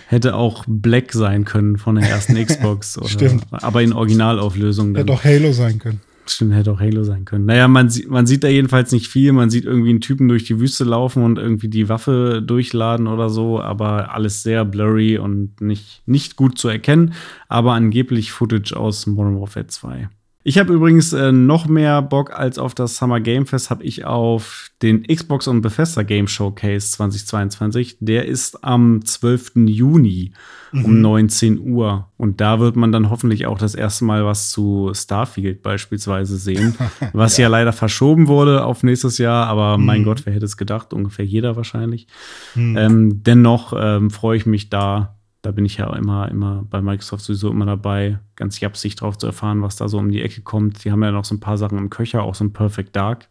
Hätte 0.07 0.35
auch 0.35 0.63
Black 0.67 1.11
sein 1.13 1.45
können 1.45 1.77
von 1.77 1.95
der 1.95 2.09
ersten 2.09 2.43
Xbox. 2.43 2.97
Oder, 2.97 3.09
Stimmt. 3.09 3.45
Aber 3.51 3.81
in 3.81 3.93
Originalauflösung. 3.93 4.93
Dann. 4.93 5.03
Hätte 5.03 5.13
auch 5.13 5.23
Halo 5.23 5.51
sein 5.51 5.79
können. 5.79 6.01
Stimmt, 6.27 6.55
hätte 6.55 6.71
auch 6.71 6.79
Halo 6.79 7.03
sein 7.03 7.23
können. 7.25 7.45
Naja, 7.45 7.67
man, 7.67 7.89
sieht, 7.89 8.09
man 8.09 8.25
sieht 8.25 8.43
da 8.43 8.47
jedenfalls 8.47 8.91
nicht 8.91 9.07
viel. 9.07 9.31
Man 9.31 9.51
sieht 9.51 9.65
irgendwie 9.65 9.91
einen 9.91 10.01
Typen 10.01 10.27
durch 10.27 10.45
die 10.45 10.59
Wüste 10.59 10.83
laufen 10.83 11.23
und 11.23 11.37
irgendwie 11.37 11.67
die 11.67 11.87
Waffe 11.87 12.41
durchladen 12.45 13.07
oder 13.07 13.29
so, 13.29 13.61
aber 13.61 14.13
alles 14.13 14.41
sehr 14.41 14.65
blurry 14.65 15.19
und 15.19 15.61
nicht, 15.61 16.01
nicht 16.07 16.35
gut 16.35 16.57
zu 16.57 16.67
erkennen. 16.67 17.13
Aber 17.47 17.73
angeblich 17.73 18.31
Footage 18.31 18.75
aus 18.75 19.05
Modern 19.05 19.39
Warfare 19.39 19.67
2. 19.67 20.09
Ich 20.47 20.59
habe 20.59 20.73
übrigens 20.73 21.11
äh, 21.11 21.31
noch 21.31 21.65
mehr 21.65 22.03
Bock 22.03 22.31
als 22.31 22.59
auf 22.59 22.75
das 22.75 22.97
Summer 22.97 23.19
Game 23.19 23.47
Fest, 23.47 23.71
habe 23.71 23.83
ich 23.83 24.05
auf 24.05 24.69
den 24.83 25.01
Xbox 25.01 25.47
und 25.47 25.61
Bethesda 25.61 26.03
Game 26.03 26.27
Showcase 26.27 26.91
2022. 26.91 27.97
Der 27.99 28.27
ist 28.27 28.63
am 28.63 29.03
12. 29.03 29.53
Juni 29.65 30.33
mhm. 30.71 30.85
um 30.85 31.01
19 31.01 31.59
Uhr. 31.59 32.11
Und 32.17 32.41
da 32.41 32.59
wird 32.59 32.75
man 32.75 32.91
dann 32.91 33.09
hoffentlich 33.09 33.47
auch 33.47 33.57
das 33.57 33.73
erste 33.73 34.05
Mal 34.05 34.23
was 34.23 34.51
zu 34.51 34.91
Starfield 34.93 35.63
beispielsweise 35.63 36.37
sehen, 36.37 36.75
was 37.13 37.37
ja. 37.37 37.43
ja. 37.43 37.49
leider 37.49 37.73
verschoben 37.73 38.27
wurde 38.27 38.65
auf 38.65 38.83
nächstes 38.83 39.17
Jahr. 39.17 39.47
Aber 39.47 39.79
mhm. 39.79 39.85
mein 39.85 40.03
Gott, 40.03 40.27
wer 40.27 40.33
hätte 40.33 40.45
es 40.45 40.57
gedacht? 40.57 40.93
Ungefähr 40.93 41.25
jeder 41.25 41.55
wahrscheinlich. 41.55 42.05
Mhm. 42.53 42.77
Ähm, 42.77 43.23
dennoch 43.23 43.73
ähm, 43.75 44.11
freue 44.11 44.37
ich 44.37 44.45
mich 44.45 44.69
da 44.69 45.15
da 45.45 45.51
bin 45.51 45.65
ich 45.65 45.77
ja 45.77 45.95
immer, 45.95 46.29
immer 46.29 46.65
bei 46.69 46.81
Microsoft 46.81 47.23
sowieso 47.23 47.51
immer 47.51 47.67
dabei, 47.67 48.17
ganz 48.35 48.59
japsig 48.59 48.95
drauf 48.95 49.17
zu 49.17 49.27
erfahren, 49.27 49.61
was 49.61 49.75
da 49.75 49.87
so 49.87 49.99
um 49.99 50.09
die 50.09 50.21
Ecke 50.21 50.41
kommt. 50.41 50.83
Die 50.83 50.91
haben 50.91 51.03
ja 51.03 51.11
noch 51.11 51.25
so 51.25 51.35
ein 51.35 51.39
paar 51.39 51.59
Sachen 51.59 51.77
im 51.77 51.91
Köcher, 51.91 52.23
auch 52.23 52.33
so 52.33 52.43
ein 52.43 52.53
Perfect 52.53 52.95
Dark 52.95 53.27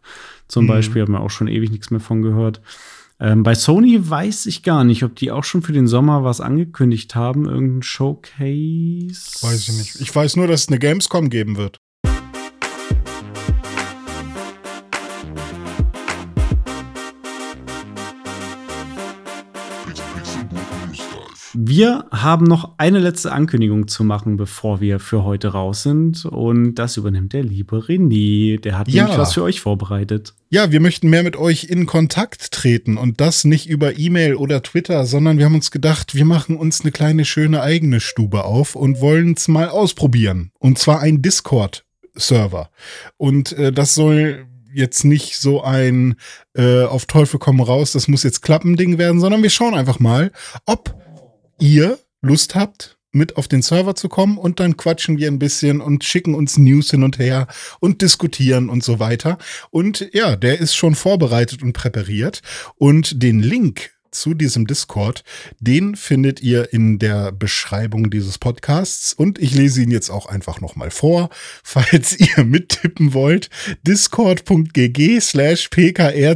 zum 0.47 0.65
mhm. 0.65 0.69
Beispiel, 0.69 1.03
haben 1.03 1.13
wir 1.13 1.21
auch 1.21 1.31
schon 1.31 1.49
ewig 1.49 1.73
nichts 1.73 1.91
mehr 1.91 2.01
von 2.01 2.23
gehört. 2.23 2.61
Ähm, 3.19 3.43
bei 3.43 3.55
Sony 3.55 3.99
weiß 4.09 4.47
ich 4.47 4.63
gar 4.63 4.85
nicht, 4.85 5.03
ob 5.03 5.17
die 5.17 5.33
auch 5.33 5.45
schon 5.45 5.63
für 5.63 5.73
den 5.73 5.89
Sommer 5.89 6.23
was 6.23 6.41
angekündigt 6.41 7.15
haben, 7.17 7.47
irgendein 7.47 7.83
Showcase. 7.83 9.43
Weiß 9.43 9.69
ich 9.69 9.79
nicht. 9.79 10.01
Ich 10.01 10.15
weiß 10.15 10.37
nur, 10.37 10.47
dass 10.47 10.63
es 10.63 10.69
eine 10.69 10.79
Gamescom 10.79 11.31
geben 11.31 11.57
wird. 11.57 11.79
Wir 21.67 22.05
haben 22.11 22.45
noch 22.45 22.75
eine 22.77 22.99
letzte 22.99 23.33
Ankündigung 23.33 23.89
zu 23.89 24.05
machen, 24.05 24.37
bevor 24.37 24.83
wir 24.83 25.01
für 25.01 25.25
heute 25.25 25.49
raus 25.49 25.83
sind. 25.83 26.27
Und 26.27 26.75
das 26.75 26.99
übernimmt 26.99 27.33
der 27.33 27.43
liebe 27.43 27.77
René. 27.79 28.61
Der 28.61 28.79
hat 28.79 28.89
ja. 28.89 29.05
nämlich 29.05 29.19
was 29.19 29.33
für 29.33 29.43
euch 29.43 29.63
vorbereitet. 29.63 30.35
Ja, 30.51 30.73
wir 30.73 30.81
möchten 30.81 31.09
mehr 31.09 31.23
mit 31.23 31.37
euch 31.37 31.65
in 31.65 31.87
Kontakt 31.87 32.53
treten 32.53 32.99
und 32.99 33.19
das 33.19 33.45
nicht 33.45 33.67
über 33.67 33.99
E-Mail 33.99 34.35
oder 34.35 34.63
Twitter, 34.63 35.07
sondern 35.07 35.39
wir 35.39 35.47
haben 35.47 35.55
uns 35.55 35.71
gedacht, 35.71 36.15
wir 36.15 36.27
machen 36.27 36.59
uns 36.59 36.83
eine 36.83 36.93
kleine 36.93 37.25
schöne 37.25 37.63
eigene 37.63 38.01
Stube 38.01 38.45
auf 38.45 38.77
und 38.77 39.01
wollen 39.01 39.33
es 39.33 39.49
mal 39.49 39.71
ausprobieren. 39.71 40.51
Und 40.59 40.79
zwar 40.79 41.01
ein 41.01 41.23
Discord-Server. 41.23 42.69
Und 43.17 43.53
äh, 43.53 43.73
das 43.73 43.95
soll 43.95 44.45
jetzt 44.75 45.05
nicht 45.05 45.39
so 45.39 45.63
ein 45.63 46.17
äh, 46.55 46.83
auf 46.83 47.07
Teufel 47.07 47.39
komm 47.39 47.63
raus, 47.63 47.93
das 47.93 48.07
muss 48.07 48.23
jetzt 48.23 48.43
klappen 48.43 48.77
Ding 48.77 48.99
werden, 48.99 49.19
sondern 49.19 49.43
wir 49.43 49.51
schauen 49.51 49.75
einfach 49.75 49.99
mal, 49.99 50.31
ob 50.67 51.04
ihr 51.59 51.99
Lust 52.21 52.55
habt, 52.55 52.99
mit 53.15 53.37
auf 53.37 53.49
den 53.49 53.63
Server 53.63 53.95
zu 53.95 54.09
kommen 54.09 54.39
und 54.39 54.61
dann 54.61 54.77
quatschen 54.77 55.19
wir 55.19 55.29
ein 55.29 55.39
bisschen 55.39 55.81
und 55.81 56.05
schicken 56.05 56.35
uns 56.35 56.59
News 56.59 56.91
hin 56.91 57.05
und 57.05 57.19
her 57.19 57.47
und 57.81 58.03
diskutieren 58.03 58.69
und 58.69 58.83
so 58.83 58.99
weiter. 58.99 59.39
Und 59.71 60.11
ja, 60.13 60.37
der 60.37 60.61
ist 60.61 60.75
schon 60.75 60.95
vorbereitet 60.95 61.63
und 61.63 61.73
präpariert 61.73 62.43
und 62.77 63.23
den 63.23 63.41
Link 63.41 63.93
zu 64.15 64.35
diesem 64.35 64.67
Discord. 64.67 65.25
Den 65.61 65.97
findet 65.97 66.41
ihr 66.43 66.73
in 66.73 66.99
der 66.99 67.33
Beschreibung 67.33 68.11
dieses 68.11 68.39
Podcasts 68.39 69.13
und 69.13 69.39
ich 69.39 69.55
lese 69.55 69.83
ihn 69.83 69.91
jetzt 69.91 70.11
auch 70.11 70.27
einfach 70.27 70.61
nochmal 70.61 70.91
vor, 70.91 71.31
falls 71.63 72.19
ihr 72.19 72.45
mittippen 72.45 73.13
wollt. 73.13 73.51
discord.gg 73.87 75.21
slash 75.21 75.69
pkrzxneuja. 75.69 76.31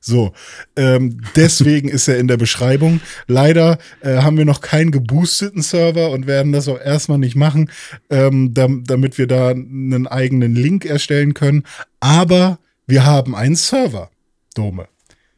So, 0.00 0.32
ähm, 0.76 1.20
deswegen 1.36 1.88
ist 1.88 2.08
er 2.08 2.18
in 2.18 2.28
der 2.28 2.36
Beschreibung. 2.36 3.00
Leider 3.26 3.78
äh, 4.00 4.18
haben 4.18 4.36
wir 4.38 4.44
noch 4.44 4.60
keinen 4.60 4.90
geboosteten 4.90 5.62
Server 5.62 6.10
und 6.10 6.26
werden 6.26 6.52
das 6.52 6.68
auch 6.68 6.80
erstmal 6.80 7.18
nicht 7.18 7.36
machen, 7.36 7.70
ähm, 8.10 8.54
damit 8.54 9.18
wir 9.18 9.26
da 9.26 9.48
einen 9.50 10.06
eigenen 10.06 10.54
Link 10.54 10.84
erstellen 10.84 11.34
können. 11.34 11.64
Aber 12.00 12.58
wir 12.86 13.04
haben 13.04 13.34
einen 13.34 13.56
Server. 13.56 14.10
Dome. 14.54 14.88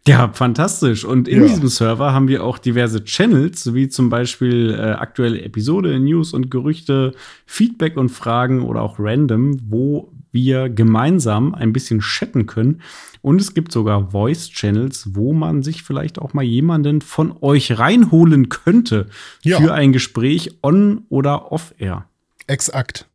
Ja, 0.09 0.31
fantastisch. 0.33 1.05
Und 1.05 1.29
in 1.29 1.43
ja. 1.43 1.49
diesem 1.49 1.69
Server 1.69 2.13
haben 2.13 2.29
wir 2.29 2.43
auch 2.43 2.59
diverse 2.59 3.05
Channels, 3.05 3.75
wie 3.75 3.89
zum 3.89 4.09
Beispiel 4.09 4.75
äh, 4.75 4.93
aktuelle 4.93 5.43
Episode, 5.43 5.99
News 6.01 6.33
und 6.33 6.51
Gerüchte, 6.51 7.13
Feedback 7.47 7.97
und 7.97 8.09
Fragen 8.09 8.63
oder 8.63 8.83
auch 8.83 8.99
random, 8.99 9.59
wo 9.69 10.11
wir 10.33 10.69
gemeinsam 10.69 11.55
ein 11.55 11.73
bisschen 11.73 12.01
chatten 12.01 12.47
können. 12.47 12.81
Und 13.21 13.41
es 13.41 13.53
gibt 13.53 13.73
sogar 13.73 14.11
Voice-Channels, 14.11 15.15
wo 15.15 15.35
man 15.35 15.63
sich 15.63 15.83
vielleicht 15.83 16.19
auch 16.19 16.33
mal 16.33 16.45
jemanden 16.45 17.03
von 17.03 17.35
euch 17.43 17.79
reinholen 17.79 18.49
könnte 18.49 19.09
ja. 19.43 19.61
für 19.61 19.75
ein 19.75 19.93
Gespräch 19.93 20.59
on 20.63 21.03
oder 21.11 21.53
off-air. 21.53 22.07
Exakt. 22.47 23.10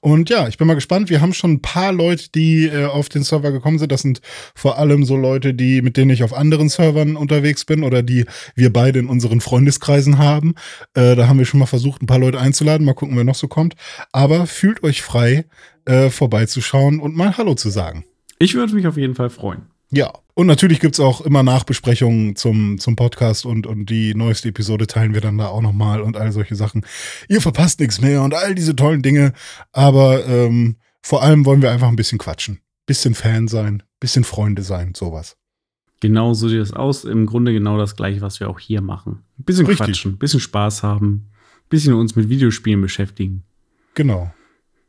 Und 0.00 0.30
ja, 0.30 0.48
ich 0.48 0.58
bin 0.58 0.66
mal 0.66 0.74
gespannt. 0.74 1.10
Wir 1.10 1.20
haben 1.20 1.32
schon 1.32 1.52
ein 1.52 1.62
paar 1.62 1.92
Leute, 1.92 2.30
die 2.34 2.66
äh, 2.66 2.84
auf 2.84 3.08
den 3.08 3.22
Server 3.22 3.52
gekommen 3.52 3.78
sind. 3.78 3.92
Das 3.92 4.02
sind 4.02 4.20
vor 4.54 4.78
allem 4.78 5.04
so 5.04 5.16
Leute, 5.16 5.54
die, 5.54 5.82
mit 5.82 5.96
denen 5.96 6.10
ich 6.10 6.22
auf 6.22 6.32
anderen 6.32 6.68
Servern 6.68 7.16
unterwegs 7.16 7.64
bin 7.64 7.82
oder 7.82 8.02
die 8.02 8.24
wir 8.54 8.72
beide 8.72 8.98
in 8.98 9.08
unseren 9.08 9.40
Freundeskreisen 9.40 10.18
haben. 10.18 10.54
Äh, 10.94 11.16
da 11.16 11.28
haben 11.28 11.38
wir 11.38 11.46
schon 11.46 11.60
mal 11.60 11.66
versucht, 11.66 12.02
ein 12.02 12.06
paar 12.06 12.18
Leute 12.18 12.40
einzuladen. 12.40 12.84
Mal 12.84 12.94
gucken, 12.94 13.16
wer 13.16 13.24
noch 13.24 13.34
so 13.34 13.48
kommt. 13.48 13.74
Aber 14.12 14.46
fühlt 14.46 14.82
euch 14.82 15.02
frei, 15.02 15.46
äh, 15.84 16.10
vorbeizuschauen 16.10 17.00
und 17.00 17.16
mal 17.16 17.36
Hallo 17.36 17.54
zu 17.54 17.70
sagen. 17.70 18.04
Ich 18.38 18.54
würde 18.54 18.74
mich 18.74 18.86
auf 18.86 18.96
jeden 18.96 19.14
Fall 19.14 19.30
freuen. 19.30 19.62
Ja, 19.90 20.12
und 20.34 20.46
natürlich 20.46 20.80
gibt 20.80 20.94
es 20.94 21.00
auch 21.00 21.20
immer 21.22 21.42
Nachbesprechungen 21.42 22.36
zum, 22.36 22.78
zum 22.78 22.96
Podcast 22.96 23.46
und, 23.46 23.66
und 23.66 23.86
die 23.86 24.14
neueste 24.14 24.48
Episode 24.48 24.86
teilen 24.86 25.14
wir 25.14 25.20
dann 25.20 25.38
da 25.38 25.46
auch 25.46 25.62
nochmal 25.62 26.00
und 26.02 26.16
all 26.16 26.32
solche 26.32 26.56
Sachen. 26.56 26.84
Ihr 27.28 27.40
verpasst 27.40 27.80
nichts 27.80 28.00
mehr 28.00 28.22
und 28.22 28.34
all 28.34 28.54
diese 28.54 28.76
tollen 28.76 29.02
Dinge. 29.02 29.32
Aber 29.72 30.26
ähm, 30.26 30.76
vor 31.00 31.22
allem 31.22 31.46
wollen 31.46 31.62
wir 31.62 31.70
einfach 31.70 31.88
ein 31.88 31.96
bisschen 31.96 32.18
quatschen. 32.18 32.60
Bisschen 32.84 33.14
Fan 33.14 33.48
sein, 33.48 33.82
bisschen 34.00 34.24
Freunde 34.24 34.62
sein, 34.62 34.92
sowas. 34.94 35.36
Genau 36.00 36.34
so 36.34 36.48
sieht 36.48 36.60
es 36.60 36.72
aus. 36.72 37.04
Im 37.04 37.26
Grunde 37.26 37.52
genau 37.52 37.78
das 37.78 37.96
gleiche, 37.96 38.20
was 38.20 38.38
wir 38.40 38.50
auch 38.50 38.58
hier 38.58 38.82
machen. 38.82 39.22
Ein 39.38 39.44
bisschen 39.44 39.66
Richtig. 39.66 39.86
quatschen, 39.86 40.12
ein 40.12 40.18
bisschen 40.18 40.40
Spaß 40.40 40.82
haben, 40.82 41.30
ein 41.30 41.68
bisschen 41.70 41.94
uns 41.94 42.14
mit 42.16 42.28
Videospielen 42.28 42.80
beschäftigen. 42.80 43.44
Genau. 43.94 44.32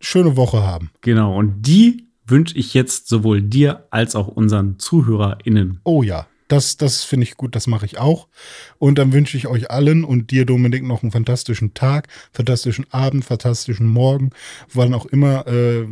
Schöne 0.01 0.35
Woche 0.35 0.63
haben. 0.63 0.91
Genau. 1.01 1.37
Und 1.37 1.61
die 1.61 2.06
wünsche 2.27 2.55
ich 2.57 2.73
jetzt 2.73 3.07
sowohl 3.07 3.41
dir 3.41 3.87
als 3.89 4.15
auch 4.15 4.27
unseren 4.27 4.79
ZuhörerInnen. 4.79 5.79
Oh 5.83 6.03
ja, 6.03 6.27
das, 6.47 6.77
das 6.77 7.03
finde 7.03 7.25
ich 7.25 7.37
gut, 7.37 7.55
das 7.55 7.67
mache 7.67 7.85
ich 7.85 7.97
auch. 7.97 8.27
Und 8.77 8.97
dann 8.97 9.13
wünsche 9.13 9.37
ich 9.37 9.47
euch 9.47 9.69
allen 9.71 10.03
und 10.03 10.31
dir, 10.31 10.45
Dominik, 10.45 10.83
noch 10.83 11.03
einen 11.03 11.11
fantastischen 11.11 11.73
Tag, 11.73 12.07
fantastischen 12.31 12.85
Abend, 12.91 13.25
fantastischen 13.25 13.87
Morgen, 13.87 14.31
wann 14.73 14.93
auch 14.93 15.05
immer 15.05 15.47
äh, 15.47 15.87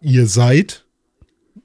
ihr 0.00 0.26
seid. 0.26 0.84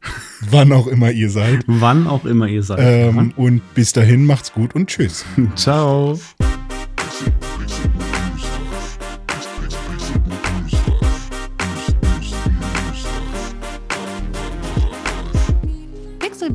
wann 0.49 0.71
auch 0.71 0.87
immer 0.87 1.11
ihr 1.11 1.29
seid. 1.29 1.63
Wann 1.67 2.07
auch 2.07 2.25
immer 2.25 2.47
ihr 2.47 2.63
seid. 2.63 2.79
Ähm, 2.81 3.33
und 3.35 3.61
bis 3.73 3.93
dahin 3.93 4.25
macht's 4.25 4.53
gut 4.53 4.75
und 4.75 4.87
tschüss. 4.87 5.25
Ciao. 5.55 6.19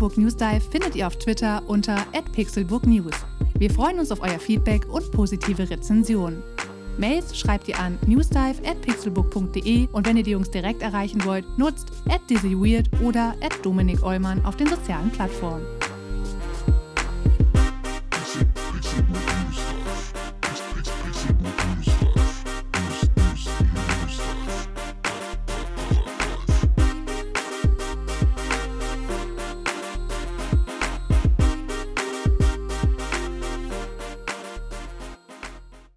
Pixelburg 0.01 0.17
News 0.17 0.37
Dive 0.37 0.61
findet 0.71 0.97
ihr 0.97 1.07
auf 1.07 1.17
Twitter 1.17 1.63
unter 1.67 2.07
@pixelburgnews. 2.33 3.13
Wir 3.59 3.71
freuen 3.71 3.99
uns 3.99 4.11
auf 4.11 4.23
euer 4.23 4.39
Feedback 4.39 4.89
und 4.91 5.13
positive 5.13 5.69
Rezensionen. 5.69 6.43
Mails 6.97 7.39
schreibt 7.39 7.69
ihr 7.69 7.79
an 7.79 7.99
newsdive@pixelbook.de 8.07 9.89
und 9.93 10.07
wenn 10.07 10.17
ihr 10.17 10.23
die 10.23 10.31
Jungs 10.31 10.51
direkt 10.51 10.81
erreichen 10.81 11.23
wollt, 11.27 11.45
nutzt 11.59 11.93
@dizzyweird 12.31 12.89
oder 13.03 13.35
@dominik 13.63 14.03
auf 14.03 14.57
den 14.57 14.69
sozialen 14.69 15.11
Plattformen. 15.11 15.67